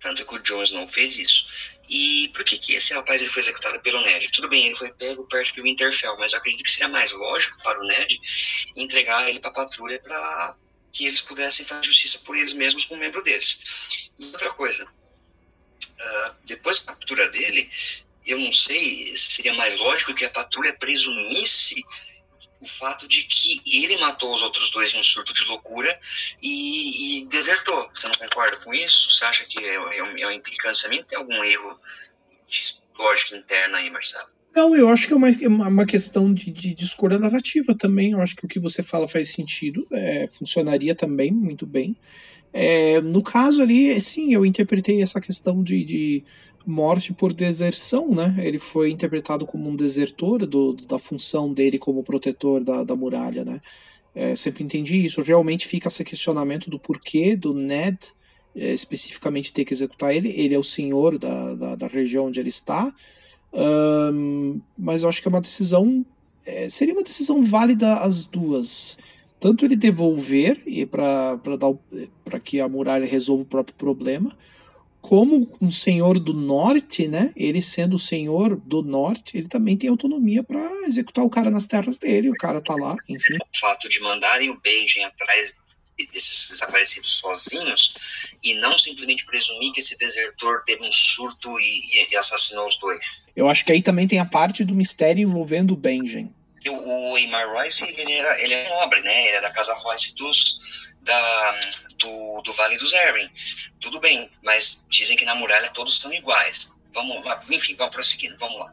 Tanto 0.00 0.24
que 0.24 0.34
o 0.34 0.38
Jones 0.38 0.70
não 0.70 0.86
fez 0.86 1.18
isso. 1.18 1.46
E 1.90 2.28
por 2.28 2.44
que, 2.44 2.56
que 2.56 2.74
esse 2.74 2.94
rapaz 2.94 3.20
ele 3.20 3.28
foi 3.28 3.42
executado 3.42 3.80
pelo 3.80 4.00
Ned? 4.02 4.30
Tudo 4.30 4.48
bem, 4.48 4.66
ele 4.66 4.76
foi 4.76 4.92
pego 4.92 5.26
perto 5.26 5.56
do 5.56 5.64
Winterfell, 5.64 6.16
mas 6.18 6.32
eu 6.32 6.38
acredito 6.38 6.62
que 6.62 6.70
seria 6.70 6.88
mais 6.88 7.10
lógico 7.10 7.60
para 7.64 7.80
o 7.80 7.84
Ned 7.84 8.20
entregar 8.76 9.28
ele 9.28 9.40
para 9.40 9.50
a 9.50 9.54
patrulha 9.54 10.00
para 10.00 10.56
que 10.92 11.06
eles 11.06 11.20
pudessem 11.20 11.66
fazer 11.66 11.84
justiça 11.84 12.20
por 12.20 12.36
eles 12.36 12.52
mesmos 12.52 12.84
com 12.84 12.94
um 12.94 12.98
membro 12.98 13.22
deles. 13.24 14.08
E 14.16 14.26
outra 14.26 14.52
coisa, 14.54 14.84
uh, 14.84 16.36
depois 16.44 16.78
da 16.78 16.92
captura 16.92 17.28
dele, 17.28 17.68
eu 18.24 18.38
não 18.38 18.52
sei 18.52 19.16
se 19.16 19.32
seria 19.32 19.54
mais 19.54 19.76
lógico 19.76 20.14
que 20.14 20.24
a 20.24 20.30
patrulha 20.30 20.72
presumisse 20.74 21.82
o 22.60 22.66
fato 22.66 23.08
de 23.08 23.22
que 23.24 23.62
ele 23.66 23.96
matou 23.98 24.34
os 24.34 24.42
outros 24.42 24.70
dois 24.70 24.92
em 24.92 25.00
um 25.00 25.04
surto 25.04 25.32
de 25.32 25.44
loucura 25.44 25.98
e, 26.42 27.22
e 27.22 27.26
desertou. 27.28 27.90
Você 27.94 28.06
não 28.06 28.14
concorda 28.14 28.56
com 28.58 28.74
isso? 28.74 29.10
Você 29.10 29.24
acha 29.24 29.44
que 29.46 29.58
é, 29.58 29.74
é, 29.74 30.02
uma 30.02 30.34
implicância 30.34 30.88
minha? 30.88 31.02
Tem 31.02 31.18
algum 31.18 31.42
erro 31.42 31.80
de 32.46 32.74
lógica 32.98 33.36
interna 33.36 33.78
aí, 33.78 33.90
Marcelo? 33.90 34.28
Não, 34.54 34.74
eu 34.74 34.88
acho 34.88 35.06
que 35.06 35.12
é 35.12 35.16
uma, 35.16 35.30
é 35.30 35.48
uma 35.48 35.86
questão 35.86 36.32
de, 36.34 36.50
de, 36.50 36.74
de 36.74 36.84
escolha 36.84 37.18
narrativa 37.18 37.74
também. 37.74 38.12
Eu 38.12 38.20
acho 38.20 38.34
que 38.36 38.44
o 38.44 38.48
que 38.48 38.58
você 38.58 38.82
fala 38.82 39.08
faz 39.08 39.32
sentido, 39.32 39.86
é, 39.92 40.26
funcionaria 40.26 40.94
também 40.94 41.30
muito 41.30 41.64
bem. 41.64 41.96
É, 42.52 43.00
no 43.00 43.22
caso 43.22 43.62
ali, 43.62 43.98
sim, 44.00 44.34
eu 44.34 44.44
interpretei 44.44 45.00
essa 45.00 45.20
questão 45.20 45.62
de, 45.62 45.84
de 45.84 46.24
morte 46.66 47.12
por 47.12 47.32
deserção, 47.32 48.14
né? 48.14 48.36
Ele 48.38 48.58
foi 48.58 48.90
interpretado 48.90 49.46
como 49.46 49.68
um 49.68 49.76
desertor 49.76 50.46
do, 50.46 50.74
da 50.74 50.98
função 50.98 51.52
dele 51.52 51.78
como 51.78 52.02
protetor 52.02 52.62
da, 52.62 52.84
da 52.84 52.94
muralha, 52.94 53.44
né? 53.44 53.60
É, 54.14 54.34
sempre 54.34 54.64
entendi 54.64 55.04
isso. 55.04 55.22
Realmente 55.22 55.66
fica 55.66 55.88
esse 55.88 56.04
questionamento 56.04 56.68
do 56.68 56.78
porquê 56.78 57.36
do 57.36 57.54
Ned 57.54 58.12
é, 58.54 58.72
especificamente 58.72 59.52
ter 59.52 59.64
que 59.64 59.72
executar 59.72 60.14
ele. 60.14 60.28
Ele 60.30 60.54
é 60.54 60.58
o 60.58 60.64
senhor 60.64 61.18
da, 61.18 61.54
da, 61.54 61.74
da, 61.76 61.86
região 61.86 62.26
onde 62.26 62.40
ele 62.40 62.48
está. 62.48 62.92
Um, 63.52 64.60
mas 64.76 65.02
eu 65.02 65.08
acho 65.08 65.22
que 65.22 65.28
é 65.28 65.30
uma 65.30 65.40
decisão. 65.40 66.04
É, 66.44 66.68
seria 66.68 66.94
uma 66.94 67.02
decisão 67.02 67.44
válida 67.44 67.98
as 67.98 68.24
duas. 68.24 68.98
Tanto 69.38 69.64
ele 69.64 69.76
devolver 69.76 70.60
e 70.66 70.84
para 70.84 71.38
que 72.42 72.60
a 72.60 72.68
muralha 72.68 73.06
resolva 73.06 73.42
o 73.42 73.46
próprio 73.46 73.74
problema, 73.76 74.30
como 75.00 75.56
um 75.60 75.70
senhor 75.70 76.18
do 76.18 76.32
norte, 76.32 77.08
né? 77.08 77.32
Ele 77.34 77.62
sendo 77.62 77.96
o 77.96 77.98
senhor 77.98 78.56
do 78.56 78.82
norte, 78.82 79.36
ele 79.36 79.48
também 79.48 79.76
tem 79.76 79.88
autonomia 79.88 80.42
para 80.42 80.60
executar 80.86 81.24
o 81.24 81.30
cara 81.30 81.50
nas 81.50 81.66
terras 81.66 81.98
dele. 81.98 82.30
O 82.30 82.36
cara 82.36 82.60
tá 82.60 82.74
lá, 82.74 82.96
enfim. 83.08 83.34
O 83.34 83.58
fato 83.58 83.88
de 83.88 84.00
mandarem 84.00 84.50
o 84.50 84.60
Benjen 84.60 85.04
atrás 85.04 85.56
desses 86.06 86.48
desaparecidos 86.48 87.18
sozinhos 87.18 87.92
e 88.42 88.54
não 88.54 88.78
simplesmente 88.78 89.26
presumir 89.26 89.72
que 89.72 89.80
esse 89.80 89.98
desertor 89.98 90.62
teve 90.64 90.82
um 90.82 90.92
surto 90.92 91.58
e, 91.58 92.08
e 92.10 92.16
assassinou 92.16 92.66
os 92.66 92.78
dois. 92.78 93.26
Eu 93.36 93.48
acho 93.48 93.64
que 93.64 93.72
aí 93.72 93.82
também 93.82 94.08
tem 94.08 94.18
a 94.18 94.24
parte 94.24 94.64
do 94.64 94.74
mistério 94.74 95.22
envolvendo 95.22 95.72
o 95.72 95.76
Benjen. 95.76 96.32
O, 96.66 97.14
o 97.14 97.52
Royce, 97.52 97.84
ele, 97.84 98.12
era, 98.12 98.42
ele 98.42 98.52
é 98.52 98.68
nobre, 98.68 99.00
né? 99.00 99.28
Ele 99.28 99.36
é 99.36 99.40
da 99.40 99.50
casa 99.50 99.74
Royce 99.74 100.14
dos, 100.14 100.60
da, 101.02 101.60
do, 101.98 102.42
do 102.42 102.52
Vale 102.52 102.76
dos 102.78 102.92
Erwin. 102.92 103.30
Tudo 103.80 104.00
bem, 104.00 104.30
mas 104.42 104.84
dizem 104.88 105.16
que 105.16 105.24
na 105.24 105.34
muralha 105.34 105.70
todos 105.70 105.98
são 105.98 106.12
iguais. 106.12 106.74
Vamos 106.92 107.24
lá, 107.24 107.38
enfim, 107.48 107.76
vamos 107.76 107.94
prosseguindo, 107.94 108.36
vamos 108.36 108.58
lá. 108.58 108.72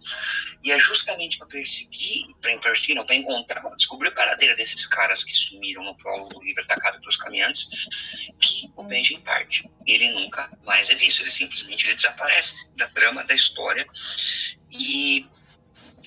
E 0.63 0.71
é 0.71 0.79
justamente 0.79 1.37
para 1.37 1.45
perseguir, 1.45 2.25
para 2.41 2.57
perseguir, 2.59 3.03
para 3.05 3.15
encontrar, 3.15 3.61
para 3.61 3.75
descobrir 3.75 4.07
a 4.09 4.11
paradeira 4.11 4.55
desses 4.55 4.87
caras 4.87 5.23
que 5.23 5.33
sumiram 5.33 5.83
no 5.83 5.95
prolo 5.95 6.27
do 6.29 6.41
livro 6.41 6.63
atacado 6.63 6.99
pelos 6.99 7.15
caminhantes, 7.15 7.69
que 8.39 8.71
o 8.75 8.83
Benjamin 8.83 9.21
parte. 9.21 9.69
Ele 9.85 10.11
nunca 10.13 10.49
mais 10.65 10.89
é 10.89 10.95
visto, 10.95 11.21
ele 11.21 11.29
simplesmente 11.29 11.85
ele 11.85 11.95
desaparece 11.95 12.71
da 12.75 12.87
trama, 12.87 13.23
da 13.23 13.35
história. 13.35 13.87
E 14.71 15.27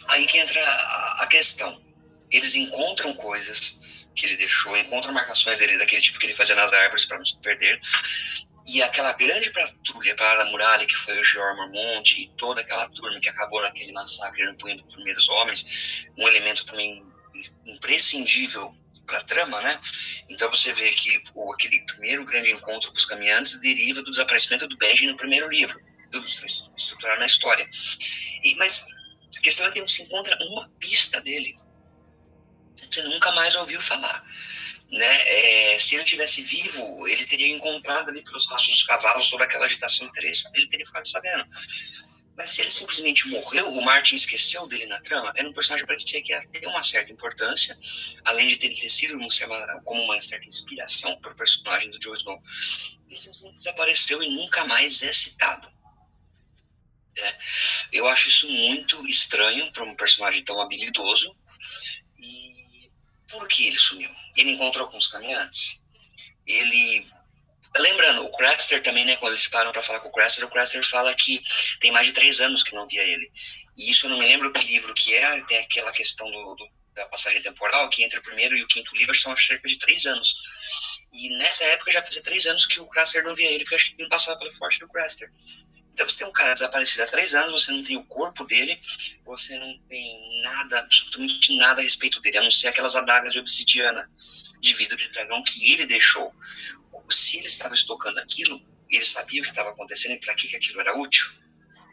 aí 0.09 0.27
que 0.27 0.39
entra 0.39 0.61
a, 0.61 1.23
a 1.23 1.27
questão. 1.29 1.81
Eles 2.29 2.55
encontram 2.55 3.15
coisas 3.15 3.80
que 4.15 4.27
ele 4.27 4.37
deixou, 4.37 4.77
encontram 4.77 5.13
marcações 5.13 5.59
dele 5.59 5.79
daquele 5.79 6.03
tipo 6.03 6.19
que 6.19 6.27
ele 6.27 6.35
fazia 6.35 6.55
nas 6.55 6.73
árvores 6.73 7.05
para 7.05 7.19
não 7.19 7.27
se 7.27 7.39
perder. 7.41 7.81
E 8.67 8.83
aquela 8.83 9.13
grande 9.15 9.51
patrulha 9.51 10.15
para 10.15 10.43
a 10.43 10.47
muralha, 10.47 10.87
que 10.87 10.95
foi 10.95 11.19
o 11.19 11.25
George 11.25 11.57
Mormont 11.57 12.21
e 12.21 12.31
toda 12.37 12.61
aquela 12.61 12.89
turma 12.91 13.21
que 13.21 13.29
acabou 13.29 13.63
naquele 13.63 13.93
massacre 13.93 14.45
no 14.45 14.57
punho 14.57 14.77
dos 14.83 14.95
primeiros 14.95 15.29
homens, 15.29 16.07
um 16.17 16.29
elemento 16.29 16.65
também 16.67 17.03
imprescindível 17.67 18.75
para 19.07 19.19
a 19.19 19.25
trama, 19.25 19.61
né? 19.61 19.81
Então 20.29 20.49
você 20.49 20.73
vê 20.73 20.93
que 20.93 21.23
o, 21.35 21.53
aquele 21.53 21.85
primeiro 21.87 22.25
grande 22.25 22.51
encontro 22.53 22.93
com 22.93 22.97
os 22.97 23.05
caminhantes 23.05 23.61
deriva 23.61 24.03
do 24.03 24.11
desaparecimento 24.11 24.69
do 24.69 24.77
Benji 24.77 25.07
no 25.07 25.17
primeiro 25.17 25.49
livro, 25.49 25.81
do, 26.11 26.25
estruturado 26.77 27.19
na 27.19 27.27
história. 27.27 27.69
E, 28.45 28.55
mas 28.57 28.85
a 29.37 29.41
questão 29.41 29.67
é 29.67 29.71
que 29.73 29.81
não 29.81 29.89
se 29.89 30.03
encontra 30.03 30.37
uma 30.49 30.69
pista 30.79 31.21
dele. 31.21 31.57
Você 32.89 33.03
nunca 33.03 33.33
mais 33.33 33.55
ouviu 33.57 33.81
falar 33.81 34.25
né? 34.91 35.75
É, 35.75 35.79
se 35.79 35.95
ele 35.95 36.05
tivesse 36.05 36.43
vivo, 36.43 37.07
ele 37.07 37.25
teria 37.27 37.49
encontrado 37.49 38.09
ali 38.09 38.23
pelos 38.23 38.49
rastros 38.51 38.77
dos 38.77 38.83
cavalos 38.83 39.31
toda 39.31 39.45
aquela 39.45 39.67
agitação 39.67 40.07
interessante, 40.07 40.59
ele 40.59 40.69
teria 40.69 40.87
ficado 40.87 41.09
sabendo. 41.09 41.47
Mas 42.37 42.51
se 42.51 42.63
ele 42.63 42.71
simplesmente 42.71 43.29
morreu, 43.29 43.69
o 43.69 43.85
Martin 43.85 44.17
esqueceu 44.17 44.67
dele 44.67 44.87
na 44.87 45.01
trama, 45.01 45.33
era 45.37 45.49
um 45.49 45.53
personagem 45.53 45.85
que 45.85 45.93
parecia 45.93 46.23
que 46.23 46.33
ia 46.33 46.47
ter 46.49 46.67
uma 46.67 46.83
certa 46.83 47.13
importância, 47.13 47.79
além 48.25 48.49
de 48.49 48.57
ter 48.57 48.89
sido 48.89 49.19
como 49.85 50.03
uma 50.03 50.21
certa 50.21 50.47
inspiração 50.47 51.21
para 51.21 51.33
o 51.33 51.37
personagem 51.37 51.91
do 51.91 52.03
Joe 52.03 52.17
Snow. 52.17 52.43
Ele 53.09 53.21
simplesmente 53.21 53.57
desapareceu 53.57 54.23
e 54.23 54.31
nunca 54.31 54.65
mais 54.65 55.03
é 55.03 55.13
citado. 55.13 55.71
É. 57.19 57.39
Eu 57.93 58.09
acho 58.09 58.29
isso 58.29 58.49
muito 58.49 59.07
estranho 59.07 59.71
para 59.73 59.85
um 59.85 59.95
personagem 59.95 60.43
tão 60.43 60.61
habilidoso. 60.61 61.37
Por 63.31 63.47
que 63.49 63.67
ele 63.67 63.79
sumiu? 63.79 64.11
ele 64.37 64.51
encontrou 64.51 64.89
com 64.89 64.99
os 64.99 65.09
caminhantes. 65.09 65.81
Ele. 66.47 67.07
Lembrando, 67.77 68.25
o 68.25 68.37
Craster 68.37 68.83
também, 68.83 69.05
né? 69.05 69.17
Quando 69.17 69.35
eles 69.35 69.47
param 69.47 69.71
para 69.71 69.83
falar 69.83 70.01
com 70.01 70.09
o 70.09 70.13
Craster, 70.13 70.45
o 70.45 70.51
Craster 70.51 70.85
fala 70.85 71.15
que 71.15 71.41
tem 71.79 71.93
mais 71.93 72.07
de 72.07 72.13
três 72.13 72.41
anos 72.41 72.65
que 72.65 72.75
não 72.75 72.89
via 72.89 73.03
ele. 73.03 73.31
E 73.77 73.91
isso 73.91 74.07
eu 74.07 74.11
não 74.11 74.19
me 74.19 74.27
lembro 74.27 74.53
que 74.53 74.67
livro 74.67 74.93
que 74.93 75.15
é, 75.15 75.41
tem 75.45 75.59
aquela 75.59 75.93
questão 75.93 76.29
do, 76.29 76.55
do, 76.57 76.69
da 76.95 77.07
passagem 77.07 77.41
temporal, 77.41 77.89
que 77.89 78.03
entre 78.03 78.19
o 78.19 78.23
primeiro 78.23 78.57
e 78.57 78.63
o 78.63 78.67
quinto 78.67 78.95
livro 78.97 79.15
são 79.15 79.37
cerca 79.37 79.69
de 79.69 79.79
três 79.79 80.05
anos. 80.05 80.35
E 81.13 81.29
nessa 81.39 81.65
época 81.65 81.93
já 81.93 82.03
fazia 82.03 82.23
três 82.23 82.45
anos 82.47 82.67
que 82.67 82.81
o 82.81 82.89
Craster 82.89 83.23
não 83.23 83.37
via 83.37 83.51
ele, 83.51 83.61
porque 83.61 83.75
eu 83.75 83.79
acho 83.79 83.95
que 83.95 84.03
não 84.03 84.09
passava 84.09 84.39
pelo 84.39 84.53
forte 84.53 84.81
do 84.81 84.89
Craster. 84.89 85.31
Então 86.01 86.09
você 86.09 86.17
tem 86.17 86.27
um 86.27 86.33
cara 86.33 86.55
desaparecido 86.55 87.03
há 87.03 87.07
três 87.07 87.35
anos, 87.35 87.63
você 87.63 87.71
não 87.71 87.85
tem 87.85 87.95
o 87.95 88.05
corpo 88.05 88.43
dele, 88.47 88.81
você 89.23 89.59
não 89.59 89.79
tem 89.81 90.43
nada, 90.43 90.79
absolutamente 90.79 91.55
nada 91.59 91.83
a 91.83 91.85
respeito 91.85 92.23
dele, 92.23 92.39
a 92.39 92.43
não 92.43 92.51
ser 92.51 92.69
aquelas 92.69 92.97
adagas 92.97 93.35
de 93.35 93.39
obsidiana 93.39 94.11
de 94.63 94.73
vidro 94.73 94.97
de 94.97 95.11
dragão 95.11 95.43
que 95.45 95.71
ele 95.71 95.85
deixou. 95.85 96.35
Se 97.11 97.37
ele 97.37 97.49
estava 97.49 97.75
estocando 97.75 98.19
aquilo, 98.19 98.59
ele 98.89 99.05
sabia 99.05 99.43
o 99.43 99.45
que 99.45 99.51
estava 99.51 99.69
acontecendo 99.69 100.15
e 100.15 100.21
para 100.21 100.35
que, 100.35 100.49
que 100.49 100.57
aquilo 100.57 100.81
era 100.81 100.97
útil. 100.97 101.31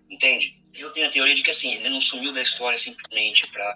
Entende? 0.09 0.57
Eu 0.73 0.89
tenho 0.91 1.07
a 1.07 1.11
teoria 1.11 1.35
de 1.35 1.43
que 1.43 1.51
assim, 1.51 1.73
ele 1.73 1.89
não 1.89 1.99
sumiu 1.99 2.31
da 2.31 2.41
história 2.41 2.77
simplesmente 2.77 3.45
para 3.47 3.75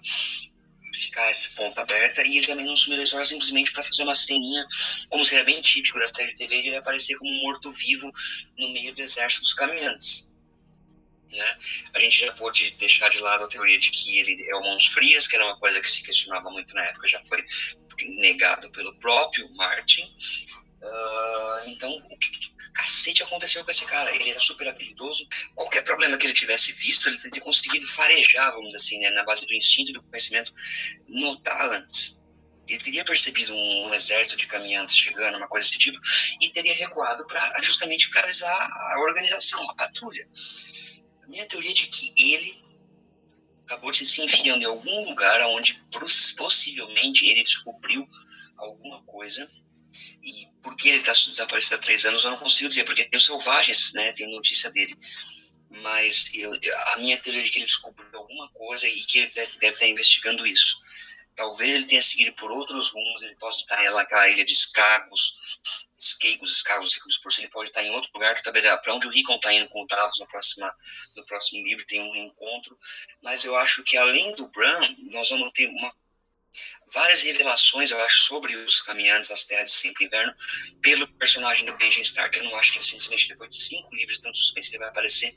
ficar 0.93 1.29
esse 1.31 1.55
ponto 1.55 1.77
aberta 1.79 2.21
e 2.23 2.37
ele 2.37 2.47
também 2.47 2.65
não 2.65 2.75
sumiu 2.75 2.97
da 2.97 3.03
história 3.03 3.25
simplesmente 3.25 3.71
para 3.71 3.83
fazer 3.83 4.03
uma 4.03 4.15
ceninha, 4.15 4.65
como 5.09 5.25
seria 5.25 5.43
bem 5.43 5.61
típico 5.61 5.99
da 5.99 6.07
série 6.07 6.31
de 6.31 6.37
TV, 6.37 6.61
de 6.61 6.67
ele 6.69 6.77
aparecer 6.77 7.17
como 7.17 7.31
morto-vivo 7.41 8.11
no 8.57 8.69
meio 8.69 8.93
do 8.93 9.01
exército 9.01 9.41
dos 9.41 9.53
caminhantes. 9.53 10.31
Né? 11.31 11.57
A 11.93 11.99
gente 11.99 12.19
já 12.19 12.33
pôde 12.33 12.71
deixar 12.71 13.09
de 13.09 13.19
lado 13.19 13.45
a 13.45 13.47
teoria 13.47 13.79
de 13.79 13.89
que 13.89 14.17
ele 14.19 14.37
é 14.49 14.55
o 14.55 14.61
Mãos 14.61 14.85
Frias, 14.87 15.27
que 15.27 15.35
era 15.35 15.45
uma 15.45 15.57
coisa 15.57 15.79
que 15.79 15.89
se 15.89 16.03
questionava 16.03 16.49
muito 16.51 16.73
na 16.75 16.83
época, 16.83 17.07
já 17.07 17.19
foi 17.21 17.43
negado 18.19 18.69
pelo 18.71 18.93
próprio 18.95 19.49
Martin. 19.55 20.13
Uh, 20.81 21.69
então, 21.69 21.91
o 21.91 22.17
que 22.17 22.51
cacete 22.73 23.21
aconteceu 23.21 23.63
com 23.63 23.69
esse 23.69 23.85
cara? 23.85 24.13
Ele 24.15 24.31
era 24.31 24.39
super 24.39 24.67
habilidoso. 24.67 25.27
Qualquer 25.53 25.83
problema 25.83 26.17
que 26.17 26.25
ele 26.25 26.33
tivesse 26.33 26.71
visto, 26.71 27.07
ele 27.07 27.19
teria 27.19 27.39
conseguido 27.39 27.85
farejar, 27.85 28.51
vamos 28.51 28.69
dizer 28.69 28.77
assim, 28.77 28.99
né, 28.99 29.11
na 29.11 29.23
base 29.23 29.45
do 29.45 29.53
instinto 29.53 29.91
e 29.91 29.93
do 29.93 30.03
conhecimento, 30.03 30.53
notar 31.07 31.61
antes. 31.69 32.19
Ele 32.67 32.79
teria 32.79 33.05
percebido 33.05 33.53
um, 33.53 33.87
um, 33.87 33.93
exército 33.93 34.37
de 34.37 34.47
caminhantes 34.47 34.95
chegando, 34.95 35.37
uma 35.37 35.47
coisa 35.47 35.67
desse 35.67 35.77
tipo, 35.77 35.99
e 36.39 36.49
teria 36.49 36.73
recuado 36.73 37.27
para 37.27 37.61
justamente 37.61 38.09
para 38.09 38.21
avisar 38.23 38.71
a 38.71 38.99
organização, 39.01 39.69
a 39.69 39.75
patrulha. 39.75 40.27
A 41.21 41.27
minha 41.27 41.45
teoria 41.45 41.71
é 41.71 41.73
de 41.73 41.87
que 41.87 42.13
ele 42.17 42.61
acabou 43.65 43.91
de 43.91 44.05
se 44.05 44.21
enfiando 44.21 44.63
em 44.63 44.65
algum 44.65 45.05
lugar 45.05 45.41
onde 45.47 45.81
possivelmente 46.37 47.25
ele 47.25 47.43
descobriu 47.43 48.07
alguma 48.57 49.03
coisa 49.03 49.49
e 50.23 50.50
por 50.61 50.75
que 50.75 50.89
ele 50.89 50.97
está 50.97 51.11
desaparecido 51.11 51.75
há 51.75 51.79
três 51.79 52.05
anos, 52.05 52.23
eu 52.23 52.31
não 52.31 52.37
consigo 52.37 52.69
dizer, 52.69 52.83
porque 52.83 53.05
tem 53.05 53.17
os 53.17 53.25
selvagens, 53.25 53.93
né, 53.93 54.11
tem 54.13 54.31
notícia 54.31 54.71
dele. 54.71 54.95
Mas 55.69 56.33
eu, 56.33 56.51
a 56.93 56.97
minha 56.97 57.17
teoria 57.17 57.45
é 57.45 57.49
que 57.49 57.59
ele 57.59 57.65
descobriu 57.65 58.07
alguma 58.13 58.49
coisa 58.49 58.87
e 58.87 58.99
que 59.05 59.19
ele 59.19 59.31
deve, 59.31 59.57
deve 59.57 59.73
estar 59.73 59.87
investigando 59.87 60.45
isso. 60.45 60.77
Talvez 61.35 61.75
ele 61.75 61.85
tenha 61.85 62.01
seguido 62.01 62.33
por 62.33 62.51
outros 62.51 62.91
rumos, 62.91 63.21
ele 63.23 63.35
possa 63.35 63.59
estar 63.59 63.81
naquela 63.91 64.29
ilha 64.29 64.43
de 64.43 64.51
Escagos, 64.51 65.37
Esqueigos, 65.97 66.51
Escagos, 66.51 66.97
por 67.23 67.31
ele 67.37 67.47
pode 67.49 67.69
estar 67.69 67.83
em 67.83 67.91
outro 67.91 68.09
lugar, 68.13 68.35
que 68.35 68.43
talvez 68.43 68.65
é 68.65 68.75
para 68.75 68.93
onde 68.93 69.07
o 69.07 69.09
Rickon 69.09 69.35
está 69.35 69.53
indo 69.53 69.69
com 69.69 69.81
o 69.83 69.87
Davos 69.87 70.19
no, 70.19 70.27
próxima, 70.27 70.75
no 71.15 71.25
próximo 71.25 71.65
livro, 71.65 71.85
tem 71.85 72.01
um 72.01 72.15
encontro. 72.15 72.77
Mas 73.21 73.45
eu 73.45 73.55
acho 73.55 73.83
que 73.83 73.95
além 73.97 74.35
do 74.35 74.47
Bran, 74.47 74.95
nós 75.11 75.29
vamos 75.29 75.51
ter 75.53 75.67
uma 75.67 75.93
várias 76.93 77.23
revelações, 77.23 77.91
eu 77.91 77.99
acho, 78.03 78.21
sobre 78.23 78.55
os 78.55 78.81
caminhantes 78.81 79.29
das 79.29 79.45
terras 79.45 79.71
de 79.71 79.77
sempre 79.77 80.05
inverno 80.05 80.33
pelo 80.81 81.07
personagem 81.13 81.65
do 81.65 81.75
Benjamin 81.77 82.03
Stark. 82.03 82.37
Eu 82.37 82.43
não 82.45 82.55
acho 82.57 82.71
que 82.71 82.77
ele 82.77 82.85
simplesmente 82.85 83.27
depois 83.27 83.49
de 83.49 83.61
cinco 83.61 83.95
livros 83.95 84.17
de 84.17 84.23
tanto 84.23 84.37
suspense 84.37 84.71
ele 84.71 84.79
vai 84.79 84.89
aparecer 84.89 85.33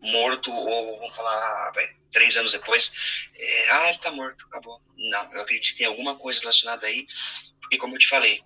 morto 0.00 0.52
ou 0.52 0.98
vamos 0.98 1.14
falar 1.14 1.34
ah, 1.34 1.72
três 2.10 2.36
anos 2.36 2.52
depois, 2.52 2.92
é, 3.34 3.70
ah, 3.70 3.88
ele 3.88 3.98
tá 3.98 4.12
morto, 4.12 4.44
acabou. 4.46 4.80
Não, 4.96 5.32
eu 5.32 5.40
acredito 5.40 5.72
que 5.72 5.78
tem 5.78 5.86
alguma 5.86 6.14
coisa 6.16 6.40
relacionada 6.40 6.86
aí, 6.86 7.06
porque 7.60 7.78
como 7.78 7.94
eu 7.94 7.98
te 7.98 8.06
falei, 8.06 8.42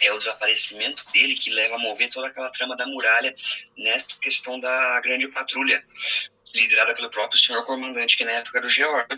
é 0.00 0.12
o 0.12 0.18
desaparecimento 0.18 1.04
dele 1.12 1.34
que 1.34 1.50
leva 1.50 1.74
a 1.74 1.78
mover 1.78 2.10
toda 2.10 2.28
aquela 2.28 2.50
trama 2.50 2.76
da 2.76 2.86
muralha 2.86 3.34
nessa 3.76 4.18
questão 4.20 4.58
da 4.60 5.00
grande 5.00 5.28
patrulha 5.28 5.84
liderada 6.54 6.94
pelo 6.94 7.10
próprio 7.10 7.40
senhor 7.40 7.64
comandante, 7.64 8.16
que 8.16 8.24
na 8.24 8.32
época 8.32 8.58
era 8.58 8.66
o 8.66 8.70
Georg. 8.70 9.08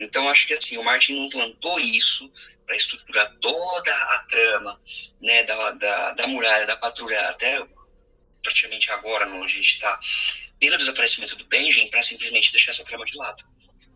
Então, 0.00 0.28
acho 0.28 0.46
que 0.46 0.54
assim, 0.54 0.76
o 0.78 0.84
Martin 0.84 1.14
não 1.14 1.30
plantou 1.30 1.78
isso 1.78 2.30
para 2.66 2.76
estruturar 2.76 3.32
toda 3.40 3.94
a 3.94 4.26
trama 4.28 4.80
né, 5.20 5.42
da, 5.44 5.70
da, 5.72 6.12
da 6.14 6.26
muralha, 6.26 6.66
da 6.66 6.76
patrulha, 6.76 7.28
até 7.28 7.64
praticamente 8.42 8.90
agora, 8.90 9.28
onde 9.28 9.52
a 9.52 9.56
gente 9.56 9.74
está, 9.74 9.98
pelo 10.58 10.76
desaparecimento 10.76 11.36
do 11.36 11.44
Benjamin, 11.44 11.88
para 11.88 12.02
simplesmente 12.02 12.50
deixar 12.50 12.72
essa 12.72 12.84
trama 12.84 13.04
de 13.04 13.16
lado. 13.16 13.44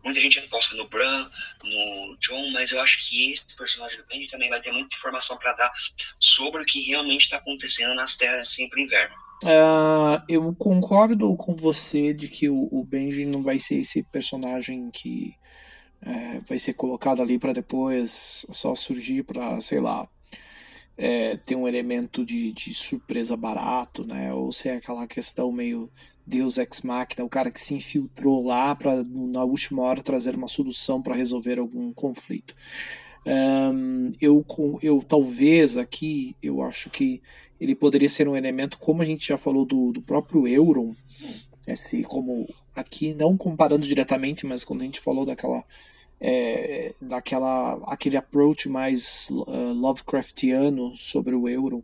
Muita 0.03 0.21
gente 0.21 0.39
aposta 0.39 0.75
no 0.75 0.87
Bran, 0.87 1.29
no 1.63 2.17
John, 2.21 2.51
mas 2.51 2.71
eu 2.71 2.79
acho 2.79 2.97
que 2.99 3.33
esse 3.33 3.57
personagem 3.57 3.97
do 3.97 4.05
Benjamin 4.05 4.27
também 4.27 4.49
vai 4.49 4.61
ter 4.61 4.71
muita 4.71 4.95
informação 4.95 5.37
para 5.37 5.53
dar 5.53 5.71
sobre 6.19 6.61
o 6.61 6.65
que 6.65 6.81
realmente 6.83 7.23
está 7.23 7.37
acontecendo 7.37 7.93
nas 7.95 8.15
terras 8.15 8.47
de 8.47 8.53
sempre 8.53 8.83
inverno. 8.83 9.26
Uh, 9.43 10.21
eu 10.27 10.55
concordo 10.55 11.35
com 11.35 11.53
você 11.53 12.13
de 12.13 12.27
que 12.27 12.49
o, 12.49 12.67
o 12.71 12.83
Benji 12.83 13.25
não 13.25 13.43
vai 13.43 13.59
ser 13.59 13.75
esse 13.75 14.03
personagem 14.03 14.89
que 14.91 15.35
é, 16.01 16.39
vai 16.47 16.59
ser 16.59 16.73
colocado 16.73 17.21
ali 17.21 17.39
para 17.39 17.53
depois 17.53 18.45
só 18.51 18.75
surgir 18.75 19.23
para, 19.23 19.59
sei 19.61 19.79
lá, 19.79 20.07
é, 20.97 21.37
ter 21.37 21.55
um 21.55 21.67
elemento 21.67 22.25
de, 22.25 22.51
de 22.51 22.73
surpresa 22.73 23.37
barato, 23.37 24.05
né? 24.05 24.33
Ou 24.33 24.51
ser 24.51 24.69
aquela 24.71 25.05
questão 25.07 25.51
meio 25.51 25.91
Deus 26.25 26.57
ex 26.57 26.81
machina, 26.81 27.23
o 27.23 27.29
cara 27.29 27.51
que 27.51 27.61
se 27.61 27.73
infiltrou 27.73 28.45
lá 28.45 28.75
para 28.75 29.03
na 29.07 29.43
última 29.43 29.83
hora 29.83 30.01
trazer 30.01 30.35
uma 30.35 30.47
solução 30.47 31.01
para 31.01 31.15
resolver 31.15 31.59
algum 31.59 31.93
conflito. 31.93 32.55
Um, 33.27 34.13
eu, 34.21 34.45
eu 34.81 35.03
talvez 35.05 35.75
aqui, 35.75 36.33
eu 36.41 36.61
acho 36.61 36.89
que 36.89 37.21
ele 37.59 37.75
poderia 37.75 38.07
ser 38.07 38.27
um 38.27 38.37
elemento, 38.37 38.77
como 38.77 39.01
a 39.01 39.05
gente 39.05 39.27
já 39.27 39.37
falou 39.37 39.65
do, 39.65 39.91
do 39.91 40.01
próprio 40.01 40.47
Euron, 40.47 40.95
esse, 41.67 42.03
como 42.03 42.47
aqui, 42.73 43.13
não 43.13 43.35
comparando 43.35 43.85
diretamente, 43.85 44.45
mas 44.45 44.63
quando 44.63 44.81
a 44.81 44.85
gente 44.85 45.01
falou 45.01 45.25
daquela 45.25 45.65
é, 46.19 46.93
daquela 47.01 47.73
aquele 47.85 48.17
approach 48.17 48.69
mais 48.69 49.27
uh, 49.29 49.73
Lovecraftiano 49.73 50.95
sobre 50.95 51.35
o 51.35 51.47
euro, 51.47 51.83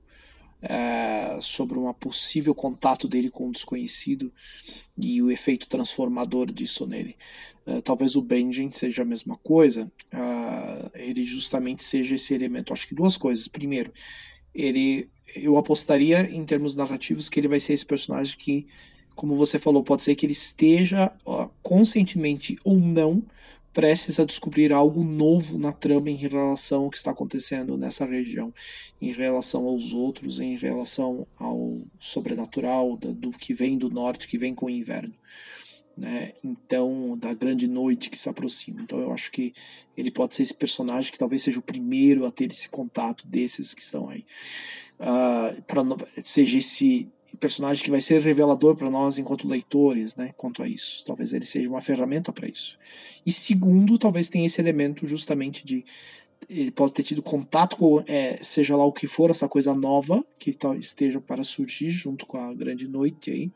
é, 0.61 1.37
sobre 1.41 1.77
um 1.77 1.91
possível 1.93 2.55
contato 2.55 3.07
dele 3.07 3.29
com 3.29 3.49
o 3.49 3.51
desconhecido 3.51 4.31
e 4.97 5.21
o 5.21 5.29
efeito 5.29 5.67
transformador 5.67 6.51
disso 6.51 6.87
nele. 6.87 7.17
Uh, 7.67 7.81
talvez 7.81 8.15
o 8.15 8.21
Benjen 8.21 8.71
seja 8.71 9.01
a 9.01 9.05
mesma 9.05 9.37
coisa, 9.37 9.91
uh, 10.13 10.17
ele 10.93 11.23
justamente 11.23 11.83
seja 11.83 12.15
esse 12.15 12.33
elemento. 12.33 12.73
Acho 12.73 12.87
que 12.87 12.95
duas 12.95 13.17
coisas. 13.17 13.47
Primeiro, 13.47 13.91
ele, 14.53 15.09
eu 15.35 15.57
apostaria 15.57 16.21
em 16.31 16.45
termos 16.45 16.75
narrativos 16.75 17.29
que 17.29 17.39
ele 17.39 17.47
vai 17.47 17.59
ser 17.59 17.73
esse 17.73 17.85
personagem 17.85 18.37
que, 18.37 18.67
como 19.15 19.35
você 19.35 19.57
falou, 19.57 19.83
pode 19.83 20.03
ser 20.03 20.15
que 20.15 20.25
ele 20.25 20.33
esteja 20.33 21.11
conscientemente 21.61 22.57
ou 22.63 22.77
não 22.77 23.23
prestes 23.73 24.19
a 24.19 24.25
descobrir 24.25 24.71
algo 24.71 25.03
novo 25.03 25.57
na 25.57 25.71
trama 25.71 26.09
em 26.09 26.15
relação 26.15 26.83
ao 26.83 26.91
que 26.91 26.97
está 26.97 27.09
acontecendo 27.09 27.75
nessa 27.75 28.05
região, 28.05 28.53
em 29.01 29.11
relação 29.11 29.65
aos 29.65 29.93
outros, 29.93 30.39
em 30.39 30.55
relação 30.55 31.25
ao 31.37 31.81
sobrenatural, 31.99 32.95
do 32.95 33.31
que 33.31 33.51
vem 33.51 33.75
do 33.75 33.89
norte, 33.89 34.27
que 34.27 34.37
vem 34.37 34.53
com 34.53 34.67
o 34.67 34.69
inverno. 34.69 35.13
Né? 35.95 36.33
Então, 36.43 37.17
da 37.17 37.33
grande 37.33 37.67
noite 37.67 38.09
que 38.09 38.19
se 38.19 38.27
aproxima. 38.27 38.81
Então, 38.81 38.99
eu 38.99 39.13
acho 39.13 39.31
que 39.31 39.53
ele 39.95 40.09
pode 40.09 40.35
ser 40.35 40.43
esse 40.43 40.55
personagem 40.55 41.11
que 41.11 41.19
talvez 41.19 41.43
seja 41.43 41.59
o 41.59 41.63
primeiro 41.63 42.25
a 42.25 42.31
ter 42.31 42.51
esse 42.51 42.67
contato 42.69 43.27
desses 43.27 43.73
que 43.73 43.81
estão 43.81 44.09
aí. 44.09 44.25
Uh, 44.99 45.61
pra, 45.63 45.83
seja 46.23 46.57
esse 46.57 47.07
personagem 47.39 47.83
que 47.83 47.91
vai 47.91 48.01
ser 48.01 48.21
revelador 48.21 48.75
para 48.75 48.89
nós 48.89 49.17
enquanto 49.17 49.47
leitores, 49.47 50.15
né, 50.15 50.33
quanto 50.37 50.63
a 50.63 50.67
isso. 50.67 51.03
Talvez 51.05 51.33
ele 51.33 51.45
seja 51.45 51.69
uma 51.69 51.81
ferramenta 51.81 52.31
para 52.31 52.47
isso. 52.47 52.77
E 53.25 53.31
segundo, 53.31 53.97
talvez 53.97 54.29
tenha 54.29 54.45
esse 54.45 54.61
elemento 54.61 55.05
justamente 55.05 55.65
de 55.65 55.83
ele 56.49 56.71
pode 56.71 56.93
ter 56.93 57.03
tido 57.03 57.21
contato 57.21 57.77
com, 57.77 58.03
é, 58.05 58.37
seja 58.37 58.75
lá 58.75 58.85
o 58.85 58.91
que 58.91 59.07
for, 59.07 59.29
essa 59.29 59.47
coisa 59.47 59.73
nova 59.73 60.23
que 60.37 60.51
esteja 60.79 61.19
para 61.21 61.43
surgir 61.43 61.89
junto 61.89 62.25
com 62.25 62.37
a 62.37 62.53
grande 62.53 62.87
noite 62.87 63.31
aí, 63.31 63.51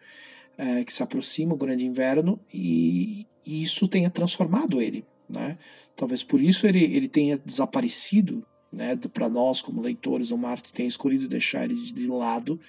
é, 0.58 0.84
que 0.84 0.94
se 0.94 1.04
aproxima, 1.04 1.54
o 1.54 1.58
grande 1.58 1.86
inverno, 1.86 2.40
e, 2.54 3.26
e 3.46 3.64
isso 3.64 3.88
tenha 3.88 4.10
transformado 4.10 4.82
ele. 4.82 5.06
Né? 5.30 5.58
Talvez 5.96 6.24
por 6.24 6.42
isso 6.42 6.66
ele, 6.66 6.84
ele 6.84 7.08
tenha 7.08 7.38
desaparecido 7.38 8.46
né, 8.72 8.96
para 9.14 9.30
nós 9.30 9.62
como 9.62 9.82
leitores, 9.82 10.32
o 10.32 10.38
Marte 10.38 10.74
tenha 10.74 10.88
escolhido 10.88 11.28
deixar 11.28 11.64
ele 11.64 11.76
de 11.76 12.08
lado 12.08 12.60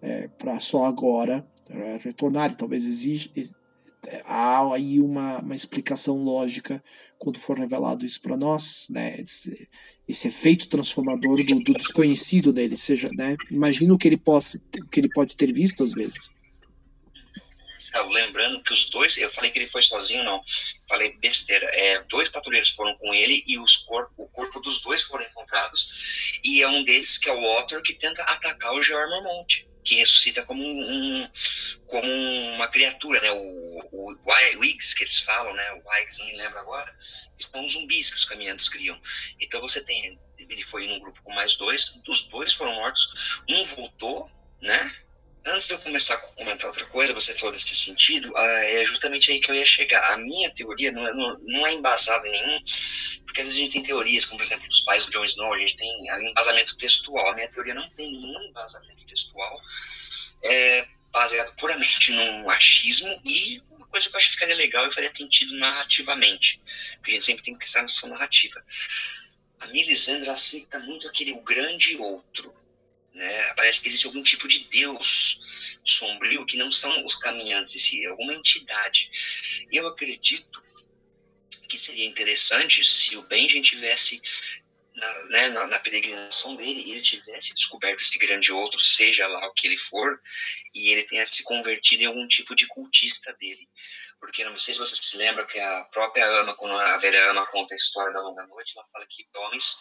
é, 0.00 0.28
para 0.28 0.58
só 0.58 0.84
agora 0.84 1.46
é, 1.68 1.98
retornar. 2.02 2.54
Talvez 2.54 2.86
exige, 2.86 3.30
é, 4.06 4.22
há 4.24 4.74
aí 4.74 5.00
uma, 5.00 5.38
uma 5.40 5.54
explicação 5.54 6.22
lógica 6.22 6.82
quando 7.18 7.38
for 7.38 7.58
revelado 7.58 8.04
isso 8.04 8.20
para 8.20 8.36
nós, 8.36 8.88
né? 8.90 9.20
Esse, 9.20 9.68
esse, 10.08 10.28
efeito 10.28 10.68
transformador 10.68 11.44
do, 11.44 11.60
do 11.60 11.72
desconhecido 11.74 12.52
dele, 12.52 12.76
seja, 12.76 13.08
né? 13.16 13.36
Imagina 13.50 13.94
o 13.94 13.98
que 13.98 14.08
ele 14.08 14.16
possa, 14.16 14.58
o 14.58 14.88
que 14.88 14.98
ele 14.98 15.08
pode 15.08 15.36
ter 15.36 15.52
visto 15.52 15.82
às 15.84 15.92
vezes. 15.92 16.28
Lembrando 18.00 18.62
que 18.62 18.72
os 18.72 18.88
dois, 18.90 19.16
eu 19.16 19.30
falei 19.30 19.50
que 19.50 19.58
ele 19.58 19.66
foi 19.66 19.82
sozinho, 19.82 20.24
não. 20.24 20.42
Falei 20.88 21.16
besteira. 21.18 21.66
É, 21.74 22.00
dois 22.04 22.28
patrulheiros 22.28 22.70
foram 22.70 22.96
com 22.96 23.12
ele 23.14 23.42
e 23.46 23.58
os 23.58 23.76
corpo, 23.78 24.12
o 24.16 24.28
corpo 24.28 24.60
dos 24.60 24.80
dois 24.80 25.02
foram 25.02 25.24
encontrados. 25.24 26.40
E 26.44 26.62
é 26.62 26.68
um 26.68 26.84
desses 26.84 27.18
que 27.18 27.28
é 27.28 27.32
o 27.32 27.42
Walter 27.42 27.82
que 27.82 27.94
tenta 27.94 28.22
atacar 28.22 28.72
o 28.72 28.82
George 28.82 29.22
Monte 29.22 29.72
que 29.84 29.96
ressuscita 29.96 30.44
como 30.44 30.62
um, 30.62 31.28
como 31.86 32.08
uma 32.54 32.68
criatura, 32.68 33.20
né? 33.20 33.32
O, 33.32 33.80
o, 33.92 34.12
o 34.12 34.60
Wiggs 34.60 34.94
que 34.94 35.04
eles 35.04 35.18
falam, 35.20 35.52
né? 35.54 35.72
O 35.72 35.90
Wiggs, 35.90 36.18
não 36.20 36.26
me 36.26 36.36
lembro 36.36 36.58
agora, 36.58 36.96
são 37.38 37.66
zumbis 37.66 38.10
que 38.10 38.16
os 38.16 38.24
caminhantes 38.24 38.68
criam. 38.68 39.00
Então 39.40 39.60
você 39.60 39.82
tem, 39.84 40.18
ele 40.38 40.62
foi 40.62 40.86
num 40.86 41.00
grupo 41.00 41.20
com 41.22 41.34
mais 41.34 41.56
dois, 41.56 42.00
os 42.06 42.22
dois 42.28 42.52
foram 42.52 42.74
mortos, 42.74 43.42
um 43.48 43.64
voltou, 43.64 44.30
né? 44.60 44.96
Antes 45.44 45.66
de 45.66 45.74
eu 45.74 45.78
começar 45.80 46.14
a 46.14 46.18
comentar 46.18 46.68
outra 46.68 46.86
coisa, 46.86 47.12
você 47.12 47.34
falou 47.34 47.52
desse 47.52 47.74
sentido, 47.74 48.32
ah, 48.36 48.64
é 48.64 48.84
justamente 48.86 49.30
aí 49.30 49.40
que 49.40 49.50
eu 49.50 49.54
ia 49.54 49.66
chegar. 49.66 50.12
A 50.12 50.16
minha 50.16 50.48
teoria 50.50 50.92
não 50.92 51.06
é, 51.06 51.12
não, 51.12 51.66
é 51.66 51.72
embasada 51.72 52.26
em 52.28 52.30
nenhum, 52.30 52.60
porque 53.26 53.40
às 53.40 53.48
vezes 53.48 53.58
a 53.58 53.62
gente 53.64 53.72
tem 53.72 53.82
teorias, 53.82 54.24
como 54.24 54.38
por 54.38 54.44
exemplo 54.44 54.68
dos 54.68 54.80
pais 54.84 55.04
do 55.04 55.10
Jon 55.10 55.24
Snow, 55.24 55.52
a 55.52 55.58
gente 55.58 55.76
tem 55.76 55.90
embasamento 56.30 56.76
textual. 56.76 57.28
A 57.28 57.34
minha 57.34 57.48
teoria 57.48 57.74
não 57.74 57.88
tem 57.90 58.12
nenhum 58.12 58.42
embasamento 58.44 59.04
textual, 59.04 59.60
é 60.44 60.86
baseado 61.10 61.54
puramente 61.56 62.12
no 62.12 62.48
achismo 62.50 63.20
e 63.24 63.60
uma 63.70 63.86
coisa 63.86 64.08
que 64.08 64.14
eu 64.14 64.18
acho 64.18 64.28
que 64.28 64.34
ficaria 64.34 64.56
legal 64.56 64.86
e 64.86 64.94
faria 64.94 65.12
sentido 65.14 65.54
narrativamente, 65.56 66.62
porque 66.94 67.10
a 67.10 67.14
gente 67.14 67.26
sempre 67.26 67.44
tem 67.44 67.54
que 67.54 67.60
pensar 67.60 67.84
na 68.04 68.14
narrativa. 68.14 68.64
A 69.60 69.66
Melisandre 69.68 70.30
aceita 70.30 70.78
muito 70.78 71.06
aquele 71.06 71.32
o 71.32 71.40
grande 71.40 71.96
outro, 71.96 72.54
né? 73.14 73.54
Parece 73.54 73.80
que 73.80 73.88
existe 73.88 74.06
algum 74.06 74.22
tipo 74.22 74.48
de 74.48 74.60
Deus 74.70 75.40
sombrio 75.84 76.46
que 76.46 76.56
não 76.56 76.70
são 76.70 77.04
os 77.04 77.16
caminhantes 77.16 77.76
em 77.76 77.78
si, 77.78 78.04
é 78.04 78.08
alguma 78.08 78.34
entidade. 78.34 79.10
Eu 79.70 79.86
acredito 79.86 80.62
que 81.68 81.78
seria 81.78 82.06
interessante 82.06 82.84
se 82.84 83.16
o 83.16 83.22
Benjamin 83.22 83.62
tivesse 83.62 84.20
na, 84.94 85.24
né, 85.24 85.48
na, 85.48 85.66
na, 85.68 85.78
peregrinação 85.78 86.54
dele, 86.54 86.90
ele 86.90 87.00
tivesse 87.00 87.54
descoberto 87.54 88.02
esse 88.02 88.18
grande 88.18 88.52
outro, 88.52 88.78
seja 88.78 89.26
lá 89.26 89.46
o 89.46 89.54
que 89.54 89.66
ele 89.66 89.78
for, 89.78 90.20
e 90.74 90.90
ele 90.90 91.02
tenha 91.04 91.24
se 91.24 91.42
convertido 91.44 92.02
em 92.02 92.06
algum 92.06 92.28
tipo 92.28 92.54
de 92.54 92.66
cultista 92.66 93.32
dele. 93.40 93.66
Porque 94.20 94.44
não 94.44 94.58
sei 94.58 94.74
se 94.74 94.80
você 94.80 94.94
se 94.94 95.16
lembra 95.16 95.46
que 95.46 95.58
a 95.58 95.84
própria 95.84 96.26
Ama, 96.26 96.54
quando 96.54 96.76
a 96.76 96.98
velha 96.98 97.30
Ama 97.30 97.46
conta 97.46 97.74
a 97.74 97.76
história 97.76 98.12
da 98.12 98.20
Longa 98.20 98.46
Noite, 98.46 98.72
ela 98.76 98.86
fala 98.92 99.06
que 99.08 99.26
homens 99.34 99.78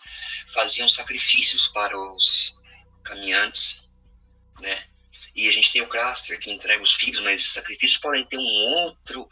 faziam 0.53 0.87
sacrifícios 0.87 1.67
para 1.67 1.95
os 1.95 2.55
caminhantes, 3.03 3.89
né? 4.59 4.87
E 5.33 5.47
a 5.47 5.51
gente 5.51 5.71
tem 5.71 5.81
o 5.81 5.87
Craster 5.87 6.37
que 6.39 6.51
entrega 6.51 6.83
os 6.83 6.93
filhos, 6.93 7.21
mas 7.21 7.53
sacrifícios 7.53 8.01
podem 8.01 8.25
ter 8.25 8.37
um 8.37 8.41
outro, 8.41 9.29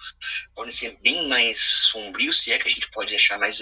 podem 0.55 0.71
ser 0.71 0.97
bem 1.01 1.27
mais 1.27 1.59
sombrios, 1.59 2.39
se 2.41 2.53
é 2.53 2.57
que 2.57 2.69
a 2.69 2.71
gente 2.71 2.89
pode 2.91 3.09
deixar 3.09 3.37
mais 3.37 3.59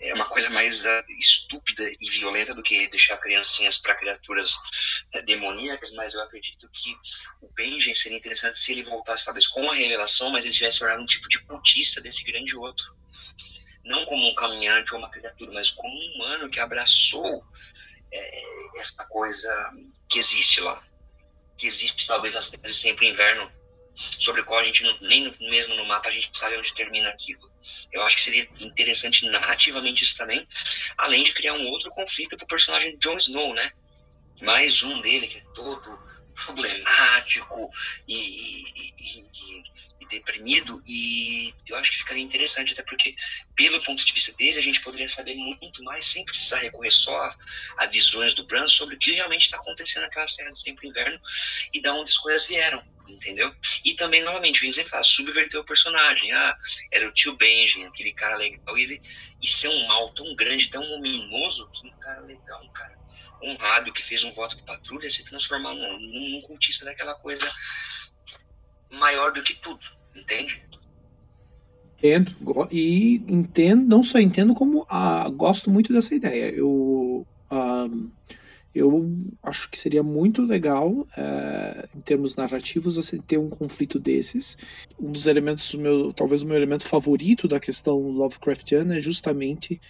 é 0.00 0.14
uma 0.14 0.24
coisa 0.24 0.48
mais 0.50 0.84
uh, 0.84 1.04
estúpida 1.20 1.82
e 2.00 2.10
violenta 2.10 2.54
do 2.54 2.62
que 2.62 2.88
deixar 2.88 3.18
criancinhas 3.18 3.76
para 3.76 3.94
criaturas 3.94 4.54
uh, 4.54 5.22
demoníacas, 5.26 5.92
mas 5.92 6.14
eu 6.14 6.22
acredito 6.22 6.66
que 6.72 6.96
o 7.42 7.52
Benjen 7.52 7.94
seria 7.94 8.16
interessante 8.16 8.58
se 8.58 8.72
ele 8.72 8.82
voltasse 8.82 9.26
talvez 9.26 9.46
com 9.46 9.70
a 9.70 9.74
revelação, 9.74 10.30
mas 10.30 10.46
ele 10.46 10.54
tivesse 10.54 10.78
tornado 10.78 11.02
um 11.02 11.06
tipo 11.06 11.28
de 11.28 11.40
cultista 11.40 12.00
desse 12.00 12.24
grande 12.24 12.56
outro. 12.56 12.96
Não 13.84 14.04
como 14.06 14.26
um 14.26 14.34
caminhante 14.34 14.94
ou 14.94 14.98
uma 14.98 15.10
criatura, 15.10 15.52
mas 15.52 15.70
como 15.70 15.94
um 15.94 16.14
humano 16.14 16.50
que 16.50 16.58
abraçou 16.58 17.44
é, 18.12 18.80
essa 18.80 19.04
coisa 19.06 19.72
que 20.08 20.18
existe 20.18 20.60
lá. 20.60 20.82
Que 21.56 21.66
existe 21.66 22.06
talvez 22.06 22.36
as 22.36 22.50
de 22.50 22.74
sempre 22.74 23.08
inverno, 23.08 23.50
sobre 23.96 24.42
o 24.42 24.44
qual 24.44 24.60
a 24.60 24.64
gente 24.64 24.82
não, 24.82 24.98
nem 25.00 25.30
mesmo 25.40 25.74
no 25.74 25.86
mapa 25.86 26.08
a 26.08 26.12
gente 26.12 26.36
sabe 26.36 26.56
onde 26.56 26.74
termina 26.74 27.08
aquilo. 27.08 27.50
Eu 27.92 28.02
acho 28.02 28.16
que 28.16 28.22
seria 28.22 28.46
interessante 28.60 29.26
narrativamente 29.30 30.04
isso 30.04 30.16
também, 30.16 30.46
além 30.98 31.24
de 31.24 31.32
criar 31.32 31.54
um 31.54 31.66
outro 31.68 31.90
conflito 31.90 32.36
pro 32.36 32.46
personagem 32.46 32.96
Jon 32.98 33.18
Snow, 33.18 33.54
né? 33.54 33.72
Mais 34.42 34.82
um 34.82 35.00
dele 35.00 35.26
que 35.26 35.38
é 35.38 35.44
todo 35.54 36.05
problemático 36.36 37.70
e, 38.06 38.14
e, 38.14 38.94
e, 38.98 40.08
deprimido 40.08 40.80
e 40.86 41.52
eu 41.66 41.76
acho 41.76 41.90
que 41.90 41.98
ficaria 41.98 42.22
interessante 42.22 42.72
até 42.72 42.82
porque 42.84 43.14
pelo 43.56 43.82
ponto 43.82 44.04
de 44.04 44.12
vista 44.12 44.32
dele 44.34 44.58
a 44.58 44.62
gente 44.62 44.80
poderia 44.80 45.08
saber 45.08 45.34
muito 45.34 45.82
mais 45.82 46.04
sem 46.04 46.24
precisar 46.24 46.58
recorrer 46.58 46.92
só 46.92 47.34
a 47.78 47.86
visões 47.86 48.32
do 48.32 48.46
Bran 48.46 48.68
sobre 48.68 48.94
o 48.94 48.98
que 48.98 49.12
realmente 49.12 49.46
está 49.46 49.56
acontecendo 49.56 50.04
naquela 50.04 50.28
serra 50.28 50.52
de 50.52 50.60
sempre 50.60 50.86
inverno 50.86 51.20
e 51.72 51.80
da 51.80 51.92
onde 51.92 52.10
as 52.10 52.18
coisas 52.18 52.46
vieram 52.46 52.84
entendeu? 53.08 53.54
E 53.84 53.94
também, 53.94 54.22
novamente, 54.22 54.62
o 54.62 54.66
Winston 54.66 54.84
fala, 54.86 55.04
subverter 55.04 55.60
o 55.60 55.64
personagem. 55.64 56.32
Ah, 56.32 56.58
era 56.92 57.08
o 57.08 57.12
tio 57.12 57.36
Benjamin, 57.36 57.86
aquele 57.86 58.12
cara 58.12 58.36
legal, 58.36 58.76
e, 58.76 58.82
ele, 58.82 59.00
e 59.40 59.46
ser 59.46 59.68
um 59.68 59.86
mal 59.86 60.12
tão 60.12 60.34
grande, 60.34 60.68
tão 60.68 60.82
ominoso, 60.82 61.70
que 61.70 61.86
um 61.86 61.98
cara 61.98 62.20
legal, 62.22 62.64
um 62.64 62.72
cara 62.72 62.96
honrado 63.42 63.92
que 63.92 64.02
fez 64.02 64.24
um 64.24 64.32
voto 64.32 64.56
de 64.56 64.62
patrulha 64.62 65.08
se 65.08 65.24
transformar 65.24 65.74
num, 65.74 66.32
num 66.32 66.40
cultista 66.42 66.84
daquela 66.84 67.14
coisa 67.14 67.50
maior 68.90 69.32
do 69.32 69.42
que 69.42 69.54
tudo, 69.54 69.84
entende? 70.14 70.64
Entendo. 71.98 72.34
E 72.70 73.22
entendo, 73.26 73.88
não 73.88 74.02
só 74.02 74.18
entendo, 74.18 74.54
como 74.54 74.86
ah, 74.88 75.28
gosto 75.30 75.70
muito 75.70 75.92
dessa 75.92 76.14
ideia. 76.14 76.50
Eu, 76.50 77.26
ah, 77.50 77.88
eu 78.76 79.10
acho 79.42 79.70
que 79.70 79.80
seria 79.80 80.02
muito 80.02 80.42
legal, 80.42 81.06
eh, 81.16 81.88
em 81.96 82.00
termos 82.02 82.36
narrativos, 82.36 82.96
você 82.96 83.18
ter 83.18 83.38
um 83.38 83.48
conflito 83.48 83.98
desses. 83.98 84.58
Um 85.00 85.10
dos 85.10 85.26
elementos, 85.26 85.74
meu, 85.74 86.12
talvez 86.12 86.42
o 86.42 86.46
meu 86.46 86.56
elemento 86.56 86.86
favorito 86.86 87.48
da 87.48 87.58
questão 87.58 87.98
Lovecraftiana 87.98 88.98
é 88.98 89.00
justamente 89.00 89.80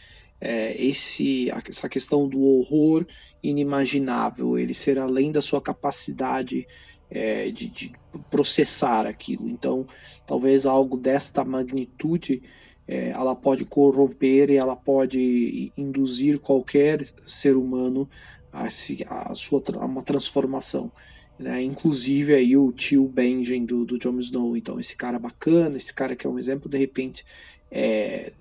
é, 0.41 0.81
esse, 0.83 1.51
essa 1.51 1.89
questão 1.89 2.29
do 2.29 2.41
horror 2.43 3.07
inimaginável, 3.43 4.59
ele 4.59 4.75
ser 4.75 4.99
além 4.99 5.33
da 5.33 5.41
sua 5.41 5.61
capacidade 5.61 6.67
é, 7.11 7.51
de, 7.51 7.69
de, 7.69 7.93
processar 8.31 9.07
aquilo. 9.07 9.49
Então, 9.49 9.87
talvez 10.27 10.65
algo 10.65 10.97
desta 10.97 11.45
magnitude 11.45 12.43
é, 12.89 13.11
ela 13.11 13.35
pode 13.35 13.65
corromper 13.65 14.51
e 14.51 14.57
ela 14.57 14.77
pode 14.77 15.73
induzir 15.77 16.39
qualquer 16.39 17.05
ser 17.27 17.57
humano 17.57 18.09
a, 18.53 18.71
se, 18.71 19.05
a 19.09 19.35
sua 19.35 19.63
a 19.79 19.85
uma 19.85 20.03
transformação. 20.03 20.91
Né? 21.39 21.63
Inclusive 21.63 22.35
aí 22.35 22.57
o 22.57 22.73
tio 22.73 23.07
Benjen 23.07 23.67
do, 23.67 23.85
do 23.85 23.99
Jon 23.99 24.19
Snow. 24.19 24.57
Então, 24.57 24.81
esse 24.81 24.97
cara 24.97 25.19
bacana, 25.19 25.77
esse 25.77 25.93
cara 25.93 26.17
que 26.17 26.27
é 26.27 26.31
um 26.31 26.39
exemplo, 26.39 26.71
de 26.71 26.79
repente 26.79 27.25
é 27.71 28.33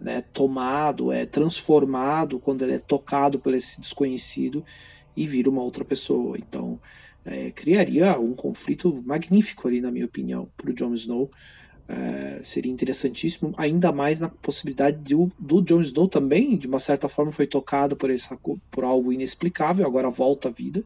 né, 0.00 0.20
tomado, 0.20 1.12
é 1.12 1.26
transformado 1.26 2.38
quando 2.38 2.62
ele 2.62 2.74
é 2.74 2.78
tocado 2.78 3.38
por 3.38 3.54
esse 3.54 3.80
desconhecido 3.80 4.64
e 5.16 5.26
vira 5.26 5.50
uma 5.50 5.62
outra 5.62 5.84
pessoa. 5.84 6.36
Então, 6.38 6.80
é, 7.24 7.50
criaria 7.50 8.18
um 8.18 8.34
conflito 8.34 9.02
magnífico 9.04 9.68
ali, 9.68 9.80
na 9.80 9.90
minha 9.90 10.06
opinião, 10.06 10.48
para 10.56 10.70
o 10.70 10.74
Jon 10.74 10.94
Snow. 10.94 11.30
É, 11.88 12.40
seria 12.42 12.70
interessantíssimo, 12.70 13.52
ainda 13.56 13.90
mais 13.90 14.20
na 14.20 14.28
possibilidade 14.28 14.98
de, 14.98 15.14
do 15.38 15.62
Jon 15.62 15.80
Snow 15.80 16.06
também, 16.06 16.56
de 16.56 16.66
uma 16.66 16.78
certa 16.78 17.08
forma, 17.08 17.32
foi 17.32 17.46
tocado 17.46 17.96
por, 17.96 18.10
essa, 18.10 18.38
por 18.70 18.84
algo 18.84 19.10
inexplicável, 19.10 19.86
agora 19.86 20.10
volta 20.10 20.48
à 20.48 20.52
vida, 20.52 20.84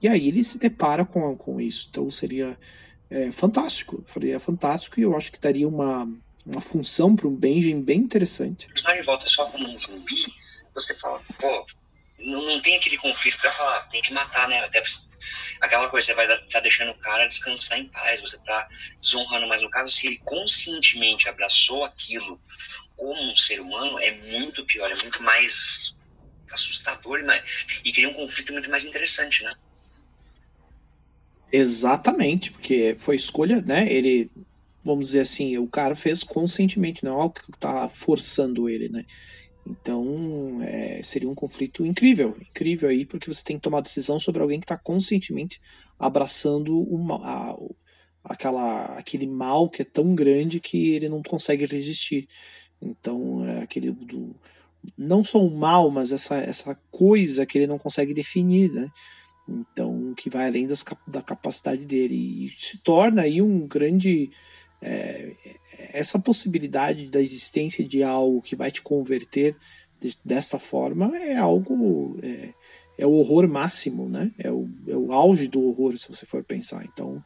e 0.00 0.06
aí 0.06 0.28
ele 0.28 0.44
se 0.44 0.58
depara 0.58 1.06
com, 1.06 1.34
com 1.36 1.58
isso. 1.58 1.88
Então 1.90 2.10
seria 2.10 2.58
é, 3.08 3.30
fantástico, 3.32 4.04
seria 4.12 4.38
fantástico, 4.38 5.00
e 5.00 5.04
eu 5.04 5.16
acho 5.16 5.32
que 5.32 5.40
daria 5.40 5.66
uma, 5.66 6.06
uma 6.46 6.60
função 6.60 7.16
para 7.16 7.26
um 7.26 7.34
Benjamin 7.34 7.82
bem 7.82 7.98
interessante. 7.98 8.66
O 8.66 8.68
personagem 8.68 9.02
volta 9.02 9.28
só 9.28 9.44
como 9.46 9.68
um 9.68 9.78
zumbi, 9.78 10.14
você 10.72 10.94
fala, 10.94 11.20
pô, 11.40 11.66
não, 12.18 12.42
não 12.42 12.60
tem 12.60 12.76
aquele 12.76 12.96
conflito 12.96 13.38
para 13.38 13.50
falar, 13.50 13.82
tem 13.88 14.00
que 14.00 14.12
matar, 14.12 14.48
né? 14.48 14.60
Até 14.60 14.82
aquela 15.60 15.88
coisa, 15.88 16.06
você 16.06 16.14
vai 16.14 16.26
tá 16.48 16.60
deixando 16.60 16.92
o 16.92 16.98
cara 16.98 17.26
descansar 17.26 17.78
em 17.78 17.88
paz, 17.88 18.20
você 18.20 18.38
tá 18.38 18.68
desonrando, 19.02 19.48
mas 19.48 19.60
no 19.60 19.70
caso, 19.70 19.92
se 19.92 20.06
ele 20.06 20.18
conscientemente 20.18 21.28
abraçou 21.28 21.84
aquilo 21.84 22.40
como 22.96 23.32
um 23.32 23.36
ser 23.36 23.60
humano, 23.60 23.98
é 24.00 24.10
muito 24.38 24.64
pior, 24.64 24.90
é 24.90 24.96
muito 25.02 25.22
mais 25.22 25.96
assustador 26.50 27.18
né? 27.20 27.42
e 27.84 27.92
cria 27.92 28.08
um 28.08 28.14
conflito 28.14 28.52
muito 28.52 28.70
mais 28.70 28.84
interessante, 28.84 29.42
né? 29.42 29.52
Exatamente, 31.52 32.50
porque 32.50 32.96
foi 32.98 33.16
escolha, 33.16 33.60
né? 33.60 33.90
Ele, 33.90 34.30
vamos 34.86 35.08
dizer 35.08 35.20
assim, 35.20 35.58
o 35.58 35.66
cara 35.66 35.96
fez 35.96 36.22
conscientemente, 36.22 37.04
não 37.04 37.18
é 37.18 37.22
algo 37.22 37.34
que 37.34 37.50
tá 37.58 37.88
forçando 37.88 38.68
ele, 38.68 38.88
né? 38.88 39.04
Então, 39.66 40.62
é, 40.62 41.02
seria 41.02 41.28
um 41.28 41.34
conflito 41.34 41.84
incrível, 41.84 42.36
incrível 42.40 42.88
aí, 42.88 43.04
porque 43.04 43.26
você 43.26 43.42
tem 43.42 43.56
que 43.56 43.62
tomar 43.62 43.80
decisão 43.80 44.20
sobre 44.20 44.40
alguém 44.40 44.60
que 44.60 44.64
está 44.64 44.78
conscientemente 44.78 45.60
abraçando 45.98 46.78
uma, 46.78 47.16
a, 47.16 47.56
aquela, 48.22 48.84
aquele 48.96 49.26
mal 49.26 49.68
que 49.68 49.82
é 49.82 49.84
tão 49.84 50.14
grande 50.14 50.60
que 50.60 50.92
ele 50.92 51.08
não 51.08 51.20
consegue 51.20 51.66
resistir. 51.66 52.28
Então, 52.80 53.44
é 53.44 53.62
aquele 53.62 53.90
do, 53.90 54.36
não 54.96 55.24
só 55.24 55.44
o 55.44 55.50
mal, 55.50 55.90
mas 55.90 56.12
essa, 56.12 56.36
essa 56.36 56.78
coisa 56.92 57.44
que 57.44 57.58
ele 57.58 57.66
não 57.66 57.78
consegue 57.78 58.14
definir, 58.14 58.70
né? 58.70 58.88
Então, 59.48 60.14
que 60.16 60.30
vai 60.30 60.46
além 60.46 60.66
das, 60.66 60.84
da 61.08 61.22
capacidade 61.22 61.84
dele 61.84 62.14
e 62.46 62.50
se 62.56 62.78
torna 62.78 63.22
aí 63.22 63.42
um 63.42 63.66
grande 63.66 64.30
é, 64.80 65.32
essa 65.92 66.18
possibilidade 66.18 67.08
da 67.08 67.20
existência 67.20 67.84
de 67.84 68.02
algo 68.02 68.42
que 68.42 68.56
vai 68.56 68.70
te 68.70 68.82
converter 68.82 69.56
de, 70.00 70.16
dessa 70.24 70.58
forma 70.58 71.16
é 71.16 71.36
algo 71.36 72.18
é, 72.22 72.54
é, 72.98 73.06
o 73.06 73.12
horror 73.12 73.48
máximo, 73.48 74.08
né? 74.08 74.30
É 74.38 74.50
o, 74.50 74.68
é 74.86 74.96
o 74.96 75.12
auge 75.12 75.48
do 75.48 75.62
horror 75.62 75.98
se 75.98 76.08
você 76.08 76.26
for 76.26 76.44
pensar. 76.44 76.84
Então 76.84 77.22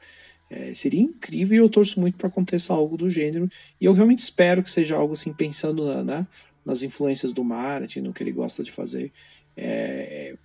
é, 0.51 0.73
seria 0.75 1.01
incrível 1.01 1.57
e 1.57 1.59
eu 1.59 1.69
torço 1.69 2.01
muito 2.01 2.17
para 2.17 2.29
aconteça 2.29 2.73
algo 2.73 2.97
do 2.97 3.11
gênero 3.11 3.49
e 3.81 3.85
eu 3.85 3.93
realmente 3.93 4.21
espero 4.21 4.63
que 4.63 4.71
seja 4.71 4.97
algo 4.97 5.15
assim 5.15 5.33
pensando 5.33 5.85
na, 5.85 6.03
né, 6.03 6.27
nas 6.65 6.83
influências 6.83 7.33
do 7.33 7.45
Martin, 7.45 8.01
no 8.01 8.13
que 8.13 8.23
ele 8.23 8.33
gosta 8.33 8.63
de 8.63 8.71
fazer. 8.71 9.13
É, 9.57 10.37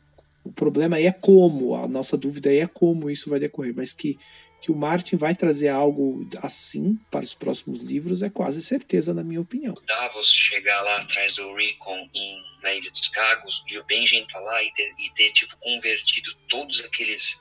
o 0.43 0.51
problema 0.51 0.97
aí 0.97 1.07
é 1.07 1.11
como, 1.11 1.75
a 1.75 1.87
nossa 1.87 2.15
dúvida 2.15 2.49
aí 2.49 2.59
é 2.59 2.67
como 2.67 3.09
isso 3.09 3.29
vai 3.29 3.39
decorrer, 3.39 3.73
mas 3.75 3.93
que 3.93 4.17
que 4.65 4.71
o 4.71 4.75
Martin 4.75 5.15
vai 5.15 5.35
trazer 5.35 5.67
algo 5.67 6.27
assim 6.41 6.99
para 7.11 7.23
os 7.23 7.35
próximos 7.35 7.83
livros 7.83 8.23
é 8.23 8.31
quase 8.31 8.63
certeza, 8.63 9.13
na 9.13 9.23
minha 9.23 9.39
opinião. 9.39 9.75
Davos 9.85 10.31
chegar 10.33 10.81
lá 10.81 11.01
atrás 11.01 11.35
do 11.35 11.55
Recon 11.55 12.09
em, 12.15 12.41
na 12.63 12.73
Ilha 12.73 12.89
dos 12.89 13.07
Cagos 13.09 13.63
e 13.67 13.77
o 13.77 13.85
Benjen 13.85 14.25
tá 14.25 14.39
lá 14.39 14.63
e 14.63 14.73
ter, 14.73 14.91
e 14.97 15.13
ter 15.13 15.31
tipo, 15.33 15.55
convertido 15.57 16.33
todos 16.49 16.83
aqueles 16.83 17.39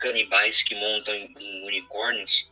canibais 0.00 0.62
que 0.62 0.74
montam 0.74 1.14
em, 1.14 1.30
em 1.38 1.66
unicórnios 1.66 2.48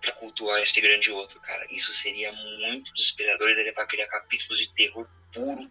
para 0.00 0.12
cultuar 0.12 0.62
esse 0.62 0.80
grande 0.80 1.10
outro, 1.10 1.38
cara. 1.42 1.66
Isso 1.70 1.92
seria 1.92 2.32
muito 2.32 2.94
desesperador 2.94 3.50
e 3.50 3.56
daria 3.56 3.74
para 3.74 3.86
criar 3.86 4.06
capítulos 4.06 4.58
de 4.58 4.72
terror 4.72 5.06
puro, 5.34 5.70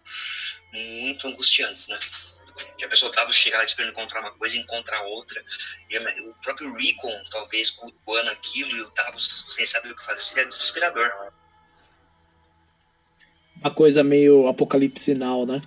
muito 0.71 1.27
angustiantes, 1.27 1.87
né? 1.87 1.97
Que 2.77 2.85
a 2.85 2.89
pessoa 2.89 3.11
tava 3.11 3.31
chegar 3.31 3.59
lá 3.59 3.63
esperando 3.63 3.91
encontrar 3.91 4.21
uma 4.21 4.31
coisa 4.31 4.55
e 4.55 4.59
encontrar 4.59 5.01
outra. 5.03 5.43
E 5.89 5.97
o 5.97 6.33
próprio 6.43 6.73
Recon, 6.75 7.21
talvez, 7.29 7.69
cultuando 7.69 8.29
aquilo 8.29 8.75
e 8.75 8.81
o 8.81 8.89
Davos 8.91 9.45
sem 9.49 9.65
saber 9.65 9.91
o 9.91 9.95
que 9.95 10.05
fazer, 10.05 10.21
seria 10.21 10.45
desesperador. 10.45 11.11
Uma 13.57 13.71
coisa 13.71 14.03
meio 14.03 14.47
apocalipse 14.47 15.13
now, 15.13 15.45
né? 15.45 15.61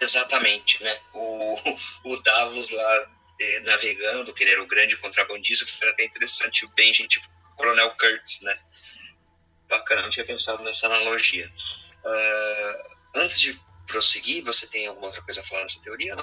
Exatamente, 0.00 0.82
né? 0.82 1.00
O, 1.12 1.58
o 2.04 2.16
Davos 2.22 2.70
lá 2.70 3.10
eh, 3.40 3.60
navegando, 3.60 4.32
que 4.32 4.44
ele 4.44 4.52
era 4.52 4.62
o 4.62 4.66
grande 4.66 4.96
contrabandista, 4.96 5.66
foi 5.66 5.88
até 5.88 6.04
interessante. 6.04 6.64
O 6.64 6.70
Benjen, 6.70 7.06
tipo, 7.08 7.26
Coronel 7.56 7.94
Kurtz, 7.96 8.40
né? 8.42 8.58
Bacana, 9.68 10.02
não 10.02 10.10
tinha 10.10 10.26
pensado 10.26 10.62
nessa 10.62 10.86
analogia. 10.86 11.50
Uh, 12.04 13.18
antes 13.20 13.40
de 13.40 13.58
prosseguir, 13.86 14.44
você 14.44 14.66
tem 14.66 14.86
alguma 14.86 15.06
outra 15.06 15.22
coisa 15.22 15.40
a 15.40 15.44
falar 15.44 15.62
nessa 15.62 15.82
teoria? 15.82 16.14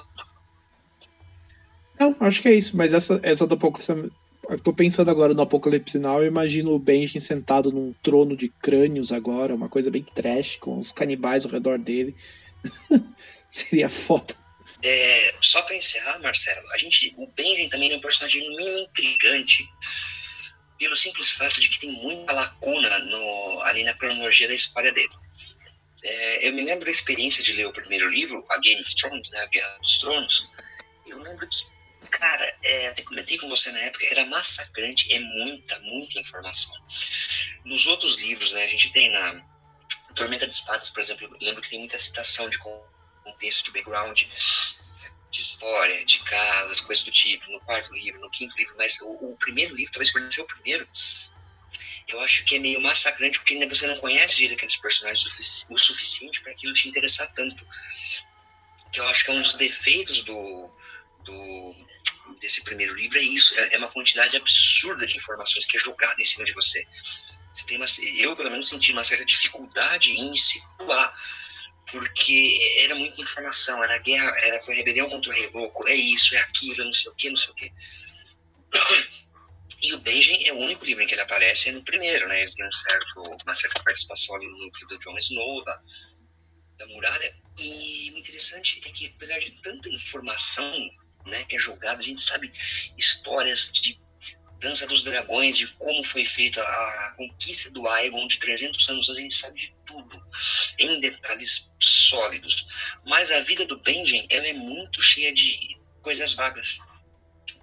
Não, 2.00 2.16
não 2.20 2.28
acho 2.28 2.42
que 2.42 2.48
é 2.48 2.54
isso, 2.54 2.78
mas 2.78 2.94
essa, 2.94 3.20
essa 3.24 3.46
do 3.46 3.56
Apocalipse. 3.56 4.12
Eu 4.50 4.60
tô 4.60 4.74
pensando 4.74 5.12
agora 5.12 5.36
no 5.36 5.44
Apocalipse 5.44 6.00
Now, 6.00 6.24
eu 6.24 6.28
imagino 6.28 6.74
o 6.74 6.80
Benjamin 6.80 7.20
sentado 7.20 7.72
num 7.72 7.94
trono 8.02 8.36
de 8.36 8.50
crânios 8.50 9.12
agora, 9.12 9.54
uma 9.54 9.70
coisa 9.70 9.92
bem 9.92 10.04
trash, 10.16 10.58
com 10.58 10.80
os 10.80 10.92
canibais 10.92 11.46
ao 11.46 11.52
redor 11.52 11.78
dele. 11.78 12.16
Seria 13.48 13.90
foda. 13.90 14.34
É, 14.82 15.36
só 15.42 15.62
pra 15.62 15.76
encerrar, 15.76 16.20
Marcelo, 16.20 16.68
a 16.72 16.78
gente, 16.78 17.14
o 17.18 17.28
Benjamin 17.28 17.70
também 17.70 17.92
é 17.92 17.98
um 17.98 18.02
personagem 18.02 18.42
mínimo 18.58 18.80
intrigante 18.80 19.70
pelo 20.80 20.96
simples 20.96 21.30
fato 21.30 21.60
de 21.60 21.68
que 21.68 21.80
tem 21.80 21.92
muita 21.92 22.32
lacuna 22.32 22.98
no, 23.00 23.62
ali 23.64 23.84
na 23.84 23.94
cronologia 23.94 24.48
da 24.48 24.56
história 24.56 24.92
dele. 24.92 25.14
É, 26.04 26.48
eu 26.48 26.54
me 26.54 26.62
lembro 26.62 26.86
da 26.86 26.92
experiência 26.92 27.44
de 27.44 27.54
ler 27.54 27.68
o 27.68 27.74
primeiro 27.74 28.10
livro, 28.10 28.46
A 28.50 28.58
Game 28.60 28.82
of 28.82 28.96
Thrones, 28.96 29.30
né, 29.32 29.42
A 29.42 29.46
Guerra 29.48 29.78
dos 29.80 29.98
Tronos. 29.98 30.50
Eu 31.06 31.20
lembro 31.20 31.48
que, 31.48 31.66
cara, 32.10 32.58
é, 32.64 32.88
até 32.88 33.02
comentei 33.04 33.38
com 33.38 33.50
você 33.50 33.72
na 33.72 33.80
época, 33.80 34.06
era 34.10 34.26
massacrante, 34.26 35.12
é 35.14 35.20
muita, 35.20 35.80
muita 35.80 36.20
informação. 36.20 36.74
Nos 37.66 37.86
outros 37.88 38.16
livros, 38.18 38.52
né, 38.54 38.64
a 38.64 38.68
gente 38.68 38.92
tem 38.92 39.12
na 39.12 39.46
Tormenta 40.16 40.48
de 40.48 40.54
Espadas, 40.54 40.90
por 40.90 41.02
exemplo, 41.02 41.28
eu 41.28 41.38
lembro 41.46 41.62
que 41.62 41.70
tem 41.70 41.80
muita 41.80 41.98
citação 41.98 42.50
de 42.50 42.58
contexto, 43.24 43.66
de 43.66 43.72
background, 43.72 44.24
de 45.32 45.42
história, 45.42 46.06
de 46.06 46.20
casas, 46.20 46.82
coisas 46.82 47.06
do 47.06 47.12
tipo, 47.12 47.50
no 47.52 47.60
quarto 47.62 47.94
livro, 47.94 48.20
no 48.20 48.30
quinto 48.30 48.56
livro, 48.58 48.76
mas 48.78 49.00
o, 49.02 49.12
o 49.32 49.38
primeiro 49.38 49.76
livro, 49.76 49.92
talvez 49.92 50.12
por 50.12 50.32
ser 50.32 50.42
o 50.42 50.48
primeiro, 50.48 50.88
eu 52.10 52.22
acho 52.22 52.44
que 52.46 52.56
é 52.56 52.60
meio 52.60 52.82
massacrante 52.82 53.40
porque 53.40 53.66
você 53.68 53.88
não 53.88 53.98
conhece 53.98 54.36
direito 54.36 54.56
aqueles 54.56 54.76
personagens 54.76 55.68
o 55.70 55.78
suficiente 55.78 56.42
para 56.42 56.52
aquilo 56.52 56.74
te 56.74 56.88
interessar 56.88 57.32
tanto. 57.34 57.66
Que 58.92 59.00
eu 59.00 59.08
acho 59.08 59.24
que 59.24 59.32
é 59.32 59.34
um 59.34 59.42
dos 59.42 59.54
defeitos 59.54 60.24
do, 60.24 60.70
do 61.24 61.76
desse 62.42 62.64
primeiro 62.64 62.96
livro 62.96 63.18
é 63.18 63.22
isso, 63.22 63.54
é, 63.60 63.76
é 63.76 63.78
uma 63.78 63.90
quantidade 63.90 64.36
absurda 64.38 65.06
de 65.06 65.18
informações 65.18 65.66
que 65.66 65.78
é 65.78 65.80
jogada 65.80 66.22
em 66.22 66.26
cima 66.26 66.46
de 66.46 66.54
você. 66.54 66.86
Você 67.54 67.66
tem 67.66 67.78
uma, 67.78 67.86
eu 68.18 68.36
pelo 68.36 68.52
menos 68.52 68.68
senti 68.68 68.92
uma 68.92 69.04
certa 69.04 69.26
dificuldade 69.26 70.12
em 70.12 70.36
situar 70.36 71.14
porque 71.92 72.60
era 72.84 72.96
muita 72.96 73.22
informação, 73.22 73.84
era 73.84 73.98
guerra, 74.00 74.32
era 74.44 74.62
foi 74.62 74.76
rebelião 74.76 75.10
contra 75.10 75.32
o 75.32 75.34
rei 75.34 75.50
louco, 75.52 75.88
é 75.88 75.96
isso, 75.96 76.36
é 76.36 76.40
aquilo, 76.40 76.86
não 76.86 76.94
sei 76.94 77.12
o 77.12 77.16
que, 77.16 77.30
não 77.30 77.38
sei 77.38 77.50
o 77.50 77.56
que. 77.56 77.74
E 79.82 79.94
o 79.94 80.00
Benjen 80.00 80.48
é 80.48 80.54
o 80.54 80.58
único 80.58 80.86
livro 80.86 81.04
em 81.04 81.08
que 81.08 81.14
ele 81.14 81.22
aparece 81.22 81.70
é 81.70 81.72
no 81.72 81.84
primeiro, 81.84 82.28
né? 82.28 82.42
Ele 82.42 82.52
tem 82.52 82.68
um 82.68 82.72
certo, 82.72 83.22
uma 83.44 83.56
certa 83.56 83.82
participação 83.84 84.36
ali 84.36 84.48
no 84.48 84.58
núcleo 84.58 84.88
do 84.88 85.00
Jon 85.00 85.18
Snow, 85.18 85.64
da, 85.64 85.82
da 86.78 86.88
muralha. 86.88 87.36
E 87.60 88.12
o 88.14 88.18
interessante 88.18 88.82
é 88.86 88.90
que, 88.92 89.08
apesar 89.08 89.40
de 89.40 89.52
tanta 89.62 89.90
informação 89.90 90.72
né, 91.26 91.46
que 91.46 91.56
é 91.56 91.60
jogada, 91.60 92.02
a 92.02 92.04
gente 92.04 92.22
sabe 92.22 92.52
histórias 92.98 93.72
de 93.72 94.00
Dança 94.60 94.86
dos 94.88 95.04
Dragões, 95.04 95.58
de 95.58 95.68
como 95.76 96.04
foi 96.04 96.26
feita 96.26 96.62
a 96.62 97.14
conquista 97.16 97.72
do 97.72 97.88
Aegon 97.88 98.28
de 98.28 98.40
300 98.40 98.90
anos, 98.90 99.10
a 99.10 99.16
gente 99.16 99.34
sabe 99.34 99.62
de 99.62 99.76
tudo, 99.86 100.22
em 100.78 101.00
detalhes 101.00 101.72
sólidos. 101.80 102.68
Mas 103.06 103.32
a 103.32 103.40
vida 103.42 103.66
do 103.66 103.80
Benjen, 103.80 104.28
ela 104.30 104.48
é 104.48 104.54
muito 104.54 105.02
cheia 105.02 105.34
de 105.34 105.80
coisas 106.02 106.34
vagas. 106.34 106.78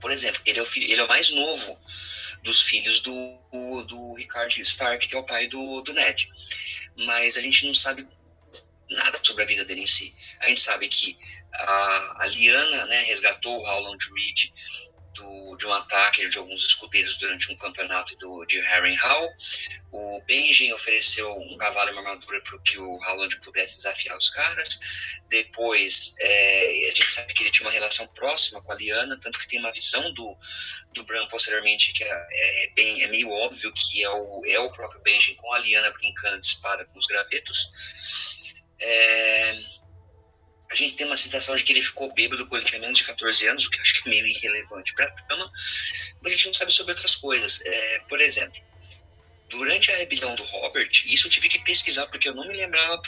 Por 0.00 0.10
exemplo, 0.10 0.40
ele 0.44 0.58
é 0.58 0.62
o, 0.62 0.66
filho, 0.66 0.90
ele 0.90 1.00
é 1.00 1.04
o 1.04 1.08
mais 1.08 1.30
novo 1.30 1.80
dos 2.42 2.62
filhos 2.62 3.00
do, 3.00 3.84
do 3.86 4.14
Rickard 4.14 4.60
Stark, 4.60 5.08
que 5.08 5.14
é 5.14 5.18
o 5.18 5.24
pai 5.24 5.46
do, 5.46 5.80
do 5.82 5.92
Ned. 5.92 6.28
Mas 6.96 7.36
a 7.36 7.40
gente 7.40 7.66
não 7.66 7.74
sabe 7.74 8.06
nada 8.88 9.18
sobre 9.22 9.42
a 9.42 9.46
vida 9.46 9.64
dele 9.64 9.82
em 9.82 9.86
si. 9.86 10.14
A 10.40 10.48
gente 10.48 10.60
sabe 10.60 10.88
que 10.88 11.18
a, 11.52 12.16
a 12.20 12.26
Liana 12.28 12.86
né, 12.86 13.02
resgatou 13.02 13.58
o 13.58 13.66
Howland 13.66 14.04
Reed 14.14 14.52
do, 15.16 15.56
de 15.56 15.66
um 15.66 15.72
ataque 15.72 16.28
de 16.28 16.38
alguns 16.38 16.64
escudeiros 16.64 17.16
durante 17.16 17.50
um 17.50 17.56
campeonato 17.56 18.16
do, 18.18 18.44
de 18.44 18.60
Harrenhal. 18.60 19.28
O 19.90 20.22
Benjen 20.26 20.72
ofereceu 20.72 21.32
um 21.32 21.56
cavalo 21.56 21.90
e 21.90 21.92
uma 21.92 22.02
armadura 22.02 22.40
para 22.42 22.58
que 22.60 22.78
o 22.78 22.98
Howland 23.04 23.40
pudesse 23.40 23.76
desafiar 23.76 24.16
os 24.16 24.30
caras. 24.30 24.78
Depois, 25.28 26.14
é, 26.20 26.90
a 26.90 26.94
gente 26.94 27.10
sabe 27.10 27.34
que 27.34 27.42
ele 27.42 27.50
tinha 27.50 27.66
uma 27.66 27.72
relação 27.72 28.06
próxima 28.08 28.62
com 28.62 28.72
a 28.72 28.74
Liana, 28.74 29.18
tanto 29.20 29.38
que 29.38 29.48
tem 29.48 29.58
uma 29.58 29.72
visão 29.72 30.12
do, 30.12 30.36
do 30.92 31.04
Bran 31.04 31.26
posteriormente 31.28 31.92
que 31.92 32.04
é, 32.04 32.08
é, 32.08 32.72
bem, 32.74 33.02
é 33.02 33.08
meio 33.08 33.30
óbvio 33.30 33.72
que 33.72 34.02
é 34.02 34.10
o, 34.10 34.42
é 34.46 34.58
o 34.58 34.70
próprio 34.70 35.00
Benjen 35.02 35.34
com 35.36 35.52
a 35.52 35.58
Liana 35.58 35.90
brincando 35.90 36.40
de 36.40 36.46
espada 36.46 36.84
com 36.84 36.98
os 36.98 37.06
gravetos. 37.06 37.70
É, 38.78 39.58
a 40.70 40.74
gente 40.74 40.96
tem 40.96 41.06
uma 41.06 41.16
citação 41.16 41.54
de 41.54 41.62
que 41.62 41.72
ele 41.72 41.82
ficou 41.82 42.12
bêbado 42.12 42.46
quando 42.46 42.64
tinha 42.64 42.80
menos 42.80 42.98
de 42.98 43.04
14 43.04 43.46
anos, 43.46 43.66
o 43.66 43.70
que 43.70 43.80
acho 43.80 44.02
que 44.02 44.08
é 44.08 44.12
meio 44.12 44.26
irrelevante 44.26 44.94
para 44.94 45.06
a 45.06 45.10
trama, 45.10 45.50
mas 46.20 46.32
a 46.32 46.36
gente 46.36 46.46
não 46.46 46.54
sabe 46.54 46.72
sobre 46.72 46.92
outras 46.92 47.16
coisas. 47.16 47.60
É, 47.64 47.98
por 48.08 48.20
exemplo, 48.20 48.60
durante 49.48 49.90
a 49.92 49.96
rebelião 49.96 50.34
do 50.34 50.42
Robert, 50.44 50.90
isso 51.06 51.26
eu 51.26 51.30
tive 51.30 51.48
que 51.48 51.58
pesquisar 51.60 52.06
porque 52.06 52.28
eu 52.28 52.34
não 52.34 52.46
me 52.46 52.54
lembrava 52.54 53.00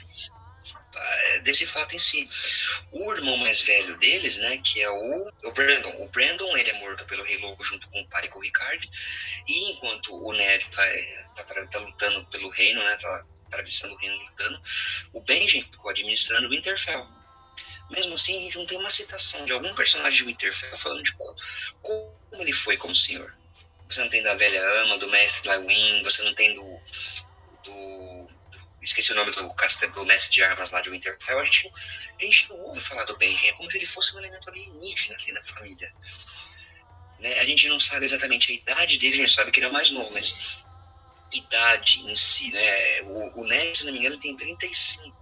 é, 0.94 1.40
desse 1.40 1.66
fato 1.66 1.94
em 1.94 1.98
si. 1.98 2.28
O 2.92 3.12
irmão 3.12 3.36
mais 3.36 3.62
velho 3.62 3.96
deles, 3.98 4.36
né, 4.38 4.58
que 4.58 4.80
é 4.80 4.90
o, 4.90 5.32
o 5.44 5.52
Brandon. 5.52 5.94
O 5.98 6.08
Brandon, 6.08 6.56
ele 6.56 6.70
é 6.70 6.74
morto 6.74 7.04
pelo 7.06 7.24
Rei 7.24 7.38
Louco 7.38 7.64
junto 7.64 7.88
com 7.88 8.00
o 8.00 8.08
pai, 8.08 8.28
com 8.28 8.38
o 8.38 8.42
Ricard, 8.42 8.88
e 9.46 9.72
enquanto 9.72 10.14
o 10.14 10.32
Ned 10.32 10.66
tá, 10.70 10.84
é, 10.86 11.24
tá, 11.36 11.44
tá 11.44 11.78
lutando 11.78 12.26
pelo 12.26 12.48
reino, 12.50 12.82
né, 12.82 12.96
tá 13.00 13.24
atravessando 13.46 13.94
o 13.94 13.96
reino 13.96 14.16
lutando, 14.16 14.60
o 15.12 15.20
Benjen 15.20 15.62
ficou 15.62 15.90
administrando 15.90 16.46
o 16.46 16.50
Winterfell. 16.50 17.17
Mesmo 17.90 18.14
assim, 18.14 18.36
a 18.36 18.40
gente 18.42 18.58
não 18.58 18.66
tem 18.66 18.78
uma 18.78 18.90
citação 18.90 19.44
de 19.44 19.52
algum 19.52 19.74
personagem 19.74 20.18
de 20.18 20.24
Winterfell 20.24 20.76
falando 20.76 21.02
de 21.02 21.12
como, 21.12 22.16
ele 22.32 22.52
foi 22.52 22.76
como 22.76 22.94
senhor. 22.94 23.34
Você 23.88 24.00
não 24.00 24.10
tem 24.10 24.22
da 24.22 24.34
velha 24.34 24.62
ama, 24.82 24.98
do 24.98 25.08
mestre 25.08 25.48
Lywin, 25.48 26.02
você 26.02 26.22
não 26.22 26.34
tem 26.34 26.54
do, 26.54 26.80
do, 27.64 28.28
esqueci 28.82 29.12
o 29.12 29.14
nome 29.14 29.30
do 29.30 29.48
do 29.48 30.04
mestre 30.04 30.34
de 30.34 30.42
armas 30.42 30.70
lá 30.70 30.82
de 30.82 30.90
Winterfell. 30.90 31.40
A 31.40 31.44
gente, 31.44 31.72
a 32.20 32.22
gente 32.22 32.48
não 32.50 32.60
ouve 32.60 32.80
falar 32.80 33.04
do 33.04 33.16
Benjen, 33.16 33.48
é 33.48 33.52
como 33.54 33.70
se 33.70 33.78
ele 33.78 33.86
fosse 33.86 34.14
um 34.14 34.18
elemento 34.18 34.50
alienígena 34.50 35.16
ali 35.16 35.32
na 35.32 35.42
família. 35.42 35.92
Né? 37.18 37.38
A 37.40 37.44
gente 37.44 37.68
não 37.68 37.80
sabe 37.80 38.04
exatamente 38.04 38.52
a 38.52 38.54
idade 38.54 38.98
dele, 38.98 39.14
a 39.22 39.26
gente 39.26 39.34
sabe 39.34 39.50
que 39.50 39.60
ele 39.60 39.66
é 39.66 39.70
mais 39.70 39.90
novo, 39.90 40.12
mas 40.12 40.62
idade 41.32 42.00
em 42.00 42.14
si, 42.14 42.50
né? 42.52 43.02
O, 43.02 43.40
o 43.40 43.44
Ned, 43.46 43.78
se 43.78 43.84
não 43.84 43.92
me 43.92 43.98
engano, 43.98 44.18
tem 44.18 44.36
35 44.36 45.17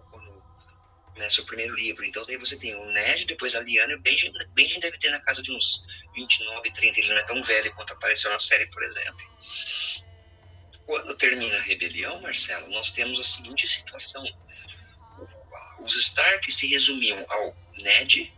né, 1.16 1.28
seu 1.30 1.44
primeiro 1.44 1.74
livro. 1.74 2.04
Então 2.04 2.24
daí 2.26 2.36
você 2.36 2.56
tem 2.56 2.74
o 2.74 2.84
Ned, 2.86 3.24
depois 3.24 3.54
a 3.54 3.60
Liana 3.60 3.92
e 3.92 3.96
o 3.96 4.00
Benjen. 4.00 4.32
Benjen 4.50 4.80
deve 4.80 4.98
ter 4.98 5.10
na 5.10 5.20
casa 5.20 5.42
de 5.42 5.52
uns 5.52 5.84
29, 6.14 6.70
30. 6.70 7.00
Ele 7.00 7.08
não 7.08 7.18
é 7.18 7.22
tão 7.22 7.42
velho 7.42 7.74
quanto 7.74 7.92
apareceu 7.92 8.30
na 8.30 8.38
série, 8.38 8.66
por 8.66 8.82
exemplo. 8.82 9.20
Quando 10.84 11.16
termina 11.16 11.56
a 11.56 11.62
rebelião, 11.62 12.20
Marcelo, 12.20 12.68
nós 12.68 12.92
temos 12.92 13.18
a 13.18 13.24
seguinte 13.24 13.66
situação. 13.66 14.24
Os 15.80 15.96
Stark 15.96 16.50
se 16.50 16.66
resumiam 16.68 17.24
ao 17.28 17.56
Ned 17.78 18.32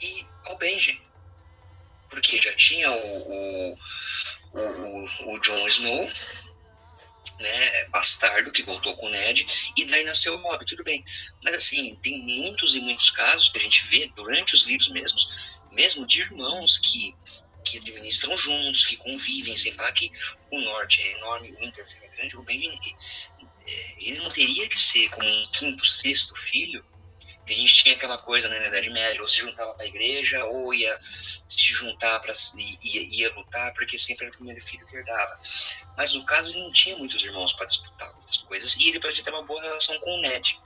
e 0.00 0.26
ao 0.44 0.58
Benjen. 0.58 1.00
Porque 2.10 2.40
já 2.40 2.52
tinha 2.54 2.90
o, 2.90 3.32
o, 3.32 3.78
o, 4.52 5.34
o 5.34 5.40
Jon 5.40 5.66
Snow, 5.66 6.12
né, 7.42 7.84
bastardo 7.86 8.52
que 8.52 8.62
voltou 8.62 8.96
com 8.96 9.06
o 9.06 9.10
Ned, 9.10 9.46
e 9.76 9.84
daí 9.84 10.04
nasceu 10.04 10.34
o 10.34 10.38
Hobbit, 10.38 10.70
tudo 10.70 10.84
bem. 10.84 11.04
Mas 11.42 11.56
assim, 11.56 11.96
tem 11.96 12.20
muitos 12.22 12.74
e 12.74 12.80
muitos 12.80 13.10
casos 13.10 13.50
que 13.50 13.58
a 13.58 13.62
gente 13.62 13.84
vê 13.86 14.10
durante 14.14 14.54
os 14.54 14.64
livros 14.64 14.88
mesmos, 14.90 15.28
mesmo 15.72 16.06
de 16.06 16.20
irmãos 16.20 16.78
que, 16.78 17.14
que 17.64 17.78
administram 17.78 18.36
juntos, 18.38 18.86
que 18.86 18.96
convivem, 18.96 19.56
sem 19.56 19.72
falar 19.72 19.92
que 19.92 20.10
o 20.50 20.60
Norte 20.60 21.02
é 21.02 21.12
enorme, 21.18 21.52
o 21.52 21.60
Winterfell 21.60 22.02
é 22.04 22.16
grande, 22.16 22.36
o 22.36 22.42
Ben, 22.42 22.70
é, 23.66 23.94
ele 23.98 24.18
não 24.18 24.30
teria 24.30 24.68
que 24.68 24.78
ser 24.78 25.08
como 25.10 25.28
um 25.28 25.46
quinto, 25.48 25.86
sexto 25.86 26.34
filho, 26.34 26.84
a 27.52 27.56
gente 27.56 27.84
tinha 27.84 27.94
aquela 27.94 28.18
coisa 28.18 28.48
né, 28.48 28.58
na 28.60 28.68
Idade 28.68 28.90
Média, 28.90 29.20
ou 29.20 29.28
se 29.28 29.38
juntava 29.38 29.74
para 29.74 29.84
a 29.84 29.88
igreja, 29.88 30.44
ou 30.46 30.72
ia 30.72 30.98
se 31.46 31.64
juntar 31.64 32.20
para 32.20 32.32
ia, 32.56 33.02
ia 33.02 33.34
lutar, 33.34 33.72
porque 33.74 33.98
sempre 33.98 34.26
era 34.26 34.34
o 34.34 34.36
primeiro 34.36 34.60
filho 34.62 34.86
que 34.86 34.96
herdava. 34.96 35.40
Mas 35.96 36.14
no 36.14 36.24
caso, 36.24 36.48
ele 36.48 36.60
não 36.60 36.70
tinha 36.70 36.96
muitos 36.96 37.22
irmãos 37.22 37.52
para 37.52 37.66
disputar 37.66 38.12
muitas 38.12 38.38
coisas, 38.38 38.76
e 38.76 38.88
ele 38.88 39.00
parecia 39.00 39.24
ter 39.24 39.30
uma 39.30 39.42
boa 39.42 39.60
relação 39.60 39.98
com 40.00 40.10
o 40.10 40.20
Ned. 40.22 40.58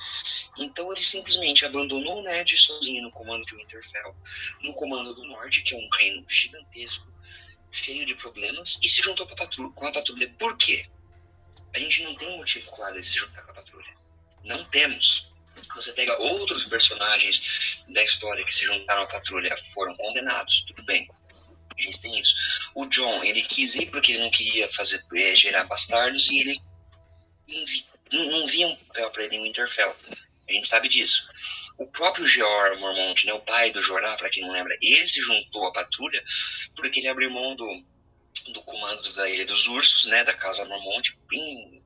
Então 0.58 0.90
ele 0.92 1.00
simplesmente 1.00 1.64
abandonou 1.64 2.20
o 2.20 2.22
Ned 2.22 2.56
sozinho 2.56 3.02
no 3.02 3.12
comando 3.12 3.44
de 3.44 3.54
Winterfell, 3.54 4.14
no 4.62 4.74
comando 4.74 5.14
do 5.14 5.24
Norte, 5.24 5.62
que 5.62 5.74
é 5.74 5.78
um 5.78 5.88
reino 5.96 6.24
gigantesco, 6.28 7.12
cheio 7.70 8.06
de 8.06 8.14
problemas, 8.14 8.78
e 8.82 8.88
se 8.88 9.02
juntou 9.02 9.26
patrulha, 9.26 9.72
com 9.72 9.86
a 9.86 9.92
patrulha. 9.92 10.28
Por 10.38 10.56
quê? 10.56 10.86
A 11.74 11.78
gente 11.78 12.02
não 12.04 12.14
tem 12.14 12.28
um 12.28 12.38
motivo 12.38 12.70
claro 12.70 12.98
de 12.98 13.04
se 13.04 13.16
juntar 13.16 13.42
com 13.42 13.50
a 13.50 13.54
patrulha. 13.54 13.92
Não 14.44 14.64
temos. 14.64 15.35
Você 15.74 15.92
pega 15.92 16.16
outros 16.20 16.66
personagens 16.66 17.80
da 17.88 18.02
história 18.02 18.44
que 18.44 18.54
se 18.54 18.64
juntaram 18.64 19.02
à 19.02 19.06
patrulha, 19.06 19.56
foram 19.74 19.94
condenados, 19.96 20.64
tudo 20.66 20.82
bem. 20.84 21.08
A 21.76 21.82
gente 21.82 22.00
tem 22.00 22.18
isso. 22.18 22.34
O 22.74 22.86
John, 22.86 23.22
ele 23.22 23.42
quis 23.42 23.74
ir 23.74 23.90
porque 23.90 24.12
ele 24.12 24.22
não 24.22 24.30
queria 24.30 24.68
fazer 24.72 25.04
é, 25.14 25.36
gerar 25.36 25.64
bastardos 25.64 26.30
e 26.30 26.40
ele 26.40 26.62
não 28.12 28.46
via 28.46 28.66
um 28.66 28.76
papel 28.76 29.10
para 29.10 29.24
ele 29.24 29.36
em 29.36 29.42
Winterfell. 29.42 29.94
A 30.48 30.52
gente 30.52 30.68
sabe 30.68 30.88
disso. 30.88 31.28
O 31.76 31.86
próprio 31.86 32.26
Geor 32.26 32.78
Mormont, 32.78 33.26
né, 33.26 33.32
o 33.34 33.40
pai 33.40 33.70
do 33.70 33.82
Jorah, 33.82 34.16
para 34.16 34.30
quem 34.30 34.42
não 34.42 34.52
lembra, 34.52 34.76
ele 34.80 35.06
se 35.06 35.20
juntou 35.20 35.66
à 35.66 35.72
patrulha 35.72 36.24
porque 36.74 37.00
ele 37.00 37.08
abriu 37.08 37.30
mão 37.30 37.54
do, 37.54 37.84
do 38.52 38.62
comando 38.62 39.12
da 39.12 39.28
Ilha 39.28 39.44
dos 39.44 39.66
Ursos, 39.68 40.06
né, 40.06 40.24
da 40.24 40.32
Casa 40.32 40.64
Mormont, 40.64 41.18
em 41.32 41.82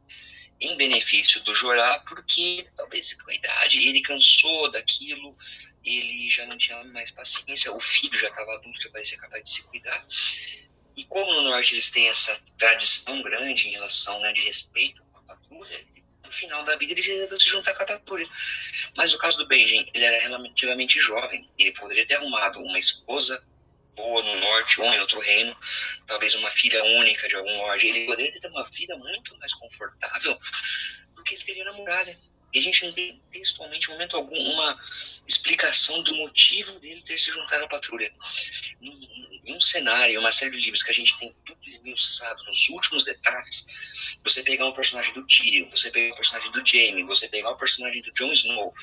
em 0.61 0.77
benefício 0.77 1.43
do 1.43 1.55
Jorá, 1.55 2.03
porque 2.07 2.67
talvez 2.77 3.15
com 3.15 3.31
a 3.31 3.35
idade 3.35 3.89
ele 3.89 4.03
cansou 4.03 4.71
daquilo, 4.71 5.35
ele 5.85 6.29
já 6.29 6.45
não 6.47 6.59
tinha 6.59 6.83
mais 6.85 7.11
paciência, 7.11 7.73
o 7.73 7.81
filho 7.81 8.19
já 8.19 8.29
estava 8.29 8.55
adulto, 8.55 8.83
já 8.83 8.91
parecia 8.91 9.19
capaz 9.19 9.43
de 9.43 9.51
se 9.51 9.63
cuidar. 9.63 10.07
E 10.97 11.05
como 11.05 11.33
no 11.33 11.43
norte 11.43 11.75
eles 11.75 11.91
têm 11.91 12.09
essa 12.09 12.39
tradição 12.59 13.23
grande 13.23 13.69
em 13.69 13.73
relação 13.73 14.21
né, 14.21 14.33
de 14.33 14.43
respeito 14.43 15.03
a 15.15 15.21
patrulha, 15.23 15.87
no 16.23 16.31
final 16.31 16.63
da 16.65 16.77
vida 16.77 16.93
eles 16.93 17.07
iam 17.07 17.39
se 17.39 17.49
juntar 17.49 17.75
com 17.75 17.83
a 17.83 17.87
patrulha. 17.87 18.29
Mas 18.97 19.13
no 19.13 19.19
caso 19.19 19.39
do 19.39 19.47
Benjen, 19.47 19.91
ele 19.95 20.05
era 20.05 20.23
relativamente 20.23 21.01
jovem, 21.01 21.49
ele 21.59 21.73
poderia 21.73 22.07
ter 22.07 22.15
arrumado 22.15 22.61
uma 22.61 22.79
esposa 22.79 23.43
boa 24.01 24.23
no 24.23 24.41
norte 24.41 24.81
ou 24.81 24.87
em 24.93 25.01
outro 25.01 25.21
reino, 25.21 25.57
talvez 26.07 26.35
uma 26.35 26.51
filha 26.51 26.83
única 26.83 27.29
de 27.29 27.37
algum 27.37 27.57
lorde, 27.59 27.87
ele 27.87 28.07
poderia 28.07 28.41
ter 28.41 28.49
uma 28.49 28.69
vida 28.71 28.97
muito 28.97 29.37
mais 29.39 29.55
confortável 29.55 30.39
do 31.15 31.23
que 31.23 31.35
ele 31.35 31.45
teria 31.45 31.65
na 31.65 31.73
muralha. 31.73 32.17
E 32.53 32.59
a 32.59 32.63
gente 32.63 32.85
não 32.85 32.93
tem 32.93 33.23
textualmente, 33.31 33.89
em 33.89 33.93
momento 33.93 34.17
algum, 34.17 34.37
uma 34.37 34.79
explicação 35.27 36.03
do 36.03 36.17
motivo 36.17 36.81
dele 36.81 37.01
ter 37.03 37.19
se 37.19 37.31
juntado 37.31 37.65
à 37.65 37.69
patrulha. 37.69 38.13
Em 38.81 39.55
um 39.55 39.61
cenário, 39.61 40.19
uma 40.19 40.33
série 40.33 40.51
de 40.51 40.61
livros 40.61 40.83
que 40.83 40.91
a 40.91 40.95
gente 40.95 41.17
tem 41.17 41.33
tudo 41.47 41.61
esmiuçado 41.65 42.43
nos 42.45 42.69
últimos 42.71 43.05
detalhes, 43.05 43.67
você 44.25 44.43
pegar 44.43 44.67
um 44.67 44.73
personagem 44.73 45.15
do 45.15 45.25
Tyrion, 45.27 45.71
você 45.71 45.91
pegar 45.91 46.13
um 46.13 46.17
personagem 46.17 46.51
do 46.51 46.67
Jaime, 46.67 47.05
você 47.05 47.29
pegar 47.29 47.53
um 47.53 47.57
personagem 47.57 48.03
do 48.03 48.13
Jon 48.13 48.33
Snow, 48.33 48.75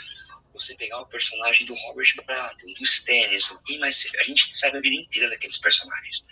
você 0.59 0.75
pegar 0.75 0.99
o 0.99 1.05
personagem 1.07 1.65
do 1.65 1.73
Robert 1.73 2.13
Baratheon, 2.25 2.73
do 2.73 2.83
Stannis, 2.83 3.49
quem 3.65 3.79
mais 3.79 4.05
a 4.19 4.23
gente 4.23 4.55
sabe 4.55 4.77
a 4.77 4.81
vida 4.81 4.95
inteira 4.95 5.29
daqueles 5.29 5.57
personagens. 5.57 6.25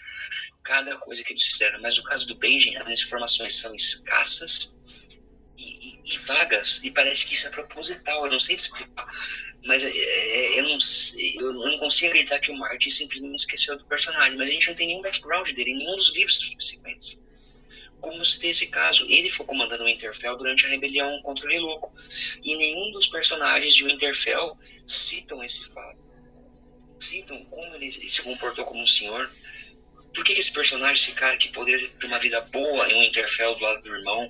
Cada 0.63 0.97
coisa 0.97 1.23
que 1.23 1.33
eles 1.33 1.43
fizeram, 1.43 1.81
mas 1.81 1.97
no 1.97 2.03
caso 2.03 2.27
do 2.27 2.35
Benjen, 2.35 2.77
as 2.77 2.89
informações 2.89 3.55
são 3.55 3.73
escassas 3.75 4.73
e, 5.57 5.99
e, 6.03 6.17
vagas, 6.17 6.81
e 6.83 6.91
parece 6.91 7.25
que 7.25 7.35
isso 7.35 7.47
é 7.47 7.49
proposital, 7.49 8.25
eu 8.25 8.31
não 8.31 8.39
sei 8.39 8.55
explicar, 8.55 9.07
mas 9.65 9.83
é, 9.83 9.89
é, 9.89 10.59
eu, 10.59 10.63
não, 10.63 10.77
eu 11.39 11.53
não 11.53 11.77
consigo 11.77 12.09
acreditar 12.09 12.39
que 12.39 12.51
o 12.51 12.57
Martin 12.57 12.89
simplesmente 12.89 13.39
esqueceu 13.39 13.77
do 13.77 13.85
personagem, 13.85 14.37
mas 14.37 14.47
a 14.47 14.51
gente 14.51 14.67
não 14.67 14.75
tem 14.75 14.87
nenhum 14.87 15.01
background 15.01 15.49
dele 15.51 15.71
em 15.71 15.77
nenhum 15.77 15.95
dos 15.95 16.13
livros 16.13 16.37
subsequentes. 16.37 17.21
Como 18.05 18.23
se 18.23 18.39
desse 18.39 18.67
caso, 18.67 19.03
ele 19.09 19.31
foi 19.31 19.47
comandando 19.47 19.81
o 19.81 19.87
Winterfell 19.87 20.37
durante 20.37 20.63
a 20.63 20.69
rebelião 20.69 21.19
contra 21.23 21.43
o 21.43 21.49
Rei 21.49 21.57
Louco, 21.57 21.91
e 22.43 22.55
nenhum 22.55 22.91
dos 22.91 23.07
personagens 23.07 23.73
de 23.73 23.83
Winterfell 23.83 24.55
citam 24.85 25.43
esse 25.43 25.65
fato. 25.69 25.97
Citam 26.99 27.43
como 27.45 27.73
ele 27.73 27.91
se 27.91 28.21
comportou 28.21 28.63
como 28.63 28.83
um 28.83 28.85
senhor, 28.85 29.27
por 30.13 30.23
que, 30.23 30.35
que 30.35 30.39
esse 30.39 30.51
personagem, 30.51 31.01
esse 31.01 31.13
cara 31.13 31.35
que 31.35 31.49
poderia 31.49 31.89
ter 31.89 32.05
uma 32.05 32.19
vida 32.19 32.39
boa 32.41 32.87
em 32.87 33.07
Winterfell 33.07 33.55
do 33.55 33.61
lado 33.61 33.81
do 33.81 33.95
irmão, 33.95 34.29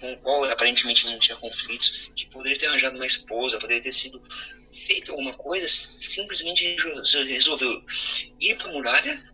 com 0.00 0.12
o 0.12 0.18
qual 0.18 0.44
aparentemente 0.46 1.06
não 1.06 1.20
tinha 1.20 1.36
conflitos, 1.36 2.10
que 2.16 2.26
poderia 2.26 2.58
ter 2.58 2.66
arranjado 2.66 2.96
uma 2.96 3.06
esposa, 3.06 3.60
poderia 3.60 3.84
ter 3.84 3.92
sido 3.92 4.20
feito 4.72 5.12
alguma 5.12 5.34
coisa, 5.34 5.68
simplesmente 5.68 6.76
resolveu 7.28 7.84
ir 8.40 8.56
para 8.56 8.70
a 8.70 8.72
muralha, 8.72 9.31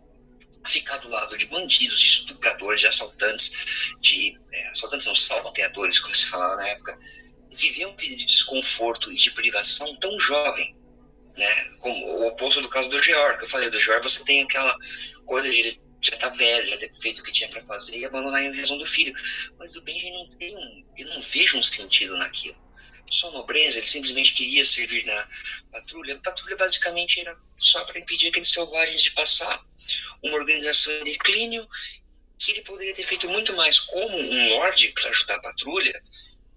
ficar 0.65 0.97
do 0.97 1.09
lado 1.09 1.37
de 1.37 1.45
bandidos, 1.45 1.99
de 1.99 2.07
estupradores, 2.07 2.81
de 2.81 2.87
assaltantes, 2.87 3.51
de 3.99 4.37
é, 4.51 4.69
assaltantes 4.69 5.07
não, 5.07 5.15
salteadores, 5.15 5.99
como 5.99 6.15
se 6.15 6.25
falava 6.25 6.55
na 6.57 6.67
época, 6.67 6.97
viver 7.51 7.85
uma 7.85 7.95
vida 7.95 8.15
de 8.15 8.25
desconforto 8.25 9.11
e 9.11 9.15
de 9.15 9.31
privação 9.31 9.95
tão 9.95 10.19
jovem, 10.19 10.75
né? 11.37 11.65
Como 11.79 12.05
o 12.05 12.27
oposto 12.27 12.61
do 12.61 12.69
caso 12.69 12.89
do 12.89 13.01
Georg, 13.01 13.37
que 13.37 13.45
eu 13.45 13.49
falei, 13.49 13.69
do 13.69 13.79
Georg 13.79 14.03
você 14.03 14.23
tem 14.23 14.43
aquela 14.43 14.75
coisa 15.25 15.49
de 15.49 15.57
ele 15.57 15.81
já 16.01 16.15
tá 16.17 16.29
velho, 16.29 16.69
já 16.69 16.77
ter 16.77 16.93
feito 16.99 17.19
o 17.19 17.23
que 17.23 17.31
tinha 17.31 17.49
para 17.49 17.61
fazer 17.61 17.97
e 17.97 18.05
abandonar 18.05 18.41
em 18.41 18.55
razão 18.55 18.77
do 18.77 18.85
filho. 18.85 19.13
Mas 19.57 19.75
o 19.75 19.81
Benjamin 19.81 20.13
não 20.13 20.37
tem, 20.37 20.85
eu 20.97 21.07
não 21.09 21.21
vejo 21.21 21.57
um 21.57 21.63
sentido 21.63 22.17
naquilo. 22.17 22.57
Só 23.09 23.31
nobreza, 23.31 23.79
ele 23.79 23.87
simplesmente 23.87 24.33
queria 24.33 24.63
servir 24.63 25.05
na 25.05 25.27
patrulha. 25.71 26.15
A 26.15 26.19
patrulha 26.19 26.55
basicamente 26.55 27.19
era 27.19 27.35
só 27.57 27.83
para 27.85 27.99
impedir 27.99 28.27
aqueles 28.27 28.49
selvagens 28.49 29.01
de 29.01 29.11
passar. 29.11 29.63
Uma 30.23 30.35
organização 30.35 30.93
em 30.93 31.05
declínio 31.05 31.67
que 32.37 32.51
ele 32.51 32.61
poderia 32.61 32.93
ter 32.93 33.03
feito 33.03 33.27
muito 33.27 33.53
mais 33.55 33.79
como 33.79 34.17
um 34.17 34.49
lord 34.49 34.87
para 34.89 35.09
ajudar 35.09 35.35
a 35.35 35.41
patrulha, 35.41 36.01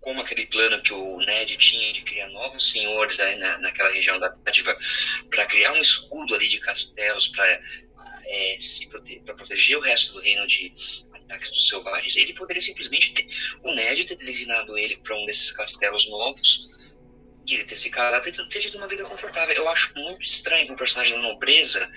como 0.01 0.21
aquele 0.21 0.47
plano 0.47 0.83
que 0.83 0.93
o 0.93 1.19
Ned 1.19 1.57
tinha 1.57 1.93
de 1.93 2.03
criar 2.03 2.29
novos 2.29 2.71
senhores 2.71 3.19
na, 3.19 3.59
naquela 3.59 3.91
região 3.91 4.19
da 4.19 4.29
dádiva, 4.29 4.77
para 5.31 5.47
criar 5.47 5.73
um 5.73 5.81
escudo 5.81 6.35
ali 6.35 6.49
de 6.49 6.59
castelos, 6.59 7.29
para 7.29 7.63
é, 8.25 8.57
se 8.61 8.89
prote 8.89 9.21
para 9.21 9.35
proteger 9.35 9.77
o 9.77 9.81
resto 9.81 10.15
do 10.15 10.21
reino 10.21 10.47
de 10.47 10.75
ataques 11.13 11.51
dos 11.51 11.69
selvagens, 11.69 12.17
ele 12.17 12.33
poderia 12.35 12.63
simplesmente 12.63 13.13
ter 13.13 13.29
o 13.63 13.75
Ned 13.75 14.05
ter 14.05 14.17
designado 14.17 14.77
ele 14.79 14.97
para 14.99 15.17
um 15.17 15.27
desses 15.27 15.53
castelos 15.53 16.09
novos 16.09 16.69
e 17.47 17.55
ele 17.55 17.65
ter 17.65 17.77
se 17.77 17.91
casado 17.91 18.29
e 18.29 18.33
ter 18.33 18.61
tido 18.61 18.79
uma 18.79 18.87
vida 18.87 19.05
confortável. 19.05 19.55
Eu 19.55 19.69
acho 19.69 19.93
muito 19.97 20.23
estranho 20.23 20.67
que 20.67 20.73
um 20.73 20.77
personagem 20.77 21.15
da 21.15 21.23
nobreza 21.23 21.91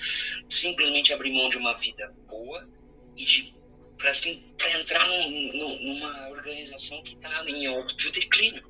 simplesmente 0.49 1.13
abrir 1.13 1.32
mão 1.32 1.49
de 1.49 1.57
uma 1.57 1.73
vida 1.78 2.11
boa 2.28 2.67
e 3.15 3.23
de 3.23 3.55
para 3.97 4.11
assim, 4.11 4.43
entrar 4.78 5.07
num, 5.07 5.53
num, 5.53 5.84
numa 5.84 6.30
organização 6.30 7.01
que 7.03 7.13
está 7.13 7.43
em 7.49 7.67
óbvio 7.69 8.11
declínio. 8.11 8.63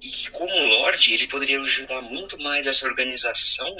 E 0.00 0.30
como 0.30 0.54
Lorde, 0.54 1.14
ele 1.14 1.26
poderia 1.26 1.60
ajudar 1.60 2.00
muito 2.02 2.38
mais 2.38 2.66
essa 2.66 2.86
organização 2.86 3.76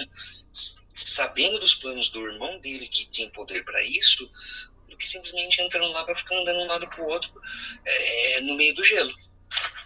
sabendo 0.96 1.58
dos 1.58 1.74
planos 1.74 2.08
do 2.08 2.26
irmão 2.26 2.58
dele, 2.58 2.88
que 2.88 3.06
tem 3.06 3.30
poder 3.30 3.64
para 3.64 3.82
isso, 3.82 4.28
do 4.88 4.96
que 4.96 5.08
simplesmente 5.08 5.60
entrando 5.60 5.92
lá 5.92 6.04
para 6.04 6.14
ficar 6.14 6.36
andando 6.36 6.58
de 6.58 6.64
um 6.64 6.66
lado 6.66 6.88
para 6.88 7.02
o 7.02 7.08
outro 7.08 7.30
é, 7.84 8.40
no 8.40 8.56
meio 8.56 8.74
do 8.74 8.84
gelo. 8.84 9.14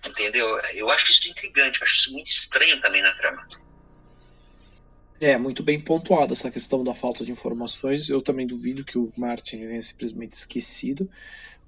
Entendeu? 0.07 0.59
Eu 0.75 0.89
acho 0.91 1.11
isso 1.11 1.29
intrigante, 1.29 1.83
acho 1.83 1.95
isso 1.95 2.13
muito 2.13 2.29
estranho 2.29 2.81
também 2.81 3.03
na 3.03 3.13
trama. 3.15 3.47
É, 5.21 5.37
muito 5.37 5.63
bem 5.63 5.79
pontuado 5.79 6.33
essa 6.33 6.51
questão 6.51 6.83
da 6.83 6.95
falta 6.95 7.25
de 7.27 7.31
informações. 7.31 8.09
Eu 8.09 8.23
também 8.23 8.47
duvido 8.47 8.85
que 8.85 8.97
o 8.97 9.13
Martin 9.19 9.59
tenha 9.59 9.83
simplesmente 9.83 10.33
esquecido. 10.33 11.11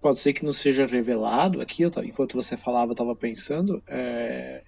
Pode 0.01 0.20
ser 0.20 0.32
que 0.32 0.45
não 0.45 0.55
seja 0.55 0.86
revelado 0.86 1.61
aqui. 1.61 1.82
Eu, 1.82 1.93
enquanto 2.03 2.34
você 2.34 2.57
falava, 2.57 2.90
eu 2.90 2.95
estava 2.95 3.14
pensando. 3.14 3.82
É, 3.86 4.62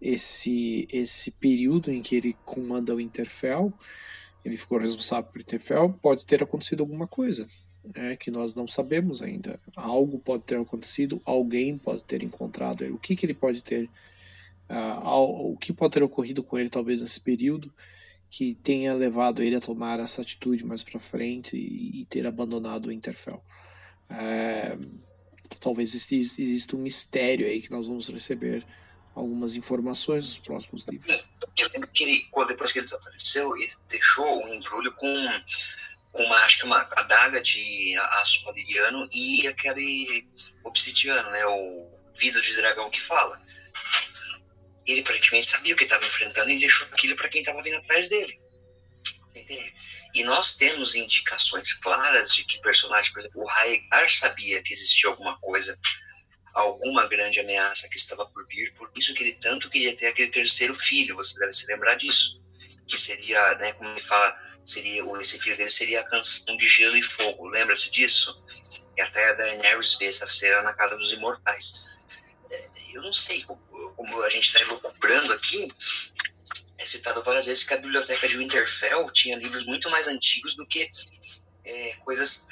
esse, 0.00 0.86
esse 0.90 1.32
período 1.32 1.90
em 1.90 2.02
que 2.02 2.16
ele 2.16 2.36
comanda 2.44 2.94
o 2.94 3.00
Interfell, 3.00 3.72
ele 4.44 4.56
ficou 4.56 4.78
responsável 4.78 5.30
por 5.30 5.40
Interfell, 5.40 5.92
pode 6.00 6.24
ter 6.24 6.42
acontecido 6.42 6.80
alguma 6.80 7.06
coisa 7.06 7.48
é, 7.94 8.16
que 8.16 8.30
nós 8.30 8.54
não 8.54 8.66
sabemos 8.66 9.22
ainda. 9.22 9.60
Algo 9.74 10.18
pode 10.18 10.44
ter 10.44 10.58
acontecido, 10.58 11.20
alguém 11.24 11.78
pode 11.78 12.02
ter 12.04 12.22
encontrado 12.22 12.82
ele. 12.82 12.92
O 12.92 12.98
que, 12.98 13.16
que 13.16 13.26
ele 13.26 13.34
pode 13.34 13.62
ter. 13.62 13.88
Uh, 14.68 15.52
o 15.52 15.56
que 15.56 15.72
pode 15.72 15.94
ter 15.94 16.02
ocorrido 16.02 16.42
com 16.42 16.58
ele, 16.58 16.68
talvez, 16.68 17.00
nesse 17.00 17.20
período 17.20 17.72
que 18.28 18.54
tenha 18.54 18.92
levado 18.92 19.42
ele 19.42 19.54
a 19.54 19.60
tomar 19.60 20.00
essa 20.00 20.22
atitude 20.22 20.64
mais 20.64 20.82
para 20.82 20.98
frente 20.98 21.56
e, 21.56 22.00
e, 22.00 22.04
ter 22.06 22.26
abandonado 22.26 22.86
o 22.86 22.92
Interfell. 22.92 23.40
É, 24.10 24.76
talvez 25.60 25.94
exista 25.94 26.76
um 26.76 26.80
mistério 26.80 27.46
aí 27.46 27.60
que 27.60 27.70
nós 27.70 27.86
vamos 27.86 28.08
receber 28.08 28.66
algumas 29.16 29.54
informações 29.54 30.26
nos 30.26 30.38
próximos 30.38 30.84
livros. 30.86 31.24
Eu 31.56 31.70
lembro 31.72 31.88
que 31.88 32.04
ele, 32.04 32.28
depois 32.46 32.70
que 32.70 32.78
ele 32.78 32.84
desapareceu, 32.84 33.56
ele 33.56 33.72
deixou 33.88 34.44
um 34.44 34.54
embrulho 34.54 34.92
com, 34.92 35.42
com 36.12 36.22
uma, 36.22 36.36
acho 36.44 36.58
que 36.58 36.66
uma 36.66 36.86
adaga 36.92 37.40
de 37.40 37.96
aço 38.20 38.44
valeriano 38.44 39.08
e 39.10 39.48
aquele 39.48 40.28
obsidiano, 40.62 41.30
né, 41.30 41.46
o 41.46 41.90
vidro 42.14 42.42
de 42.42 42.54
dragão 42.56 42.90
que 42.90 43.00
fala. 43.00 43.42
Ele 44.86 45.00
aparentemente 45.00 45.46
sabia 45.46 45.72
o 45.72 45.76
que 45.76 45.84
estava 45.84 46.04
enfrentando 46.04 46.50
e 46.50 46.60
deixou 46.60 46.86
aquilo 46.88 47.16
para 47.16 47.30
quem 47.30 47.40
estava 47.40 47.62
vindo 47.62 47.78
atrás 47.78 48.10
dele. 48.10 48.38
Entende? 49.34 49.74
E 50.14 50.24
nós 50.24 50.54
temos 50.54 50.94
indicações 50.94 51.72
claras 51.74 52.34
de 52.34 52.44
que 52.44 52.60
personagens, 52.60 53.12
por 53.12 53.20
exemplo, 53.20 53.42
o 53.42 53.46
Raegar 53.46 54.10
sabia 54.10 54.62
que 54.62 54.72
existia 54.72 55.08
alguma 55.08 55.38
coisa 55.40 55.78
alguma 56.56 57.06
grande 57.06 57.38
ameaça 57.38 57.88
que 57.88 57.98
estava 57.98 58.24
por 58.26 58.46
vir, 58.48 58.72
por 58.74 58.90
isso 58.96 59.12
que 59.12 59.22
ele 59.22 59.34
tanto 59.34 59.68
queria 59.68 59.94
ter 59.94 60.06
aquele 60.06 60.30
terceiro 60.30 60.74
filho, 60.74 61.14
você 61.14 61.38
deve 61.38 61.52
se 61.52 61.66
lembrar 61.66 61.96
disso, 61.96 62.42
que 62.86 62.96
seria, 62.96 63.54
né, 63.56 63.72
como 63.74 63.90
ele 63.90 64.00
fala, 64.00 64.34
seria, 64.64 65.04
esse 65.20 65.38
filho 65.38 65.56
dele 65.56 65.70
seria 65.70 66.00
a 66.00 66.04
canção 66.04 66.56
de 66.56 66.66
gelo 66.66 66.96
e 66.96 67.02
fogo, 67.02 67.48
lembra-se 67.48 67.90
disso? 67.90 68.42
E 68.96 69.02
até 69.02 69.30
a 69.30 69.34
Daenerys 69.34 69.94
vê 69.94 70.06
essa 70.06 70.26
cena 70.26 70.62
na 70.62 70.72
Casa 70.72 70.96
dos 70.96 71.12
Imortais. 71.12 71.84
É, 72.50 72.70
eu 72.94 73.02
não 73.02 73.12
sei, 73.12 73.44
como 73.44 74.22
a 74.22 74.30
gente 74.30 74.46
está 74.46 74.60
elucubrando 74.60 75.32
aqui, 75.34 75.68
é 76.78 76.86
citado 76.86 77.22
várias 77.22 77.44
vezes 77.44 77.64
que 77.64 77.74
a 77.74 77.78
biblioteca 77.78 78.26
de 78.26 78.38
Winterfell 78.38 79.10
tinha 79.12 79.36
livros 79.36 79.66
muito 79.66 79.90
mais 79.90 80.08
antigos 80.08 80.54
do 80.56 80.66
que 80.66 80.90
é, 81.64 81.96
coisas 81.96 82.46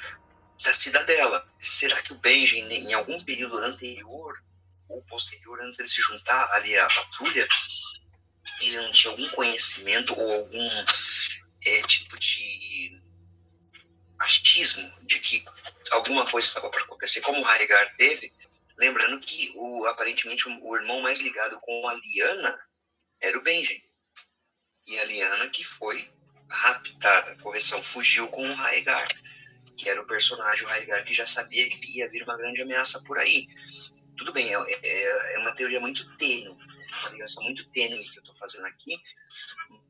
da 0.63 0.73
cidadela. 0.73 1.47
Será 1.59 2.01
que 2.01 2.13
o 2.13 2.17
Benjamin, 2.17 2.89
em 2.89 2.93
algum 2.93 3.19
período 3.23 3.57
anterior 3.57 4.43
ou 4.87 5.01
posterior, 5.03 5.59
antes 5.61 5.77
de 5.77 5.89
se 5.89 6.01
juntar 6.01 6.49
ali 6.53 6.77
à 6.77 6.87
patrulha, 6.87 7.47
ele 8.61 8.77
não 8.77 8.91
tinha 8.91 9.11
algum 9.11 9.27
conhecimento 9.29 10.17
ou 10.17 10.33
algum 10.33 10.69
é, 11.65 11.81
tipo 11.83 12.17
de 12.19 13.01
achismo 14.19 14.91
de 15.01 15.19
que 15.19 15.43
alguma 15.91 16.25
coisa 16.29 16.47
estava 16.47 16.69
para 16.69 16.83
acontecer, 16.83 17.21
como 17.21 17.39
o 17.39 17.43
Rhaegar 17.43 17.95
teve, 17.95 18.31
lembrando 18.77 19.19
que 19.19 19.51
o, 19.55 19.85
aparentemente 19.87 20.47
o, 20.47 20.75
irmão 20.77 21.01
mais 21.01 21.19
ligado 21.19 21.59
com 21.59 21.87
a 21.87 21.93
Liana 21.93 22.67
era 23.21 23.37
o 23.37 23.43
Benjamin. 23.43 23.83
E 24.87 24.99
a 24.99 25.05
Liana 25.05 25.49
que 25.49 25.63
foi 25.63 26.09
raptada, 26.47 27.35
correção, 27.37 27.81
fugiu 27.81 28.27
com 28.29 28.47
o 28.47 28.53
Rhaegar 28.53 29.07
que 29.75 29.89
era 29.89 30.01
o 30.01 30.07
personagem, 30.07 30.65
o 30.65 30.67
Raegar, 30.67 31.03
que 31.05 31.13
já 31.13 31.25
sabia 31.25 31.69
que 31.69 31.97
ia 31.97 32.09
vir 32.09 32.23
uma 32.23 32.37
grande 32.37 32.61
ameaça 32.61 33.01
por 33.03 33.17
aí. 33.17 33.47
Tudo 34.17 34.31
bem, 34.31 34.53
é, 34.53 34.57
é, 34.57 35.35
é 35.35 35.39
uma 35.39 35.53
teoria 35.53 35.79
muito 35.79 36.05
tênue, 36.17 36.55
uma 37.01 37.09
ligação 37.09 37.43
muito 37.43 37.69
tênue 37.71 38.09
que 38.09 38.17
eu 38.17 38.21
estou 38.21 38.35
fazendo 38.35 38.65
aqui, 38.65 38.97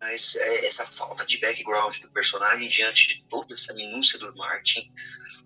mas 0.01 0.35
é, 0.35 0.65
essa 0.65 0.85
falta 0.85 1.25
de 1.25 1.37
background 1.37 1.99
do 1.99 2.09
personagem 2.09 2.67
diante 2.67 3.07
de 3.07 3.23
toda 3.29 3.53
essa 3.53 3.73
minúcia 3.73 4.17
do 4.17 4.35
Martin 4.35 4.91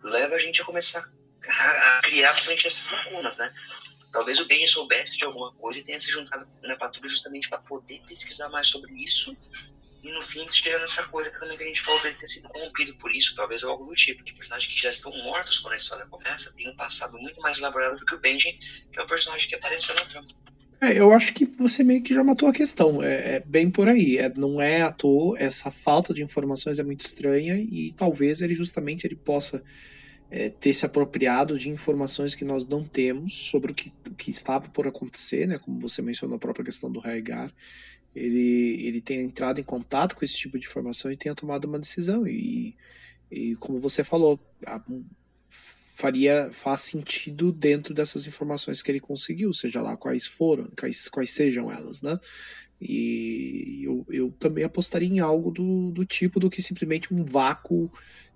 leva 0.03 0.35
a 0.35 0.39
gente 0.39 0.61
a 0.61 0.65
começar 0.65 1.03
a, 1.47 1.97
a 1.97 2.01
criar 2.01 2.33
frente 2.35 2.67
essas 2.67 2.91
lacunas, 2.91 3.37
né? 3.37 3.53
Talvez 4.11 4.39
o 4.39 4.45
Ben 4.45 4.65
soubesse 4.67 5.11
de 5.11 5.23
alguma 5.23 5.53
coisa 5.53 5.79
e 5.79 5.83
tenha 5.83 5.99
se 5.99 6.09
juntado 6.09 6.47
na 6.63 6.75
patrulha 6.75 7.09
justamente 7.09 7.47
para 7.47 7.59
poder 7.59 8.01
pesquisar 8.07 8.49
mais 8.49 8.67
sobre 8.67 8.91
isso 8.93 9.37
e 10.01 10.11
no 10.11 10.21
fim, 10.21 10.45
tirando 10.45 10.83
essa 10.83 11.03
coisa 11.03 11.29
que 11.29 11.39
também 11.39 11.57
que 11.57 11.63
a 11.63 11.67
gente 11.67 11.81
falou 11.81 12.01
dele 12.01 12.15
ter 12.15 12.27
sido 12.27 12.47
corrompido 12.47 12.95
por 12.95 13.11
isso, 13.11 13.35
talvez 13.35 13.63
algo 13.63 13.85
do 13.85 13.93
tipo, 13.95 14.23
que 14.23 14.33
personagens 14.33 14.73
que 14.73 14.81
já 14.81 14.89
estão 14.89 15.11
mortos 15.23 15.59
quando 15.59 15.73
a 15.73 15.77
história 15.77 16.05
começa 16.05 16.53
têm 16.53 16.69
um 16.69 16.75
passado 16.75 17.17
muito 17.17 17.39
mais 17.41 17.57
elaborado 17.57 17.97
do 17.97 18.05
que 18.05 18.15
o 18.15 18.19
Benjen, 18.19 18.57
que 18.91 18.99
é 18.99 19.03
um 19.03 19.07
personagem 19.07 19.49
que 19.49 19.55
apareceu 19.55 19.93
na 19.95 20.01
trama. 20.01 20.27
É, 20.81 20.97
eu 20.97 21.11
acho 21.11 21.33
que 21.33 21.45
você 21.45 21.83
meio 21.83 22.01
que 22.01 22.13
já 22.13 22.23
matou 22.23 22.47
a 22.47 22.53
questão. 22.53 23.03
É, 23.03 23.35
é 23.35 23.39
bem 23.41 23.69
por 23.69 23.89
aí. 23.89 24.17
É, 24.17 24.29
não 24.33 24.61
é 24.61 24.81
à 24.81 24.91
toa, 24.91 25.37
essa 25.37 25.69
falta 25.69 26.13
de 26.13 26.23
informações 26.23 26.79
é 26.79 26.83
muito 26.83 27.01
estranha 27.01 27.55
e 27.57 27.91
talvez 27.91 28.41
ele 28.41 28.55
justamente 28.55 29.05
ele 29.05 29.17
possa 29.17 29.61
é, 30.31 30.49
ter 30.49 30.73
se 30.73 30.85
apropriado 30.85 31.59
de 31.59 31.69
informações 31.69 32.33
que 32.33 32.45
nós 32.45 32.65
não 32.65 32.83
temos 32.85 33.49
sobre 33.49 33.73
o 33.73 33.75
que, 33.75 33.91
o 34.09 34.15
que 34.15 34.31
estava 34.31 34.69
por 34.69 34.87
acontecer, 34.87 35.47
né? 35.47 35.57
Como 35.57 35.79
você 35.79 36.01
mencionou 36.01 36.37
a 36.37 36.39
própria 36.39 36.63
questão 36.63 36.89
do 36.89 37.01
Raigar, 37.01 37.51
ele, 38.15 38.85
ele 38.85 39.01
tenha 39.01 39.21
entrado 39.21 39.59
em 39.59 39.63
contato 39.63 40.15
com 40.15 40.25
esse 40.25 40.35
tipo 40.35 40.57
de 40.57 40.65
informação 40.65 41.11
e 41.11 41.17
tenha 41.17 41.35
tomado 41.35 41.65
uma 41.65 41.79
decisão. 41.79 42.27
E, 42.27 42.75
e 43.31 43.55
como 43.55 43.79
você 43.79 44.03
falou, 44.03 44.39
a, 44.65 44.81
faria 45.99 46.49
faz 46.51 46.81
sentido 46.81 47.51
dentro 47.51 47.93
dessas 47.93 48.25
informações 48.25 48.81
que 48.81 48.89
ele 48.89 49.01
conseguiu, 49.01 49.51
seja 49.53 49.81
lá 49.81 49.97
quais 49.97 50.25
foram, 50.25 50.69
quais, 50.77 51.09
quais 51.09 51.31
sejam 51.31 51.69
elas, 51.69 52.01
né? 52.01 52.17
E 52.81 53.81
eu, 53.83 54.05
eu 54.09 54.31
também 54.39 54.63
apostaria 54.63 55.09
em 55.09 55.19
algo 55.19 55.51
do, 55.51 55.91
do 55.91 56.05
tipo 56.05 56.39
do 56.39 56.49
que 56.49 56.61
simplesmente 56.61 57.13
um 57.13 57.25
vácuo 57.25 57.91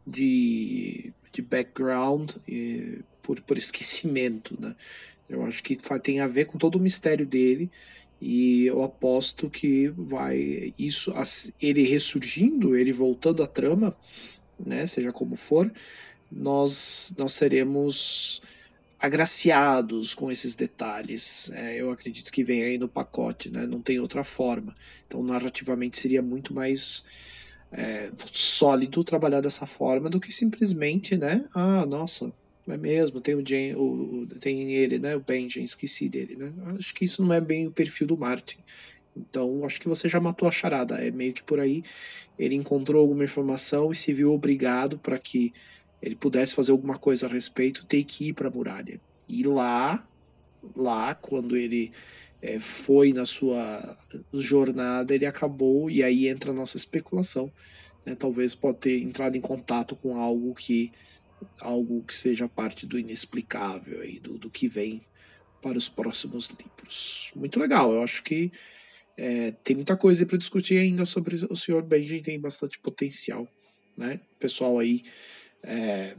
de, 0.06 1.14
de 1.32 1.42
background 1.42 2.32
e, 2.46 3.00
por, 3.22 3.40
por 3.42 3.56
esquecimento, 3.58 4.60
né? 4.60 4.76
Eu 5.30 5.44
acho 5.46 5.64
que 5.64 5.78
tem 6.02 6.20
a 6.20 6.28
ver 6.28 6.46
com 6.46 6.58
todo 6.58 6.76
o 6.76 6.82
mistério 6.82 7.26
dele 7.26 7.72
e 8.26 8.66
eu 8.68 8.82
aposto 8.82 9.50
que 9.50 9.90
vai 9.90 10.74
isso 10.80 11.14
ele 11.62 11.84
ressurgindo, 11.84 12.78
ele 12.78 12.94
voltando 12.94 13.44
à 13.44 13.48
trama, 13.48 13.94
né, 14.58 14.86
seja 14.86 15.12
como 15.12 15.36
for, 15.36 15.70
nós 16.32 17.14
nós 17.18 17.34
seremos 17.34 18.42
agraciados 18.98 20.14
com 20.14 20.32
esses 20.32 20.56
detalhes. 20.56 21.52
É, 21.52 21.82
eu 21.82 21.92
acredito 21.92 22.32
que 22.32 22.46
vem 22.46 22.64
aí 22.64 22.78
no 22.78 22.88
pacote, 22.88 23.50
né? 23.50 23.68
Não 23.68 23.82
tem 23.82 24.00
outra 24.00 24.24
forma. 24.24 24.74
Então, 25.06 25.22
narrativamente 25.22 26.00
seria 26.00 26.22
muito 26.22 26.54
mais 26.54 27.06
é, 27.74 28.10
sólido 28.32 29.04
trabalhar 29.04 29.42
dessa 29.42 29.66
forma 29.66 30.10
do 30.10 30.22
que 30.22 30.32
simplesmente, 30.32 31.18
né? 31.18 31.44
Ah, 31.54 31.86
nossa, 31.86 32.32
é 32.68 32.78
mesmo, 32.78 33.20
tem 33.20 33.36
o, 33.36 33.82
o, 33.82 34.28
tem 34.40 34.72
ele, 34.72 34.98
né? 35.00 35.16
O 35.16 35.20
Benjamin, 35.20 35.66
esqueci 35.66 36.08
dele, 36.08 36.36
né? 36.36 36.54
Acho 36.78 36.94
que 36.94 37.04
isso 37.04 37.24
não 37.24 37.34
é 37.34 37.42
bem 37.42 37.68
o 37.68 37.72
perfil 37.72 38.08
do 38.08 38.18
Martin. 38.18 38.60
Então, 39.16 39.66
acho 39.66 39.80
que 39.80 39.88
você 39.88 40.08
já 40.08 40.20
matou 40.20 40.48
a 40.48 40.52
charada. 40.52 40.96
É 40.96 41.12
meio 41.12 41.34
que 41.34 41.44
por 41.44 41.60
aí. 41.60 41.84
Ele 42.38 42.56
encontrou 42.56 43.02
alguma 43.02 43.24
informação 43.24 43.92
e 43.92 43.96
se 43.96 44.14
viu 44.14 44.34
obrigado 44.34 44.98
para 44.98 45.20
que 45.20 45.54
ele 46.02 46.16
pudesse 46.16 46.56
fazer 46.56 46.72
alguma 46.72 46.98
coisa 46.98 47.28
a 47.28 47.30
respeito, 47.30 47.86
ter 47.86 48.04
que 48.04 48.30
ir 48.30 48.34
para 48.34 48.48
a 48.48 48.52
muralha. 48.52 49.00
E 49.28 49.44
lá, 49.44 50.06
lá, 50.76 51.16
quando 51.16 51.56
ele 51.56 51.92
é, 52.42 52.60
foi 52.60 53.14
na 53.14 53.26
sua 53.26 53.98
jornada, 54.34 55.14
ele 55.14 55.26
acabou, 55.26 55.90
e 55.90 56.04
aí 56.04 56.28
entra 56.28 56.52
a 56.52 56.54
nossa 56.54 56.76
especulação. 56.76 57.52
Né? 58.06 58.16
Talvez 58.16 58.54
pode 58.54 58.80
ter 58.80 59.02
entrado 59.02 59.38
em 59.38 59.42
contato 59.42 59.96
com 59.96 60.18
algo 60.18 60.54
que 60.54 60.92
algo 61.60 62.04
que 62.04 62.16
seja 62.16 62.48
parte 62.48 62.86
do 62.86 62.98
inexplicável 62.98 64.02
aí, 64.02 64.20
do, 64.20 64.38
do 64.38 64.50
que 64.50 64.68
vem 64.68 65.06
para 65.62 65.78
os 65.78 65.90
próximos 65.90 66.50
livros. 66.50 67.32
Muito 67.36 67.60
legal, 67.60 67.94
eu 67.94 68.04
acho 68.04 68.24
que 68.24 68.52
é, 69.16 69.52
tem 69.64 69.76
muita 69.76 69.96
coisa 69.96 70.26
para 70.26 70.38
discutir 70.38 70.78
ainda 70.78 71.06
sobre 71.06 71.36
o 71.36 71.56
Sr. 71.56 71.82
Benjamin, 71.82 72.22
tem 72.22 72.40
bastante 72.40 72.80
potencial. 72.80 73.48
Né? 73.96 74.20
Pessoal 74.40 74.80
aí, 74.80 75.04
é, 75.64 76.16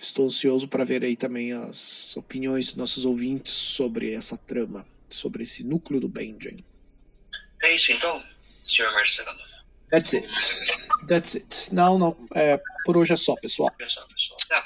estou 0.00 0.26
ansioso 0.26 0.68
para 0.68 0.84
ver 0.84 1.02
aí 1.04 1.16
também 1.16 1.52
as 1.52 2.16
opiniões 2.16 2.66
dos 2.66 2.76
nossos 2.76 3.04
ouvintes 3.04 3.52
sobre 3.52 4.12
essa 4.12 4.36
trama 4.36 4.86
sobre 5.14 5.42
esse 5.42 5.64
núcleo 5.64 6.00
do 6.00 6.08
Benjamin. 6.08 6.64
É 7.62 7.74
isso 7.74 7.92
então, 7.92 8.22
senhor 8.64 8.92
Marcelo. 8.92 9.51
That's 9.92 10.14
it. 10.14 10.26
That's 11.06 11.34
it. 11.34 11.74
Não, 11.74 11.98
não. 11.98 12.16
É, 12.34 12.58
por 12.86 12.96
hoje 12.96 13.12
é 13.12 13.16
só, 13.16 13.36
pessoal. 13.36 13.68
Até 13.68 13.84
a 13.84 14.62